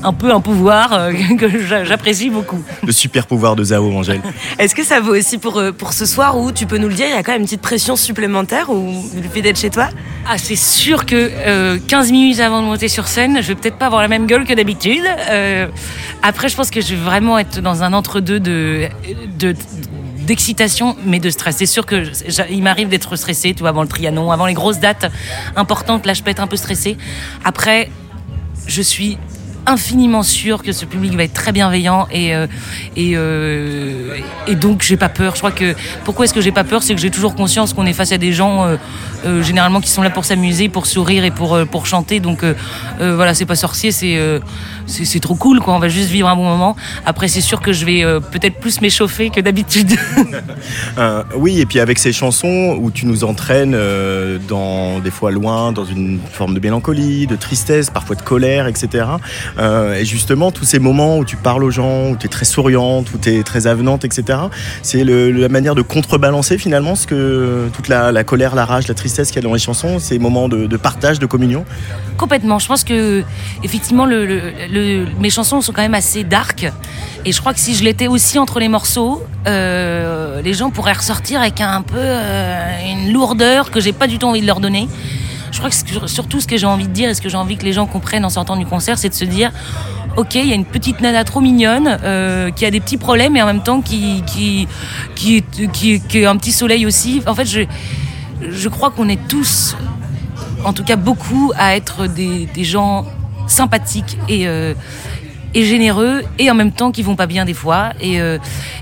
un 0.06 0.14
peu 0.14 0.32
un 0.32 0.40
pouvoir 0.42 0.94
euh, 0.94 1.12
que 1.40 1.48
j'a- 1.66 1.84
j'apprécie 1.84 2.30
beaucoup. 2.30 2.62
Le 2.86 2.92
super 2.92 3.26
pouvoir 3.28 3.56
de 3.56 3.64
Zao, 3.64 3.92
Angèle. 3.92 4.22
Est-ce 4.60 4.76
que 4.76 4.84
ça 4.84 5.00
vaut 5.00 5.16
aussi 5.16 5.38
pour, 5.38 5.58
euh, 5.58 5.72
pour 5.72 5.94
ce 5.94 6.06
soir 6.06 6.38
où 6.38 6.52
tu 6.52 6.66
peux 6.66 6.78
nous 6.78 6.88
le 6.88 6.94
dire, 6.94 7.08
il 7.08 7.12
y 7.16 7.18
a 7.18 7.24
quand 7.24 7.32
même 7.32 7.42
une 7.42 7.48
petite 7.48 7.62
pression 7.62 7.96
supplémentaire 7.96 8.70
ou 8.70 9.04
le 9.16 9.28
fait 9.30 9.42
d'être 9.42 9.60
chez 9.60 9.70
toi? 9.70 9.90
Ah, 10.30 10.38
c'est 10.38 10.56
sûr 10.56 11.06
que 11.06 11.16
euh, 11.32 11.78
15 11.88 12.12
minutes 12.12 12.40
avant 12.40 12.62
de 12.62 12.66
monter 12.68 12.88
sur 12.88 13.08
scène, 13.08 13.38
je 13.42 13.48
vais 13.48 13.56
peut-être 13.56 13.78
pas 13.78 13.88
avoir 13.88 14.02
la 14.02 14.08
même 14.08 14.26
gueule 14.28 14.46
que 14.46 14.54
d'habitude. 14.54 15.04
Euh, 15.30 15.68
après, 16.24 16.50
je 16.50 16.56
pense 16.56 16.70
que 16.72 16.82
je 16.82 16.96
vais 16.96 17.02
vraiment 17.02 17.38
être 17.40 17.60
dans 17.62 17.84
un 17.84 17.94
entre-deux 17.94 18.40
de, 18.40 18.88
de 19.40 19.56
d'excitation 20.26 20.96
mais 21.06 21.20
de 21.20 21.30
stress. 21.30 21.58
C'est 21.58 21.68
sûr 21.68 21.86
que 21.86 22.04
il 22.50 22.64
m'arrive 22.64 22.90
d'être 22.90 23.16
stressée, 23.16 23.54
tu 23.54 23.60
vois, 23.60 23.70
avant 23.70 23.84
le 23.84 23.88
Trianon, 23.88 24.32
avant 24.32 24.48
les 24.48 24.56
grosses 24.56 24.80
dates 24.80 25.06
importantes, 25.56 26.06
là 26.08 26.14
je 26.14 26.24
peux 26.24 26.32
être 26.32 26.40
un 26.42 26.48
peu 26.48 26.56
stressée. 26.58 26.98
Après, 27.44 27.92
je 28.66 28.82
suis 28.82 29.20
infiniment 29.66 30.24
sûre 30.24 30.64
que 30.64 30.72
ce 30.72 30.86
public 30.86 31.14
va 31.16 31.24
être 31.24 31.34
très 31.34 31.52
bienveillant 31.52 32.08
et 32.12 32.36
euh, 32.36 32.48
et, 32.96 33.14
euh, 33.16 34.18
et 34.48 34.56
donc 34.56 34.82
j'ai 34.82 34.98
pas 34.98 35.10
peur. 35.10 35.34
Je 35.34 35.40
crois 35.40 35.52
que 35.52 35.76
pourquoi 36.04 36.26
est-ce 36.26 36.34
que 36.34 36.42
j'ai 36.42 36.52
pas 36.52 36.64
peur, 36.64 36.84
c'est 36.84 36.96
que 36.96 37.02
j'ai 37.02 37.12
toujours 37.12 37.36
conscience 37.36 37.74
qu'on 37.74 37.86
est 37.86 37.94
face 37.94 38.12
à 38.12 38.18
des 38.18 38.34
gens 38.34 38.78
euh, 39.26 39.42
généralement 39.42 39.82
qui 39.82 39.90
sont 39.90 40.04
là 40.04 40.10
pour 40.10 40.26
s'amuser, 40.26 40.70
pour 40.70 40.86
sourire 40.86 41.26
et 41.26 41.32
pour 41.32 41.56
euh, 41.56 41.66
pour 41.66 41.86
chanter. 41.86 42.20
Donc 42.20 42.44
euh, 42.44 42.54
voilà, 43.00 43.34
c'est 43.34 43.46
pas 43.46 43.56
sorcier, 43.56 43.92
c'est 43.92 44.20
c'est 44.86 45.20
trop 45.20 45.36
cool 45.36 45.60
quoi. 45.60 45.74
On 45.74 45.80
va 45.80 45.90
juste 45.90 46.10
vivre 46.10 46.28
un 46.28 46.36
bon 46.36 46.44
moment. 46.44 46.76
Après 47.06 47.28
c'est 47.28 47.42
sûr 47.42 47.60
que 47.60 47.74
je 47.74 47.86
vais 47.86 48.04
peut-être 48.32 48.60
plus 48.60 48.82
m'échauffer 48.82 49.30
que 49.30 49.42
d'habitude. 49.42 49.92
Oui, 51.36 51.60
et 51.60 51.66
puis 51.66 51.80
avec 51.80 52.00
ces 52.00 52.14
chansons 52.14 52.78
où 52.80 52.92
tu 52.92 53.06
nous 53.06 53.24
entraînes 53.24 53.78
dans 54.48 55.00
des 55.00 55.12
fois 55.12 55.32
loin, 55.32 55.72
dans 55.72 55.86
une 55.86 56.20
forme 56.32 56.54
de 56.54 56.60
mélancolie, 56.60 57.28
de 57.28 57.36
tristesse, 57.36 57.90
parfois 57.90 58.16
de 58.16 58.22
colère, 58.22 58.68
etc. 58.68 59.06
Et 59.60 60.06
justement, 60.06 60.52
tous 60.52 60.66
ces 60.66 60.80
moments 60.80 61.18
où 61.18 61.26
tu 61.26 61.36
parles 61.36 61.64
aux 61.64 61.72
gens, 61.72 62.10
où 62.12 62.16
tu 62.16 62.26
es 62.26 62.30
très 62.30 62.46
souriante, 62.46 63.14
où 63.14 63.18
tu 63.18 63.30
es 63.30 63.44
très 63.44 63.68
avenante, 63.68 64.06
etc. 64.06 64.40
C'est 64.82 65.04
la 65.04 65.50
manière 65.50 65.76
de 65.76 65.82
contrebalancer 65.82 66.58
finalement 66.58 66.96
ce 66.96 67.08
que 67.08 67.70
toute 67.74 67.88
la 67.88 68.24
colère, 68.24 68.56
la 68.56 68.66
rage, 68.66 68.88
la 68.88 68.94
tristesse 68.94 69.15
qu'il 69.24 69.36
y 69.36 69.40
a 69.40 69.42
dans 69.48 69.54
les 69.54 69.60
chansons, 69.60 70.00
ces 70.00 70.20
moments 70.20 70.48
de, 70.48 70.78
partage, 70.78 71.20
de 71.20 71.26
communion. 71.26 71.66
Complètement. 72.18 72.60
Je 72.60 72.68
pense 72.68 72.84
que 72.84 73.24
effectivement, 73.64 74.08
mes 74.08 75.30
chansons 75.30 75.62
sont 75.62 75.72
quand 75.72 75.82
même 75.82 75.94
assez 75.94 76.24
dark. 76.24 76.72
Et 77.26 77.32
je 77.32 77.40
crois 77.40 77.54
que 77.54 77.60
si 77.60 77.74
je 77.76 77.84
l'étais 77.84 78.08
aussi 78.08 78.38
entre 78.38 78.60
les 78.60 78.68
morceaux, 78.68 79.24
euh, 79.48 80.42
les 80.42 80.54
gens 80.54 80.70
pourraient 80.70 80.94
ressortir 80.94 81.42
avec 81.42 81.60
un 81.60 81.82
peu 81.82 81.96
euh, 81.98 82.92
une 82.92 83.12
lourdeur 83.12 83.72
que 83.72 83.80
j'ai 83.80 83.94
pas 83.94 84.08
du 84.08 84.20
tout 84.20 84.28
envie 84.28 84.42
de 84.42 84.48
leur 84.48 84.60
donner. 84.60 84.88
Je 85.52 85.58
crois 85.58 85.70
que 85.70 86.08
surtout 86.08 86.42
ce 86.42 86.48
que 86.48 86.58
j'ai 86.58 86.66
envie 86.66 86.88
de 86.88 86.94
dire 86.94 87.10
et 87.10 87.14
ce 87.14 87.22
que 87.22 87.30
j'ai 87.30 87.38
envie 87.38 87.56
que 87.58 87.64
les 87.64 87.74
gens 87.74 87.86
comprennent 87.86 88.26
en 88.26 88.30
sortant 88.30 88.58
du 88.58 88.66
concert, 88.66 88.98
c'est 88.98 89.10
de 89.10 89.14
se 89.14 89.26
dire 89.26 89.52
Ok, 90.18 90.36
il 90.36 90.48
y 90.48 90.52
a 90.52 90.56
une 90.56 90.66
petite 90.66 91.02
nana 91.02 91.24
trop 91.24 91.42
mignonne 91.42 91.98
euh, 92.04 92.50
qui 92.52 92.66
a 92.66 92.72
des 92.72 92.80
petits 92.80 92.98
problèmes 92.98 93.36
et 93.36 93.42
en 93.42 93.46
même 93.46 93.64
temps 93.64 93.82
qui 93.82 94.24
qui 94.26 94.68
qui 95.16 95.44
qui 95.74 96.00
qui 96.00 96.20
est 96.20 96.26
un 96.26 96.38
petit 96.38 96.52
soleil 96.52 96.86
aussi. 96.86 97.22
En 97.28 97.36
fait, 97.36 97.46
je 97.46 97.62
je 98.50 98.70
crois 98.70 98.92
qu'on 98.92 99.10
est 99.10 99.28
tous 99.28 99.76
en 100.64 100.74
tout 100.74 100.84
cas 100.84 100.96
beaucoup 100.96 101.52
à 101.56 101.76
être 101.76 102.08
des, 102.08 102.48
gens 102.64 103.06
sympathiques 103.48 104.18
et, 104.28 104.48
euh, 104.48 104.74
et 105.56 105.64
généreux 105.64 106.22
et 106.38 106.52
en 106.52 106.54
même 106.54 106.72
temps 106.72 106.92
qui 106.92 107.02
vont 107.02 107.16
pas 107.16 107.26
bien 107.26 107.46
des 107.46 107.54
fois. 107.54 107.94
Et, 108.02 108.22
euh, 108.22 108.38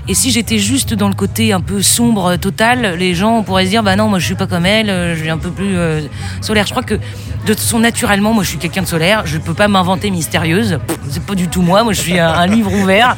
et 0.08 0.14
si 0.14 0.30
j'étais 0.32 0.58
juste 0.58 0.92
dans 0.92 1.08
le 1.08 1.14
côté 1.14 1.52
un 1.52 1.60
peu 1.60 1.80
sombre 1.80 2.32
euh, 2.32 2.36
total 2.36 2.96
les 2.98 3.14
gens 3.14 3.42
pourraient 3.42 3.64
se 3.64 3.70
dire 3.70 3.82
bah 3.82 3.96
non 3.96 4.08
moi 4.08 4.18
je 4.18 4.26
suis 4.26 4.34
pas 4.34 4.48
comme 4.48 4.66
elle 4.66 4.90
euh, 4.90 5.14
je 5.14 5.20
suis 5.20 5.30
un 5.30 5.38
peu 5.38 5.50
plus 5.50 5.76
solaire. 6.40 6.66
Je 6.66 6.72
crois 6.72 6.82
que 6.82 6.94
de 6.94 7.52
toute 7.52 7.60
façon 7.60 7.78
naturellement 7.78 8.34
moi 8.34 8.42
je 8.42 8.50
suis 8.50 8.58
quelqu'un 8.58 8.82
de 8.82 8.88
solaire. 8.88 9.22
Je 9.24 9.38
peux 9.38 9.54
pas 9.54 9.68
m'inventer 9.68 10.10
mystérieuse. 10.10 10.78
C'est 11.08 11.24
pas 11.24 11.36
du 11.36 11.48
tout 11.48 11.62
moi. 11.62 11.84
Moi 11.84 11.92
je 11.92 12.00
suis 12.00 12.18
un, 12.18 12.46
livre 12.46 12.72
ouvert. 12.74 13.16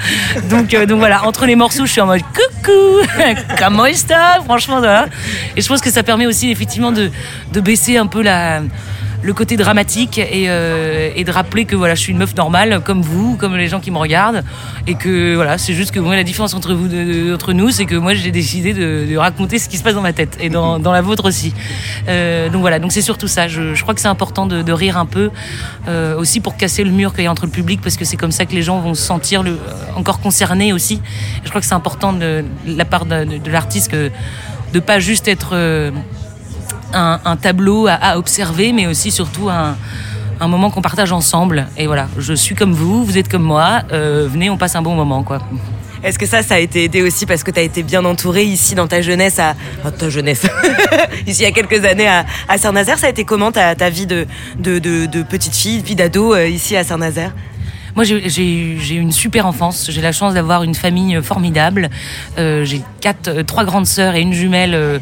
Donc 0.51 0.77
donc 0.87 0.99
voilà. 0.99 1.25
Entre 1.25 1.47
les 1.47 1.57
morceaux 1.57 1.87
je 1.87 1.93
suis 1.93 2.01
en 2.01 2.07
mode 2.07 2.23
coucou 2.23 2.73
comment 3.59 3.87
est-ce 3.87 4.07
franchement 4.45 4.79
voilà 4.79 5.07
et 5.57 5.61
je 5.61 5.69
pense 5.69 5.81
que 5.81 5.91
ça 5.91 6.03
permet 6.03 6.27
aussi 6.27 6.51
effectivement 6.51 6.93
de, 6.93 7.11
de 7.53 7.61
baisser 7.61 7.97
un 7.97 8.07
peu 8.07 8.23
la 8.23 8.61
le 9.27 9.35
côté 9.35 9.57
dramatique 9.57 10.18
et, 10.18 10.45
euh, 10.49 11.11
et 11.16 11.24
de 11.24 11.31
rappeler 11.33 11.64
que 11.64 11.74
voilà 11.74 11.97
je 11.97 12.01
suis 12.01 12.12
une 12.12 12.18
meuf 12.18 12.37
normale 12.37 12.81
comme 12.85 13.03
vous 13.03 13.37
comme 13.37 13.57
les 13.57 13.66
gens 13.66 13.81
qui 13.81 13.91
me 13.91 13.99
regardent 13.99 14.45
et 14.87 14.95
que 14.95 15.35
voilà 15.35 15.59
c'est 15.59 15.74
juste 15.74 15.91
que 15.91 15.99
la 15.99 16.22
différence 16.22 16.55
entre 16.55 16.74
vous 16.74 16.89
entre 17.35 17.53
nous 17.53 17.70
c'est 17.70 17.87
que 17.87 17.97
moi 17.97 18.14
j'ai 18.14 18.31
décidé 18.31 18.72
de, 18.72 19.16
raconter 19.16 19.59
ce 19.59 19.68
qui 19.68 19.79
se 19.79 19.83
passe 19.83 19.95
dans 19.95 20.03
ma 20.03 20.12
tête 20.12 20.39
et 20.41 20.51
dans, 20.51 20.79
la 20.79 21.01
vôtre 21.01 21.27
aussi. 21.27 21.53
Euh, 22.09 22.49
donc 22.51 22.61
voilà 22.61 22.79
donc 22.79 22.93
c'est 22.93 23.03
surtout 23.03 23.27
ça. 23.27 23.49
Je, 23.49 23.81
crois 23.83 23.95
que 23.95 24.01
c'est 24.01 24.09
important 24.09 24.47
de, 24.47 24.72
rire 24.72 24.99
un 24.99 25.07
peu 25.07 25.31
euh, 25.89 26.16
aussi 26.16 26.41
pour 26.41 26.57
casser 26.57 26.85
le 26.85 26.91
mur 26.91 27.12
qu'il 27.12 27.24
y 27.24 27.27
a 27.27 27.31
entre 27.31 27.47
le 27.47 27.51
public 27.51 27.81
parce 27.83 27.97
que 27.97 28.05
c'est 28.05 28.16
comme 28.16 28.31
ça 28.31 28.45
que 28.47 28.53
les 28.53 28.62
gens 28.62 28.79
vont 28.79 28.95
se 28.95 29.03
sentir 29.03 29.43
encore 29.97 30.20
concernés 30.20 30.72
aussi. 30.72 31.01
Je 31.43 31.49
crois 31.49 31.61
que 31.61 31.66
c'est 31.66 31.74
important 31.74 32.12
de, 32.12 32.45
la 32.66 32.85
part 32.85 33.07
de, 33.07 33.51
l'artiste 33.51 33.91
de 33.95 34.81
pas 34.81 35.01
juste 35.01 35.27
être 35.27 35.57
un, 36.93 37.20
un 37.24 37.37
tableau 37.37 37.87
à, 37.89 38.18
observer, 38.18 38.72
mais 38.72 38.87
aussi 38.87 39.11
surtout 39.11 39.49
un, 39.49 39.76
moment 40.41 40.70
qu'on 40.70 40.82
partage 40.82 41.12
ensemble. 41.12 41.66
Et 41.76 41.87
voilà, 41.87 42.09
je 42.18 42.32
suis 42.34 42.55
comme 42.55 42.72
vous, 42.72 43.05
vous 43.05 43.18
êtes 43.18 43.28
comme 43.28 43.43
moi, 43.43 43.82
euh, 43.93 44.28
venez, 44.30 44.51
on 44.51 44.57
passe 44.57 44.76
un 44.76 44.82
bon 44.82 44.95
moment, 44.95 45.22
quoi. 45.22 45.41
Est-ce 46.05 46.18
que 46.18 46.26
ça, 46.26 46.43
ça 46.43 46.55
a 46.55 46.59
été 46.59 46.84
aidé 46.84 47.03
aussi 47.03 47.26
parce 47.26 47.43
que 47.43 47.51
tu 47.51 47.59
as 47.59 47.62
été 47.62 47.82
bien 47.82 48.05
entourée 48.05 48.45
ici 48.45 48.74
dans 48.74 48.87
ta 48.87 49.01
jeunesse, 49.01 49.39
à 49.39 49.55
ta 49.99 50.11
jeunesse, 50.11 50.47
ici 51.26 51.43
il 51.43 51.45
y 51.45 51.47
a 51.47 51.53
quelques 51.53 51.84
années 51.84 52.09
à, 52.09 52.59
Saint-Nazaire 52.59 52.99
Ça 52.99 53.07
a 53.07 53.11
été 53.11 53.24
comment 53.24 53.51
ta, 53.51 53.74
ta 53.74 53.91
vie 53.91 54.07
de, 54.07 54.26
de 54.59 55.22
petite 55.22 55.57
fille, 55.57 55.80
vie 55.82 55.97
d'ado 55.97 56.34
euh, 56.34 56.49
ici 56.49 56.76
à 56.76 56.84
Saint-Nazaire? 56.84 57.32
Moi, 57.97 58.05
j'ai- 58.05 58.95
eu 58.95 59.01
une 59.01 59.11
super 59.11 59.47
enfance. 59.47 59.87
J'ai 59.89 60.03
la 60.03 60.13
chance 60.13 60.35
d'avoir 60.35 60.63
une 60.63 60.75
famille 60.75 61.17
euh, 61.17 61.23
formidable. 61.23 61.89
Euh, 62.39 62.63
j'ai 62.63 62.83
quatre, 63.01 63.29
euh, 63.29 63.43
trois 63.43 63.65
grandes 63.65 63.87
sœurs 63.87 64.15
et 64.15 64.21
une 64.21 64.35
jumelle, 64.35 65.01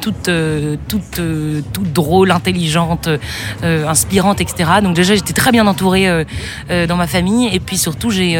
toutes, 0.00 0.30
toutes, 0.88 1.20
drôles, 1.92 2.30
intelligentes, 2.30 3.08
inspirantes, 3.62 4.40
etc. 4.40 4.70
Donc 4.82 4.94
déjà, 4.94 5.14
j'étais 5.14 5.32
très 5.32 5.52
bien 5.52 5.66
entourée 5.66 6.26
dans 6.68 6.96
ma 6.96 7.06
famille. 7.06 7.48
Et 7.52 7.60
puis 7.60 7.78
surtout, 7.78 8.10
j'ai 8.10 8.38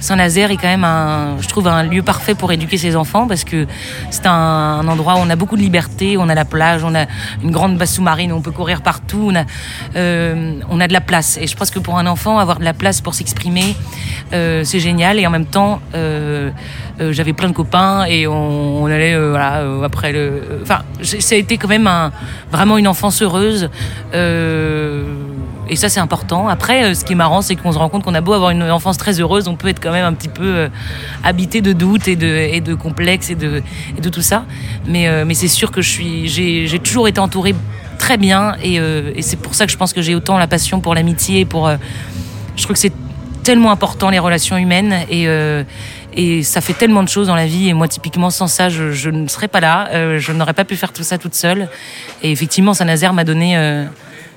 Saint-Nazaire 0.00 0.50
est 0.50 0.56
quand 0.56 0.68
même 0.68 0.84
un, 0.84 1.36
je 1.40 1.48
trouve, 1.48 1.68
un 1.68 1.84
lieu 1.84 2.02
parfait 2.02 2.34
pour 2.34 2.52
éduquer 2.52 2.78
ses 2.78 2.96
enfants 2.96 3.26
parce 3.26 3.44
que 3.44 3.66
c'est 4.10 4.26
un, 4.26 4.86
endroit 4.86 5.14
où 5.14 5.18
on 5.18 5.30
a 5.30 5.36
beaucoup 5.36 5.56
de 5.56 5.62
liberté. 5.62 6.16
On 6.18 6.28
a 6.28 6.34
la 6.34 6.44
plage, 6.44 6.84
on 6.84 6.94
a 6.94 7.06
une 7.42 7.50
grande 7.50 7.78
base 7.78 7.92
sous-marine 7.92 8.32
on 8.32 8.40
peut 8.40 8.50
courir 8.50 8.82
partout. 8.82 9.30
On 9.30 9.36
a, 9.36 9.44
on 10.68 10.80
a 10.80 10.88
de 10.88 10.92
la 10.92 11.00
place. 11.00 11.38
Et 11.40 11.46
je 11.46 11.56
pense 11.56 11.70
que 11.70 11.78
pour 11.78 11.98
un 11.98 12.06
enfant, 12.06 12.38
avoir 12.38 12.58
de 12.58 12.64
la 12.64 12.74
place 12.74 13.00
pour 13.00 13.14
s'exprimer, 13.22 13.76
euh, 14.32 14.62
c'est 14.64 14.80
génial. 14.80 15.18
Et 15.18 15.26
en 15.26 15.30
même 15.30 15.46
temps, 15.46 15.80
euh, 15.94 16.50
euh, 17.00 17.12
j'avais 17.12 17.32
plein 17.32 17.48
de 17.48 17.54
copains 17.54 18.04
et 18.04 18.26
on, 18.26 18.86
allait 18.86 19.16
voilà 19.16 19.62
après 19.84 20.12
le. 20.12 20.60
Enfin, 20.62 20.80
ça 21.02 21.34
a 21.34 21.38
été 21.38 21.56
quand 21.56 21.68
même 21.68 21.86
un, 21.86 22.12
vraiment 22.50 22.78
une 22.78 22.88
enfance 22.88 23.22
heureuse. 23.22 23.70
Et 25.68 25.76
ça, 25.76 25.88
c'est 25.88 26.00
important. 26.00 26.48
Après, 26.48 26.94
ce 26.94 27.04
qui 27.04 27.12
est 27.12 27.16
marrant, 27.16 27.40
c'est 27.40 27.54
qu'on 27.54 27.72
se 27.72 27.78
rend 27.78 27.88
compte 27.88 28.02
qu'on 28.02 28.14
a 28.14 28.20
beau 28.20 28.32
avoir 28.32 28.50
une 28.50 28.64
enfance 28.64 28.98
très 28.98 29.20
heureuse, 29.20 29.48
on 29.48 29.54
peut 29.54 29.68
être 29.68 29.80
quand 29.80 29.92
même 29.92 30.04
un 30.04 30.12
petit 30.12 30.28
peu 30.28 30.68
habité 31.22 31.60
de 31.62 31.72
doutes 31.72 32.08
et 32.08 32.16
de, 32.16 32.26
et 32.26 32.60
de 32.60 32.74
complexes 32.74 33.30
et 33.30 33.36
de, 33.36 33.62
et 33.96 34.00
de 34.00 34.08
tout 34.08 34.20
ça. 34.20 34.44
Mais, 34.86 35.24
mais 35.24 35.34
c'est 35.34 35.48
sûr 35.48 35.70
que 35.70 35.80
j'ai, 35.80 36.80
toujours 36.82 37.08
été 37.08 37.20
entourée 37.20 37.54
très 37.98 38.16
bien 38.18 38.56
et, 38.62 38.80
c'est 39.22 39.38
pour 39.38 39.54
ça 39.54 39.64
que 39.64 39.72
je 39.72 39.78
pense 39.78 39.92
que 39.92 40.02
j'ai 40.02 40.14
autant 40.14 40.36
la 40.36 40.48
passion 40.48 40.80
pour 40.80 40.94
l'amitié 40.94 41.40
et 41.40 41.44
pour. 41.44 41.70
je 42.56 42.62
trouve 42.62 42.74
que 42.74 42.80
c'est 42.80 42.92
tellement 43.42 43.70
important 43.70 44.10
les 44.10 44.18
relations 44.18 44.56
humaines 44.56 44.94
et 45.10 45.28
euh, 45.28 45.64
et 46.14 46.42
ça 46.42 46.60
fait 46.60 46.74
tellement 46.74 47.02
de 47.02 47.08
choses 47.08 47.26
dans 47.26 47.34
la 47.34 47.46
vie 47.46 47.68
et 47.68 47.74
moi 47.74 47.88
typiquement 47.88 48.30
sans 48.30 48.46
ça 48.46 48.68
je, 48.68 48.92
je 48.92 49.10
ne 49.10 49.28
serais 49.28 49.48
pas 49.48 49.60
là 49.60 49.88
euh, 49.92 50.18
je 50.18 50.32
n'aurais 50.32 50.52
pas 50.52 50.64
pu 50.64 50.76
faire 50.76 50.92
tout 50.92 51.02
ça 51.02 51.18
toute 51.18 51.34
seule 51.34 51.68
et 52.22 52.30
effectivement 52.30 52.74
Saint-Nazaire 52.74 53.12
m'a 53.12 53.24
donné 53.24 53.56
euh, 53.56 53.84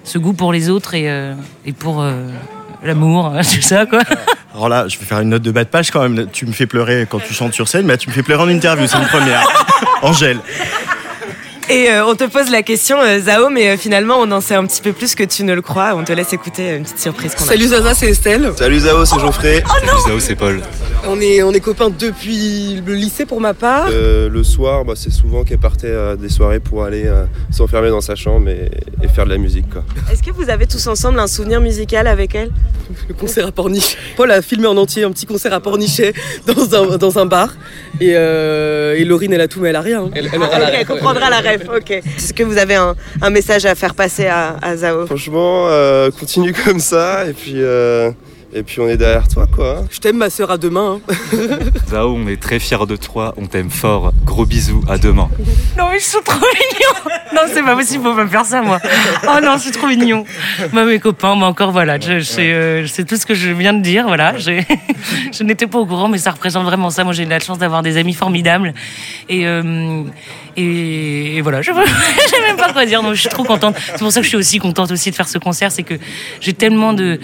ce 0.04 0.18
goût 0.18 0.34
pour 0.34 0.54
les 0.54 0.70
autres 0.70 0.94
et, 0.94 1.10
et 1.66 1.74
pour 1.74 2.06
l'amour 2.84 3.34
tout 3.40 3.62
ça 3.62 3.86
quoi 3.86 4.02
Alors 4.54 4.70
là, 4.70 4.88
je 4.88 4.98
vais 4.98 5.06
faire 5.06 5.20
une 5.20 5.30
note 5.30 5.42
de 5.42 5.52
bas 5.52 5.66
de 5.66 5.70
page 5.70 5.92
quand 5.92 6.08
même. 6.08 6.28
Tu 6.32 6.46
me 6.46 6.54
fais 6.54 6.66
pleurer 6.66 7.08
quand 7.10 7.20
tu 7.20 7.34
chantes 7.34 7.54
sur 7.54 7.68
scène, 7.68 7.86
mais 7.86 7.98
tu 7.98 8.08
me 8.08 8.14
fais 8.14 8.24
pleurer 8.24 8.44
en 8.44 8.48
interview, 8.48 8.88
c'est 8.88 8.98
une 8.98 9.08
première. 9.08 9.44
Angèle. 10.02 10.40
Et 11.68 11.90
euh, 11.90 12.06
on 12.06 12.14
te 12.14 12.26
pose 12.26 12.52
la 12.52 12.62
question, 12.62 13.02
euh, 13.02 13.20
Zao, 13.20 13.50
mais 13.50 13.70
euh, 13.72 13.78
finalement, 13.78 14.18
on 14.20 14.30
en 14.32 14.40
sait 14.40 14.54
un 14.54 14.66
petit 14.68 14.84
peu 14.84 14.94
plus 14.94 15.16
que 15.16 15.24
tu 15.24 15.44
ne 15.44 15.54
le 15.56 15.64
crois. 15.64 15.96
On 15.96 16.04
te 16.04 16.14
laisse 16.14 16.32
écouter 16.32 16.70
euh, 16.70 16.78
une 16.78 16.84
petite 16.84 17.00
surprise 17.00 17.34
qu'on 17.34 17.44
a. 17.44 17.48
Salut 17.48 17.66
Zaza, 17.68 17.96
c'est 17.96 18.08
Estelle. 18.08 18.52
Salut 18.56 18.80
Zao, 18.82 19.04
c'est 19.04 19.20
Geoffrey. 19.20 19.64
Salut 19.68 20.02
Zao, 20.08 20.20
c'est 20.20 20.36
Paul. 20.36 20.62
On 21.08 21.20
est, 21.20 21.42
on 21.42 21.52
est 21.54 21.60
copains 21.60 21.90
depuis 21.90 22.82
le 22.86 22.94
lycée 22.94 23.26
pour 23.26 23.42
ma 23.42 23.56
part. 23.56 23.88
Euh, 23.92 24.30
le 24.30 24.44
soir, 24.44 24.86
bah, 24.86 24.94
c'est 24.96 25.12
souvent 25.12 25.44
qu'elle 25.44 25.58
partait 25.58 25.92
à 25.92 26.16
des 26.16 26.30
soirées 26.30 26.60
pour 26.60 26.84
aller 26.84 27.06
euh, 27.08 27.26
s'enfermer 27.52 27.90
dans 27.90 28.02
sa 28.02 28.16
chambre 28.16 28.48
et, 28.50 28.70
et 29.04 29.08
faire 29.08 29.26
de 29.26 29.32
la 29.32 29.38
musique. 29.38 29.68
Quoi. 29.72 29.84
Est-ce 30.12 30.22
que 30.22 30.32
vous 30.32 30.52
avez 30.52 30.68
tous 30.68 30.86
ensemble 30.86 31.20
un 31.20 31.28
souvenir 31.28 31.62
musical 31.62 32.06
avec 32.06 32.36
elle? 32.36 32.52
Le 33.08 33.16
concert 33.16 33.48
à 33.48 33.52
Pornichet. 33.52 33.98
Paul 34.16 34.30
a 34.30 34.44
filmé 34.44 34.68
en 34.68 34.78
entier 34.78 35.04
un 35.04 35.12
petit 35.12 35.26
concert 35.26 35.52
à 35.54 35.60
Pornichet 35.60 36.14
dans 36.46 36.76
un, 36.94 36.98
dans 36.98 37.18
un 37.18 37.26
bar. 37.26 37.50
Et, 38.00 38.12
euh, 38.14 38.94
et 38.96 39.04
Laurine, 39.04 39.34
elle 39.34 39.42
a 39.42 39.48
tout, 39.48 39.60
mais 39.62 39.70
elle 39.70 39.76
a 39.76 39.82
rien. 39.82 40.04
hein. 40.04 40.12
Elle, 40.14 40.30
elle 40.32 40.40
Ok, 40.42 40.52
ref, 40.52 40.70
elle 40.74 40.86
comprendra 40.86 41.30
la 41.30 41.40
Est-ce 41.56 42.34
que 42.34 42.44
vous 42.44 42.58
avez 42.58 42.76
un, 42.76 42.96
message 43.30 43.66
à 43.66 43.76
faire 43.76 43.96
passer 43.96 44.28
à, 44.28 44.58
à 44.62 44.76
Zao? 44.78 45.06
Franchement, 45.06 45.68
euh, 45.68 46.12
continue 46.12 46.54
comme 46.54 46.80
ça 46.80 47.26
et 47.26 47.34
puis, 47.34 47.56
euh, 47.56 48.12
et 48.54 48.64
puis 48.64 48.80
on 48.80 48.88
est 48.88 48.98
derrière 48.98 49.28
toi. 49.28 49.48
quoi. 49.54 49.80
hein. 49.80 49.88
Je 49.92 50.00
t'aime, 50.00 50.18
ma 50.18 50.30
sœur, 50.30 50.52
à 50.52 50.58
demain. 50.58 51.00
hein. 51.10 51.14
Zao, 51.90 52.16
on 52.18 52.28
est 52.28 52.40
très 52.42 52.60
fiers 52.60 52.86
de 52.88 52.96
toi, 52.96 53.34
on 53.38 53.46
t'aime 53.48 53.70
fort. 53.70 54.12
Gros 54.24 54.46
bisous, 54.46 54.84
à 54.88 54.98
demain. 54.98 55.30
non 55.78 55.90
mais 55.92 55.98
ils 55.98 56.02
sont 56.02 56.20
trop 56.24 56.36
mignons 56.40 57.12
non 57.34 57.42
c'est 57.54 57.64
pas 57.64 57.76
possible 57.76 58.04
faut 58.04 58.14
pas 58.16 58.24
me 58.24 58.30
faire 58.30 58.46
ça 58.46 58.62
moi 58.62 58.80
oh 59.28 59.40
non 59.44 59.58
c'est 59.58 59.72
trop 59.72 59.88
mignon 59.88 60.24
moi 60.72 60.86
mes 60.86 61.00
copains 61.00 61.36
moi 61.36 61.48
encore 61.48 61.72
voilà 61.72 62.00
je, 62.00 62.20
je 62.20 62.24
sais, 62.24 62.54
euh, 62.54 62.86
je 62.86 63.02
tout 63.02 63.18
ce 63.18 63.26
que 63.26 63.34
je 63.34 63.50
viens 63.50 63.74
de 63.74 63.82
dire 63.82 64.06
voilà 64.08 64.38
je 64.38 65.44
n'étais 65.44 65.68
pas 65.68 65.80
au 65.80 65.86
courant 65.86 66.08
mais 66.08 66.18
ça 66.18 66.32
représente 66.32 66.64
vraiment 66.66 66.90
ça 66.90 67.04
moi 67.04 67.14
j'ai 67.14 67.26
de 67.26 67.30
la 67.30 67.40
chance 67.40 67.58
d'avoir 67.58 67.82
des 67.84 67.98
amis 67.98 68.14
formidables 68.14 68.74
et 69.28 69.46
euh, 69.48 70.04
et, 70.56 71.38
et 71.38 71.42
voilà 71.42 71.62
je 71.62 71.72
je 72.24 72.30
sais 72.30 72.42
même 72.42 72.58
pas 72.58 72.72
quoi 72.72 72.86
dire 72.86 73.02
donc 73.04 73.14
je 73.16 73.20
suis 73.22 73.30
trop 73.30 73.44
contente 73.44 73.76
c'est 73.86 74.00
pour 74.00 74.12
ça 74.12 74.20
que 74.22 74.24
je 74.24 74.30
suis 74.30 74.38
aussi 74.38 74.60
contente 74.60 74.92
aussi 74.92 75.10
de 75.12 75.16
faire 75.16 75.28
ce 75.28 75.38
concert 75.38 75.72
c'est 75.72 75.84
que 75.84 75.96
j'ai 76.42 76.54
tellement 76.54 76.94
de 76.94 77.20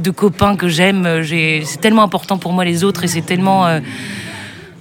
de, 0.00 0.10
copains 0.10 0.56
que 0.56 0.68
j'aime 0.68 1.22
j'ai 1.22 1.62
c'est 1.64 1.80
tellement 1.80 2.02
important 2.02 2.38
pour 2.38 2.52
moi 2.52 2.64
les 2.64 2.84
autres 2.84 3.04
et 3.04 3.08
c'est 3.08 3.22
tellement 3.22 3.66
euh, 3.66 3.80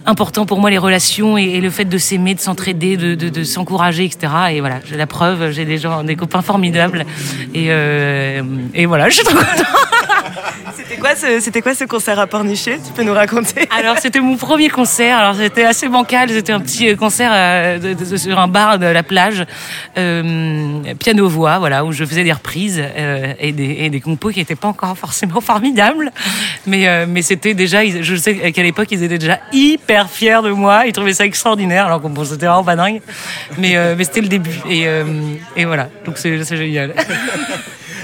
important 0.07 0.45
pour 0.47 0.59
moi 0.59 0.69
les 0.71 0.77
relations 0.79 1.37
et, 1.37 1.43
et 1.43 1.61
le 1.61 1.69
fait 1.69 1.85
de 1.85 1.97
s'aimer, 1.97 2.33
de 2.33 2.39
s'entraider, 2.39 2.97
de, 2.97 3.13
de, 3.15 3.29
de 3.29 3.43
s'encourager, 3.43 4.05
etc. 4.05 4.33
Et 4.53 4.59
voilà, 4.61 4.79
j'ai 4.89 4.97
la 4.97 5.05
preuve, 5.07 5.51
j'ai 5.51 5.65
des 5.65 5.77
gens, 5.77 6.03
des 6.03 6.15
copains 6.15 6.41
formidables. 6.41 7.05
Et, 7.53 7.67
euh, 7.69 8.41
et 8.73 8.85
voilà, 8.85 9.09
je 9.09 9.15
suis 9.15 9.23
trop 9.23 9.35
contente. 9.37 9.63
C'était 10.75 10.97
quoi, 10.97 11.15
ce, 11.15 11.59
quoi 11.61 11.73
ce 11.75 11.83
concert 11.85 12.19
à 12.19 12.27
Pornichet? 12.27 12.79
Tu 12.85 12.91
peux 12.93 13.03
nous 13.03 13.13
raconter? 13.13 13.67
Alors 13.77 13.97
c'était 13.99 14.19
mon 14.19 14.35
premier 14.37 14.69
concert. 14.69 15.17
Alors 15.17 15.35
c'était 15.35 15.63
assez 15.63 15.87
bancal. 15.87 16.29
C'était 16.29 16.51
un 16.53 16.59
petit 16.59 16.89
euh, 16.89 16.95
concert 16.95 17.31
euh, 17.33 17.79
de- 17.79 17.93
de- 17.93 18.17
sur 18.17 18.37
un 18.39 18.47
bar 18.47 18.77
de 18.77 18.85
la 18.85 19.03
plage, 19.03 19.43
euh, 19.97 20.79
piano 20.99 21.27
voix, 21.27 21.57
voilà, 21.59 21.83
où 21.85 21.91
je 21.91 22.03
faisais 22.05 22.23
des 22.23 22.31
reprises 22.33 22.81
euh, 22.83 23.33
et, 23.39 23.51
des, 23.53 23.77
et 23.81 23.89
des 23.89 24.01
compos 24.01 24.29
qui 24.29 24.39
n'étaient 24.39 24.55
pas 24.55 24.67
encore 24.67 24.97
forcément 24.97 25.41
formidables, 25.41 26.11
mais 26.65 27.05
mais 27.07 27.21
c'était 27.21 27.53
déjà. 27.53 27.79
Je 27.85 28.15
sais 28.15 28.51
qu'à 28.51 28.63
l'époque 28.63 28.87
ils 28.91 29.03
étaient 29.03 29.17
déjà 29.17 29.39
hyper 29.53 29.96
fiers 30.05 30.41
de 30.43 30.51
moi. 30.51 30.85
Ils 30.85 30.93
trouvaient 30.93 31.13
ça 31.13 31.25
extraordinaire. 31.25 31.87
Alors 31.87 32.01
que 32.01 32.07
bon, 32.07 32.23
c'était 32.23 32.45
vraiment 32.45 32.63
pas 32.63 32.75
dingue, 32.75 33.01
mais 33.57 33.75
euh, 33.75 33.95
mais 33.97 34.03
c'était 34.03 34.21
le 34.21 34.27
début. 34.27 34.59
Et 34.69 34.87
euh, 34.87 35.03
et 35.55 35.65
voilà. 35.65 35.89
Donc 36.05 36.17
c'est 36.17 36.43
génial. 36.55 36.93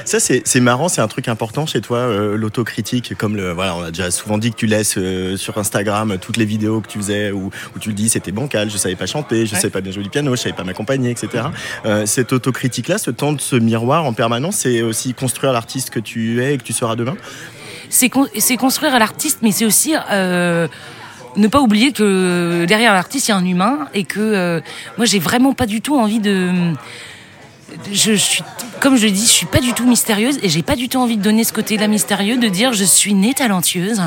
Ça, 0.06 0.20
c'est 0.20 0.60
marrant, 0.60 0.90
c'est 0.90 1.00
un 1.00 1.08
truc 1.08 1.30
important 1.30 1.66
chez 1.66 1.80
toi, 1.80 2.00
euh, 2.00 2.36
l'autocritique. 2.36 3.14
Comme 3.18 3.38
le, 3.38 3.54
voilà, 3.54 3.74
on 3.78 3.84
a 3.84 3.90
déjà 3.90 4.12
souvent 4.12 4.38
dit 4.38 4.52
que 4.52 4.58
tu 4.58 4.66
laisses 4.66 4.96
euh, 4.98 5.38
sur 5.38 5.58
Instagram 5.58 6.18
toutes 6.20 6.36
les 6.36 6.44
vidéos 6.44 6.82
que 6.82 6.90
tu 6.90 6.98
faisais 6.98 7.32
où, 7.32 7.52
où 7.74 7.80
tu 7.80 7.88
le 7.88 7.96
dis 7.96 8.10
c'était 8.10 8.34
bancal, 8.34 8.70
je 8.70 8.76
savais 8.76 8.98
pas 8.98 9.06
chanter, 9.06 9.46
je 9.46 9.56
savais 9.56 9.70
pas 9.70 9.80
bien 9.80 9.94
jouer 9.94 10.04
du 10.04 10.10
piano, 10.10 10.36
je 10.36 10.42
savais 10.42 10.56
pas 10.56 10.66
m'accompagner, 10.66 11.10
etc. 11.12 11.46
Euh, 11.86 12.06
cette 12.06 12.34
autocritique-là, 12.34 12.98
ce 12.98 13.12
temps 13.12 13.32
de 13.32 13.40
ce 13.40 13.56
miroir 13.56 14.04
en 14.04 14.12
permanence, 14.12 14.58
c'est 14.58 14.82
aussi 14.82 15.14
construire 15.14 15.54
l'artiste 15.54 15.90
que 15.90 16.02
tu 16.02 16.44
es 16.44 16.56
et 16.56 16.58
que 16.58 16.64
tu 16.64 16.74
seras 16.74 16.98
demain? 16.98 17.16
c'est 17.90 18.10
con- 18.10 18.28
c'est 18.40 18.58
construire 18.58 19.00
l'artiste, 19.00 19.40
mais 19.42 19.52
c'est 19.54 19.66
aussi 19.66 19.96
euh, 20.12 20.68
ne 21.36 21.48
pas 21.48 21.62
oublier 21.62 21.92
que 21.92 22.66
derrière 22.66 22.94
l'artiste, 22.94 23.28
il 23.28 23.32
y 23.32 23.34
a 23.34 23.38
un 23.38 23.46
humain 23.46 23.88
et 23.94 24.04
que 24.04 24.20
euh, 24.20 24.62
moi, 24.98 25.06
j'ai 25.06 25.20
vraiment 25.20 25.54
pas 25.54 25.66
du 25.66 25.82
tout 25.82 25.98
envie 25.98 26.20
de. 26.20 26.52
Je, 27.92 28.14
suis, 28.14 28.44
comme 28.80 28.96
je 28.96 29.08
dis, 29.08 29.26
je 29.26 29.32
suis 29.32 29.46
pas 29.46 29.60
du 29.60 29.74
tout 29.74 29.86
mystérieuse 29.86 30.40
et 30.42 30.50
j'ai 30.50 30.62
pas 30.62 30.76
du 30.76 30.90
tout 30.90 30.98
envie 30.98 31.18
de 31.18 31.22
donner 31.22 31.44
ce 31.44 31.54
côté-là 31.54 31.88
mystérieux, 31.88 32.38
de 32.38 32.48
dire 32.48 32.74
je 32.74 32.84
suis 32.84 33.14
née 33.14 33.34
talentueuse 33.34 34.02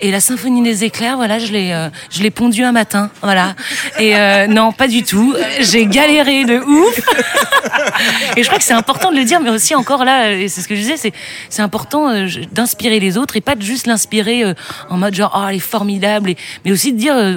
et 0.00 0.10
la 0.10 0.20
symphonie 0.20 0.62
des 0.62 0.84
éclairs, 0.84 1.16
voilà, 1.16 1.38
je 1.38 1.52
l'ai, 1.52 1.72
euh, 1.72 1.88
je 2.10 2.22
l'ai 2.22 2.30
pondue 2.30 2.64
un 2.64 2.72
matin, 2.72 3.10
voilà. 3.22 3.54
Et 3.98 4.16
euh, 4.16 4.46
non, 4.46 4.72
pas 4.72 4.88
du 4.88 5.02
tout. 5.02 5.34
J'ai 5.60 5.86
galéré 5.86 6.44
de 6.44 6.58
ouf. 6.58 7.00
Et 8.36 8.42
je 8.42 8.48
crois 8.48 8.58
que 8.58 8.64
c'est 8.64 8.74
important 8.74 9.10
de 9.10 9.16
le 9.16 9.24
dire, 9.24 9.40
mais 9.40 9.50
aussi 9.50 9.74
encore 9.74 10.04
là, 10.04 10.32
et 10.32 10.48
c'est 10.48 10.60
ce 10.60 10.68
que 10.68 10.74
je 10.74 10.80
disais, 10.80 10.96
c'est 10.96 11.12
c'est 11.48 11.62
important 11.62 12.08
euh, 12.08 12.28
d'inspirer 12.52 13.00
les 13.00 13.18
autres 13.18 13.36
et 13.36 13.40
pas 13.40 13.54
de 13.54 13.62
juste 13.62 13.86
l'inspirer 13.86 14.44
euh, 14.44 14.54
en 14.88 14.96
mode 14.96 15.14
genre 15.14 15.32
oh 15.36 15.46
elle 15.48 15.56
est 15.56 15.58
formidable, 15.58 16.34
mais 16.64 16.72
aussi 16.72 16.92
de 16.92 16.98
dire 16.98 17.14
euh, 17.14 17.36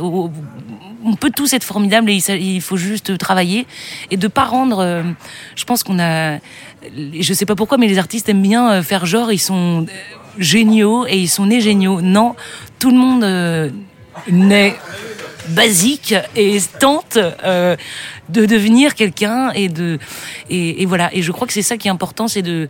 on 1.04 1.16
peut 1.16 1.32
tous 1.32 1.54
être 1.54 1.64
formidables 1.64 2.10
et 2.10 2.20
il, 2.40 2.62
faut 2.62 2.78
juste 2.78 3.18
travailler 3.18 3.66
et 4.12 4.18
de 4.18 4.28
pas 4.28 4.46
rendre. 4.46 4.80
euh, 4.80 5.04
je 5.56 5.64
pense 5.66 5.84
qu'on 5.84 6.00
a, 6.00 6.40
je 6.98 7.34
sais 7.34 7.46
pas 7.46 7.56
pourquoi, 7.56 7.78
mais 7.78 7.88
les 7.88 7.98
artistes 7.98 8.30
aiment 8.30 8.42
bien 8.42 8.72
euh, 8.72 8.84
faire 8.84 9.06
genre 9.06 9.32
ils 9.32 9.40
sont 9.40 9.82
euh, 9.82 9.86
géniaux 10.38 11.06
et 11.08 11.18
ils 11.18 11.30
sont 11.30 11.46
nés 11.46 11.62
géniaux. 11.62 12.02
Non, 12.02 12.36
tout 12.80 12.92
le 12.92 12.98
monde 12.98 13.74
naît 14.30 14.76
basique 15.50 16.16
et 16.36 16.58
tente 16.80 17.18
de 17.18 18.46
devenir 18.46 18.96
quelqu'un 18.96 19.52
et 19.52 19.68
de 19.68 20.00
et 20.50 20.86
voilà 20.86 21.14
et 21.14 21.22
je 21.22 21.32
crois 21.34 21.48
que 21.48 21.54
c'est 21.54 21.62
ça 21.62 21.76
qui 21.76 21.90
est 21.90 21.92
important 21.92 22.30
c'est 22.30 22.42
de, 22.42 22.70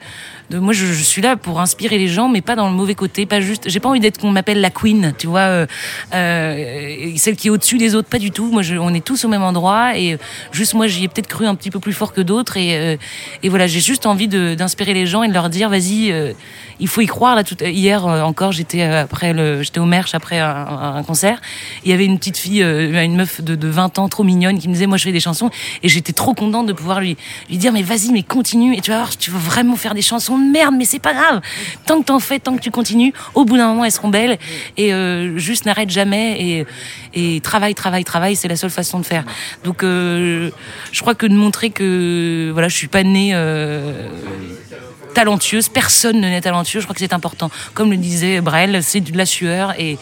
de 0.50 0.60
moi 0.60 0.74
je, 0.74 0.86
suis 0.86 1.22
là 1.22 1.36
pour 1.36 1.60
inspirer 1.60 1.98
les 1.98 2.08
gens 2.08 2.30
mais 2.30 2.42
pas 2.42 2.56
dans 2.56 2.68
le 2.68 2.76
mauvais 2.76 2.96
côté 2.96 3.26
pas 3.26 3.42
juste 3.42 3.70
j'ai 3.70 3.80
pas 3.80 3.90
envie 3.90 4.00
d'être 4.00 4.20
qu'on 4.20 4.32
m'appelle 4.32 4.62
la 4.62 4.70
queen 4.70 5.14
tu 5.18 5.28
vois 5.28 5.42
euh, 5.42 5.66
euh, 6.14 7.12
celle 7.18 7.36
qui 7.36 7.48
est 7.48 7.52
au-dessus 7.52 7.78
des 7.78 7.96
autres 7.96 8.10
pas 8.10 8.20
du 8.20 8.32
tout. 8.32 8.52
Moi 8.52 8.62
je, 8.62 8.76
on 8.76 8.94
est 8.94 9.04
tous 9.04 9.26
au 9.26 9.28
même 9.28 9.44
endroit 9.44 9.98
et 9.98 10.18
juste 10.52 10.74
moi 10.74 10.88
j'y 10.88 11.06
ai 11.06 11.08
peut-être 11.08 11.28
cru 11.28 11.46
un 11.46 11.56
petit 11.56 11.72
peu 11.72 11.80
plus 11.80 11.94
fort 11.94 12.14
que 12.14 12.22
d'autres 12.22 12.58
et 12.58 12.78
euh, 12.78 12.98
et 13.42 13.50
voilà 13.50 13.68
j'ai 13.68 13.80
juste 13.80 14.06
envie 14.06 14.28
d'inspirer 14.28 14.94
les 14.94 15.06
gens 15.06 15.24
et 15.24 15.28
de 15.28 15.34
leur 15.34 15.50
dire 15.50 15.70
vas-y 15.70 16.12
euh, 16.12 16.34
il 16.80 16.88
faut 16.88 17.02
y 17.02 17.06
croire 17.06 17.36
là 17.36 17.44
tout 17.44 17.58
hier 17.64 18.06
euh, 18.06 18.22
encore 18.22 18.52
j'étais 18.52 18.82
euh, 18.82 19.04
après 19.04 19.34
le 19.34 19.62
j'étais 19.64 19.80
au 19.80 19.86
Merch 19.86 20.14
après 20.14 20.40
un, 20.40 20.96
un 20.96 21.04
concert. 21.04 21.42
Il 21.84 21.92
y 21.92 21.94
avait 21.94 22.06
une 22.06 22.18
petite 22.18 22.38
fille 22.38 22.64
euh, 22.64 23.04
une 23.04 23.16
meuf 23.16 23.42
de, 23.42 23.56
de 23.56 23.68
20 23.68 24.00
ans 24.00 24.10
trop 24.10 24.24
mignonne 24.24 24.60
qui 24.60 24.68
me 24.68 24.74
disait 24.74 24.88
moi 24.88 24.98
je 24.98 25.04
fais 25.04 25.12
des 25.12 25.20
chansons. 25.20 25.50
Et 25.82 25.90
j'étais 25.90 26.14
trop 26.14 26.34
contente 26.34 26.68
de 26.68 26.74
pouvoir 26.74 27.00
lui 27.00 27.18
lui 27.50 27.58
dire 27.58 27.72
mais 27.72 27.84
vas-y 27.84 28.12
mais 28.12 28.24
continue. 28.24 28.76
Et 28.76 28.82
tu 28.82 28.92
vas 28.92 28.98
voir 28.98 29.18
tu 29.18 29.32
veux 29.32 29.40
vraiment 29.40 29.76
faire 29.76 29.94
des 29.94 30.02
chansons 30.02 30.38
merde 30.38 30.76
mais 30.78 30.86
c'est 30.86 31.00
pas 31.00 31.14
grave. 31.14 31.42
Tant 31.86 32.00
que 32.00 32.06
t'en 32.06 32.20
fais 32.20 32.40
tant 32.40 32.56
que 32.56 32.62
tu 32.62 32.72
continues 32.72 33.14
au 33.36 33.46
bout 33.46 33.58
d'un 33.58 33.68
moment 33.68 33.86
elles 33.86 33.92
seront 33.92 34.10
belles. 34.10 34.38
Et 34.78 34.94
euh, 34.94 35.38
juste 35.38 35.66
n'arrête 35.66 35.90
jamais 35.90 36.42
et 36.42 36.66
et 37.14 37.42
travaille 37.42 37.76
travaille 37.76 38.04
travaille. 38.04 38.36
C'est 38.36 38.48
la 38.48 38.56
seule 38.56 38.70
façon 38.70 39.00
de 39.00 39.06
faire. 39.06 39.24
Donc 39.64 39.84
euh, 39.84 40.50
je 40.92 41.02
crois 41.02 41.16
que 41.16 41.26
de 41.26 41.36
montrer 41.36 41.70
que 41.70 42.50
voilà 42.52 42.68
je 42.68 42.76
suis 42.76 42.88
pas 42.88 43.04
née 43.04 43.32
euh, 43.34 44.10
talentueuse. 45.14 45.70
Personne 45.70 46.20
ne 46.20 46.28
n'est 46.28 46.42
talentueux. 46.42 46.80
Je 46.80 46.86
crois 46.86 46.94
que 46.94 47.00
c'est 47.00 47.14
important. 47.14 47.50
Comme 47.74 47.92
le 47.92 47.98
disait 47.98 48.42
Brel, 48.42 48.84
c'est 48.84 49.02
de 49.02 49.18
la 49.18 49.26
sueur 49.26 49.74
et 49.80 49.98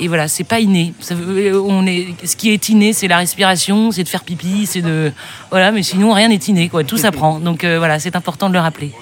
et 0.00 0.08
voilà, 0.08 0.28
c'est 0.28 0.44
pas 0.44 0.60
inné. 0.60 0.92
Ça 1.00 1.14
veut- 1.14 1.60
on 1.60 1.86
est, 1.86 2.08
ce 2.24 2.36
qui 2.36 2.50
est 2.50 2.68
inné, 2.68 2.92
c'est 2.92 3.08
la 3.08 3.18
respiration, 3.18 3.90
c'est 3.92 4.04
de 4.04 4.08
faire 4.08 4.24
pipi, 4.24 4.66
c'est 4.66 4.82
de 4.82 5.12
voilà. 5.50 5.72
Mais 5.72 5.82
sinon, 5.82 6.12
rien 6.12 6.28
n'est 6.28 6.34
inné, 6.36 6.68
quoi. 6.68 6.84
Tout 6.84 6.96
s'apprend. 6.98 7.38
Donc 7.40 7.64
euh, 7.64 7.78
voilà, 7.78 7.98
c'est 7.98 8.16
important 8.16 8.48
de 8.48 8.54
le 8.54 8.60
rappeler. 8.60 8.92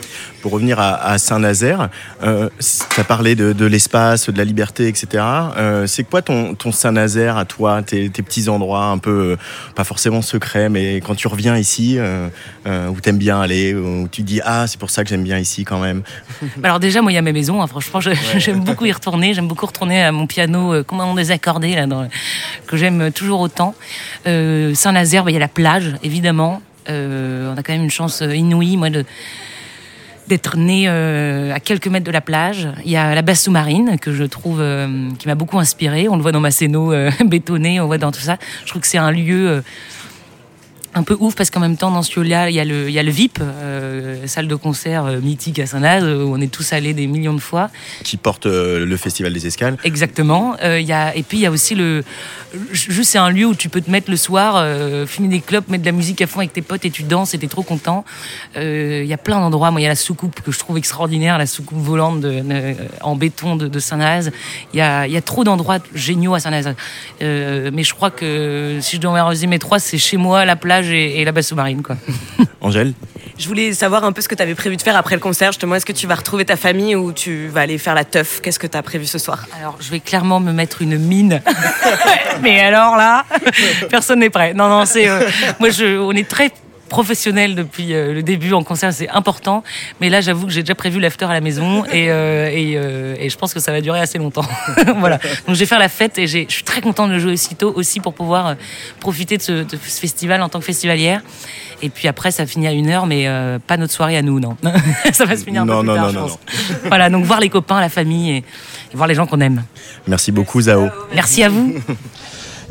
Pour 0.43 0.53
revenir 0.53 0.79
à, 0.79 0.95
à 1.03 1.17
Saint-Nazaire, 1.19 1.89
euh, 2.23 2.51
tu 2.95 3.01
as 3.01 3.05
parlé 3.05 3.35
de, 3.35 3.53
de 3.55 3.65
l'espace, 3.65 4.29
de 4.29 4.37
la 4.37 4.45
liberté, 4.45 4.89
etc. 4.89 5.25
Euh, 5.57 5.87
c'est 5.87 6.05
quoi 6.05 6.21
ton, 6.21 6.55
ton 6.55 6.71
Saint-Nazaire 6.71 7.39
à 7.39 7.47
toi, 7.47 7.83
tes, 7.83 8.11
tes 8.11 8.23
petits 8.23 8.49
endroits 8.51 8.85
un 8.87 8.99
peu, 8.99 9.11
euh, 9.11 9.37
pas 9.75 9.85
forcément 9.85 10.21
secrets, 10.21 10.69
mais 10.69 10.97
quand 10.97 11.15
tu 11.15 11.29
reviens 11.29 11.57
ici, 11.57 11.97
euh, 11.99 12.29
euh, 12.67 12.89
où 12.89 13.01
t'aimes 13.01 13.17
bien 13.17 13.41
aller, 13.41 13.75
où 13.75 14.07
tu 14.13 14.21
dis 14.23 14.41
ah 14.45 14.67
c'est 14.67 14.79
pour 14.79 14.91
ça 14.91 15.03
que 15.03 15.09
j'aime 15.09 15.25
bien 15.25 15.39
ici 15.39 15.65
quand 15.65 15.81
même. 15.81 16.03
Alors 16.63 16.79
déjà, 16.79 17.01
moi, 17.01 17.11
il 17.11 17.15
y 17.15 17.19
a 17.19 17.23
ma 17.23 17.33
maison. 17.33 17.63
hein. 17.63 17.67
Franchement, 17.67 18.01
j'aime 18.37 18.61
beaucoup 18.61 18.85
y 18.85 18.93
retourner. 18.93 19.33
J'aime 19.33 19.49
beaucoup 19.49 19.65
retourner 19.67 20.03
à 20.05 20.13
mon 20.13 20.27
piano 20.27 20.75
euh, 20.75 20.84
complètement 20.85 21.15
désaccordé 21.15 21.75
là, 21.75 21.87
dans- 21.87 22.09
que 22.67 22.77
j'aime 22.77 23.11
toujours 23.13 23.41
autant. 23.41 23.75
Euh, 24.27 24.75
Saint-Nazaire, 24.75 25.25
bah, 25.25 25.31
il 25.31 25.35
y 25.35 25.37
a 25.37 25.41
la 25.41 25.49
plage, 25.49 25.95
évidemment. 26.03 26.63
Euh, 26.89 27.53
on 27.53 27.59
a 27.59 27.63
quand 27.63 27.73
même 27.73 27.85
une 27.85 27.91
chance 27.91 28.23
euh, 28.23 28.35
inouïe, 28.35 28.77
moi, 28.77 28.91
de 28.91 29.05
d'être 30.27 30.57
né 30.57 30.89
à 30.89 31.61
quelques 31.61 31.87
mètres 31.87 32.07
de 32.07 32.11
la 32.11 32.23
plage. 32.23 32.67
Il 32.87 32.91
y 32.91 32.97
a 32.97 33.15
la 33.15 33.21
basse 33.21 33.43
sous-marine 33.43 33.99
que 34.01 34.11
je 34.15 34.25
trouve 34.25 34.65
qui 35.19 35.29
m'a 35.29 35.35
beaucoup 35.35 35.59
inspiré. 35.59 36.09
On 36.09 36.17
le 36.17 36.23
voit 36.23 36.33
dans 36.33 36.41
Masséno 36.41 36.95
euh, 36.95 37.11
bétonné, 37.27 37.79
on 37.79 37.87
voit 37.87 37.99
dans 37.99 38.11
tout 38.11 38.21
ça. 38.21 38.39
Je 38.65 38.71
trouve 38.71 38.81
que 38.81 38.89
c'est 38.89 38.97
un 38.97 39.11
lieu 39.11 39.63
un 40.95 41.03
peu 41.03 41.17
ouf 41.19 41.35
parce 41.35 41.51
qu'en 41.51 41.61
même 41.61 41.77
temps 41.77 41.91
dans 41.91 42.03
ce 42.03 42.19
lieu-là 42.19 42.51
il 42.51 42.57
y 42.57 42.61
a 42.61 42.65
le 42.65 42.89
il 42.89 42.95
y 42.95 42.99
a 42.99 43.03
le 43.03 43.11
VIP 43.11 43.39
euh, 43.41 44.27
salle 44.27 44.49
de 44.49 44.55
concert 44.55 45.05
euh, 45.05 45.21
mythique 45.21 45.59
à 45.59 45.67
Saint-Naz 45.67 46.05
où 46.05 46.33
on 46.33 46.41
est 46.41 46.51
tous 46.51 46.73
allés 46.73 46.95
des 46.95 47.07
millions 47.07 47.35
de 47.35 47.41
fois. 47.41 47.71
Qui 48.03 48.17
porte 48.17 48.47
euh, 48.47 48.85
le 48.85 48.97
festival 48.97 49.33
des 49.33 49.47
escales. 49.47 49.77
exactement. 49.85 50.57
Euh, 50.63 50.81
il 50.81 50.87
y 50.87 50.93
a 50.93 51.15
et 51.17 51.23
puis 51.23 51.39
il 51.39 51.41
y 51.43 51.47
a 51.47 51.51
aussi 51.51 51.75
le 51.75 52.05
juste 52.73 53.11
c'est 53.11 53.19
un 53.19 53.31
lieu 53.31 53.47
où 53.47 53.55
tu 53.55 53.69
peux 53.69 53.81
te 53.81 53.91
mettre 53.91 54.11
le 54.11 54.17
soir 54.17 54.65
fumer 55.07 55.29
des 55.29 55.41
clopes 55.41 55.69
mettre 55.69 55.83
de 55.83 55.89
la 55.89 55.93
musique 55.93 56.23
à 56.23 56.27
fond 56.27 56.39
avec 56.39 56.53
tes 56.53 56.63
potes 56.63 56.85
et 56.85 56.91
tu 56.91 57.03
danses 57.03 57.35
et 57.35 57.39
t'es 57.39 57.49
trop 57.49 57.63
content. 57.63 58.05
Il 58.57 59.05
y 59.05 59.13
a 59.13 59.19
plein 59.19 59.41
d'endroits. 59.41 59.71
Moi 59.71 59.81
il 59.81 59.85
y 59.85 59.87
a 59.87 59.91
la 59.91 59.97
soucoupe 59.97 60.41
que 60.41 60.53
je 60.53 60.59
trouve 60.59 60.79
extraordinaire 60.79 61.39
la 61.39 61.47
soucoupe 61.47 61.79
volante 61.79 62.21
de, 62.21 62.43
en 63.01 63.17
béton 63.17 63.57
de, 63.57 63.67
de 63.67 63.79
Saint-Naz 63.79 64.31
il 64.73 64.79
y 64.79 64.81
a 64.81 65.07
il 65.07 65.13
y 65.13 65.17
a 65.17 65.23
trop 65.23 65.45
d'endroits 65.45 65.79
géniaux 65.95 66.35
à 66.35 66.41
Saint-Naz 66.41 66.75
Euh, 67.23 67.71
mais 67.73 67.85
je 67.85 67.95
crois 67.95 68.11
que 68.11 68.79
si 68.81 68.97
je 68.97 69.01
dois 69.01 69.23
en 69.23 69.29
résumer 69.29 69.59
trois 69.59 69.79
c'est 69.79 69.99
chez 69.99 70.17
moi 70.17 70.45
la 70.45 70.57
plage 70.57 70.84
et, 70.93 71.21
et 71.21 71.25
la 71.25 71.33
basse 71.33 71.49
sous-marine 71.49 71.83
quoi 71.83 71.97
Angèle 72.61 72.93
Je 73.39 73.47
voulais 73.49 73.73
savoir 73.73 74.05
un 74.05 74.13
peu 74.13 74.21
ce 74.23 74.29
que 74.29 74.35
tu 74.35 74.43
avais 74.43 74.55
prévu 74.55 74.77
de 74.77 74.83
faire 74.83 74.97
après 74.97 75.15
le 75.17 75.21
concert. 75.21 75.53
Justement, 75.53 75.75
est-ce 75.75 75.85
que 75.87 75.93
tu 75.93 76.07
vas 76.07 76.15
retrouver 76.15 76.45
ta 76.45 76.57
famille 76.57 76.95
ou 76.97 77.13
tu 77.13 77.49
vas 77.49 77.63
aller 77.63 77.79
faire 77.79 77.95
la 77.95 78.05
teuf? 78.05 78.41
Qu'est-ce 78.41 78.59
que 78.59 78.67
tu 78.67 78.77
as 78.77 78.83
prévu 78.83 79.05
ce 79.07 79.19
soir? 79.19 79.47
Alors, 79.59 79.77
je 79.81 79.91
vais 79.91 80.01
clairement 80.01 80.41
me 80.41 80.53
mettre 80.53 80.81
une 80.83 80.97
mine. 80.99 81.43
Mais 82.43 82.61
alors 82.61 82.97
là, 82.97 83.25
personne 83.91 84.21
n'est 84.21 84.31
prêt. 84.31 84.55
Non, 84.55 84.69
non, 84.69 84.85
c'est. 84.87 85.09
euh, 85.09 85.29
moi, 85.61 85.71
je, 85.71 85.99
on 85.99 86.13
est 86.13 86.29
très 86.29 86.51
professionnel 86.95 87.57
depuis 87.57 87.93
euh, 87.93 88.15
le 88.15 88.23
début 88.23 88.53
en 88.53 88.63
concert, 88.63 88.93
c'est 88.93 89.09
important. 89.09 89.65
Mais 90.01 90.09
là, 90.09 90.21
j'avoue 90.21 90.47
que 90.47 90.53
j'ai 90.53 90.63
déjà 90.63 90.77
prévu 90.77 91.01
l'after 91.01 91.25
à 91.25 91.33
la 91.33 91.41
maison 91.41 91.85
et, 91.93 92.09
euh, 92.09 92.49
et, 92.53 92.75
euh, 92.77 93.17
et 93.19 93.29
je 93.31 93.37
pense 93.37 93.53
que 93.53 93.59
ça 93.59 93.73
va 93.73 93.81
durer 93.81 93.99
assez 93.99 94.17
longtemps. 94.17 94.47
voilà. 94.99 95.19
Donc, 95.47 95.57
je 95.57 95.61
vais 95.61 95.67
faire 95.67 95.81
la 95.81 95.89
fête 95.89 96.19
et 96.19 96.29
je 96.29 96.45
suis 96.49 96.63
très 96.63 96.81
contente 96.81 97.11
de 97.11 97.19
jouer 97.19 97.33
aussitôt 97.33 97.73
aussi 97.75 97.99
pour 97.99 98.15
pouvoir 98.15 98.47
euh, 98.47 98.55
profiter 99.01 99.37
de 99.37 99.43
ce, 99.43 99.53
de 99.65 99.71
ce 99.73 100.01
festival 100.01 100.41
en 100.41 100.49
tant 100.49 100.61
que 100.61 100.65
festivalière. 100.67 101.21
Et 101.83 101.91
puis 101.91 102.07
après, 102.07 102.31
ça 102.31 102.47
finit 102.47 102.69
à 102.69 102.73
une 102.73 102.89
heure, 102.89 103.07
mais 103.07 103.27
euh, 103.27 103.59
pas 103.59 103.77
notre 103.77 103.93
soirée 103.93 104.17
à 104.17 104.23
nous, 104.23 104.39
non. 104.39 104.57
ça 105.13 105.25
va 105.25 105.37
se 105.37 105.43
finir 105.45 105.63
un 105.63 105.65
Non, 105.65 105.81
peu 105.81 105.81
plus 105.81 105.89
non, 105.89 105.95
tard, 105.97 106.05
non, 106.05 106.11
je 106.13 106.19
non, 106.19 106.23
pense. 106.29 106.39
Voilà, 106.85 107.11
donc 107.11 107.25
voir 107.25 107.41
les 107.41 107.49
copains, 107.49 107.81
la 107.81 107.89
famille 107.89 108.31
et, 108.31 108.37
et 108.37 108.45
voir 108.95 109.09
les 109.09 109.17
gens 109.17 109.27
qu'on 109.27 109.41
aime. 109.41 109.65
Merci 110.07 110.31
beaucoup 110.31 110.61
Zao. 110.63 110.89
Merci 111.13 111.43
à 111.43 111.49
vous. 111.49 111.75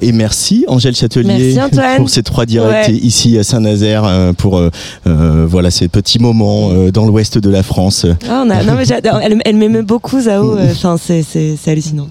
Et 0.01 0.11
merci 0.11 0.65
Angèle 0.67 0.95
Châtelier 0.95 1.53
Merci, 1.55 1.77
pour 1.97 2.09
ces 2.09 2.23
trois 2.23 2.45
directs 2.45 2.87
Ouais. 2.87 2.93
ici 2.93 3.37
à 3.37 3.43
Saint-Nazaire 3.43 4.03
euh, 4.05 4.33
pour 4.33 4.57
euh, 4.57 4.69
euh, 5.07 5.45
voilà 5.47 5.69
ces 5.71 5.87
petits 5.87 6.19
moments 6.19 6.71
dans 6.91 7.05
l'ouest 7.05 7.37
de 7.37 7.49
la 7.49 7.63
France. 7.63 8.05
Ah, 8.29 8.43
on 8.45 8.49
a- 8.49 8.63
non, 8.63 8.73
mais. 8.75 8.83
Elle, 9.23 9.41
elle 9.45 9.55
m'aime 9.55 9.81
beaucoup, 9.81 10.21
Zao. 10.21 10.57
Euh, 10.57 10.71
Enfin, 10.71 10.97
c'est, 10.97 11.55
hallucinant. 11.67 12.07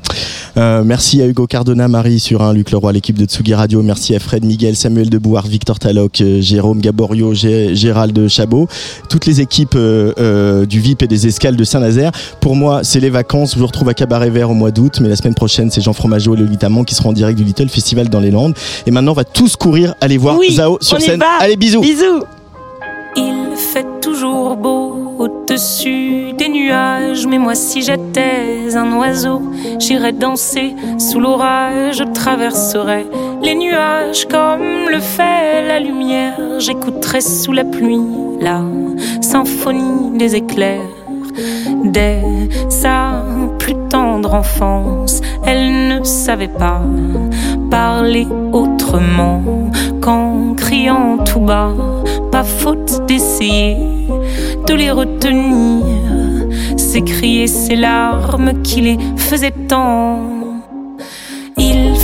Euh, 0.57 0.83
merci 0.85 1.21
à 1.23 1.27
Hugo 1.27 1.47
Cardona, 1.47 1.89
Marie 1.89 2.21
Surin, 2.21 2.53
Luc 2.53 2.71
Leroy, 2.71 2.93
l'équipe 2.93 3.19
de 3.19 3.25
Tsugi 3.25 3.55
Radio. 3.55 3.83
Merci 3.83 4.15
à 4.15 4.19
Fred 4.19 4.45
Miguel, 4.45 4.77
Samuel 4.77 5.09
Debouard, 5.11 5.47
Victor 5.47 5.79
Taloc, 5.79 6.23
Jérôme 6.41 6.81
Gaborio, 6.81 7.33
Gé- 7.35 7.75
Gérald 7.75 8.29
Chabot, 8.29 8.69
toutes 9.09 9.27
les 9.27 9.41
équipes 9.41 9.75
euh, 9.77 10.13
euh, 10.19 10.67
du 10.67 10.81
VIP 10.81 11.03
et 11.03 11.07
des 11.09 11.27
escales 11.27 11.57
de 11.57 11.65
Saint-Nazaire. 11.65 12.13
Pour 12.41 12.55
moi, 12.57 12.81
c'est 12.83 13.01
les 13.01 13.11
vacances. 13.11 13.55
Je 13.55 13.59
vous 13.59 13.67
retrouve 13.67 13.89
à 13.89 13.95
Cabaret 13.95 14.31
Vert 14.31 14.51
au 14.51 14.55
mois 14.55 14.71
d'août, 14.71 14.99
mais 15.01 15.09
la 15.09 15.17
semaine 15.17 15.35
prochaine, 15.35 15.71
c'est 15.71 15.81
Jean 15.81 15.93
Fromageau 15.95 16.35
et 16.35 16.39
Lolita 16.39 16.69
Mang 16.69 16.85
qui 16.85 16.95
seront 16.95 17.11
en 17.11 17.15
direct 17.15 17.39
du 17.39 17.45
Little 17.45 17.69
Festival 17.73 18.09
dans 18.09 18.21
les 18.21 18.31
Landes. 18.31 18.55
Et 18.87 18.91
maintenant, 18.91 19.13
on 19.13 19.15
va 19.15 19.25
tous 19.25 19.57
courir 19.57 19.95
aller 20.01 20.19
voir 20.19 20.37
Oui, 20.39 20.53
Zao 20.53 20.79
sur 20.81 20.97
on 20.97 21.01
y 21.01 21.03
scène. 21.03 21.21
va. 21.21 21.27
Allez, 21.41 21.57
bisous. 21.57 21.81
Bisous. 21.81 22.23
Il 23.17 23.57
fait 23.57 23.87
toujours 24.01 24.57
beau 24.57 25.17
au-dessus 25.19 26.33
des 26.33 26.49
nuages, 26.49 27.27
mais 27.27 27.37
moi 27.39 27.55
si 27.55 27.83
j'étais 27.83 28.75
un 28.75 28.97
oiseau, 28.97 29.43
j'irais 29.79 30.13
danser 30.13 30.75
sous 30.99 31.21
l'orage, 31.21 31.99
je 31.99 32.05
traverserais 32.05 33.05
les 33.43 33.55
nuages 33.55 34.27
comme 34.29 34.89
le 34.91 34.99
fait 35.01 35.69
la 35.69 35.79
lumière, 35.79 36.39
j'écouterais 36.59 37.21
sous 37.21 37.53
la 37.53 37.65
pluie 37.65 38.01
la 38.41 38.63
symphonie 39.21 40.17
des 40.17 40.35
éclairs. 40.35 40.81
Dès 41.85 42.23
sa 42.71 43.23
plus 43.59 43.75
tendre 43.91 44.33
enfance, 44.35 45.21
elle 45.47 45.89
ne 45.89 46.03
savait 46.05 46.49
pas 46.49 46.81
parler 47.73 48.27
autrement 48.53 49.71
qu'en 50.03 50.53
criant 50.55 51.17
tout 51.25 51.41
bas. 51.41 51.73
Pas 52.31 52.45
faute 52.45 53.07
d'essayer 53.09 53.79
de 54.67 54.75
les 54.75 54.91
retenir, 54.91 55.83
s'écrier 56.77 57.47
ces 57.47 57.77
larmes 57.77 58.61
qui 58.63 58.83
les 58.83 58.99
faisaient 59.17 59.59
tant. 59.69 60.21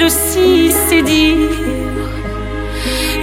Celle 0.00 0.06
aussi 0.06 0.72
c'est 0.88 1.02
dire. 1.02 1.50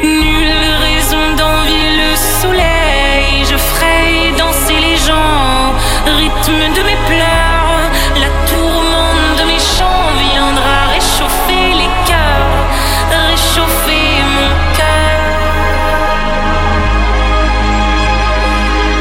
Nulle 0.04 0.76
raison 0.80 1.24
d'envier 1.36 1.90
le 2.02 2.16
soleil. 2.16 3.46
Je 3.50 3.58
ferai 3.58 4.32
danser 4.38 4.80
les 4.80 4.98
gens, 4.98 5.74
rythme 6.06 6.74
de 6.76 6.82
mes 6.84 7.00
pleurs. 7.08 7.90
La 8.22 8.30
tourmente 8.50 9.40
de 9.40 9.44
mes 9.48 9.60
chants 9.60 10.12
viendra 10.32 10.78
réchauffer 10.94 11.68
les 11.82 11.92
cœurs, 12.06 12.66
réchauffer 13.30 14.08
mon 14.36 14.52
cœur. 14.78 15.26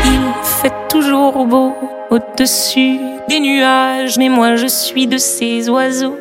Il 0.06 0.22
fait 0.62 0.76
toujours 0.88 1.44
beau 1.44 1.74
au-dessus 2.10 2.98
des 3.28 3.40
nuages, 3.40 4.16
mais 4.16 4.30
moi 4.30 4.56
je 4.56 4.66
suis 4.66 5.06
de 5.06 5.18
ces 5.18 5.68
oiseaux 5.68 6.16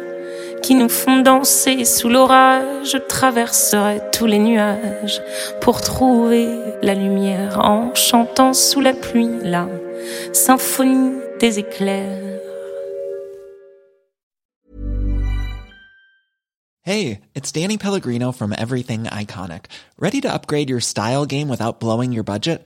qui 0.65 0.73
nous 0.73 0.89
font 0.89 1.21
danser 1.21 1.85
sous 1.85 2.09
l'orage. 2.09 2.91
Je 2.91 2.97
traverserai 2.97 4.01
tous 4.11 4.25
les 4.25 4.39
nuages 4.39 5.21
pour 5.61 5.79
trouver 5.81 6.47
la 6.81 6.95
lumière 6.95 7.59
en 7.59 7.93
chantant 7.93 8.53
sous 8.55 8.81
la 8.81 8.93
pluie 8.93 9.29
la 9.43 9.67
symphonie 10.33 11.13
des 11.39 11.59
éclairs. 11.59 12.23
Hey, 16.81 17.19
it's 17.35 17.51
Danny 17.51 17.77
Pellegrino 17.77 18.31
from 18.31 18.51
Everything 18.57 19.03
Iconic. 19.03 19.65
Ready 19.99 20.19
to 20.21 20.33
upgrade 20.33 20.69
your 20.69 20.81
style 20.81 21.27
game 21.27 21.47
without 21.47 21.79
blowing 21.79 22.11
your 22.11 22.23
budget? 22.23 22.65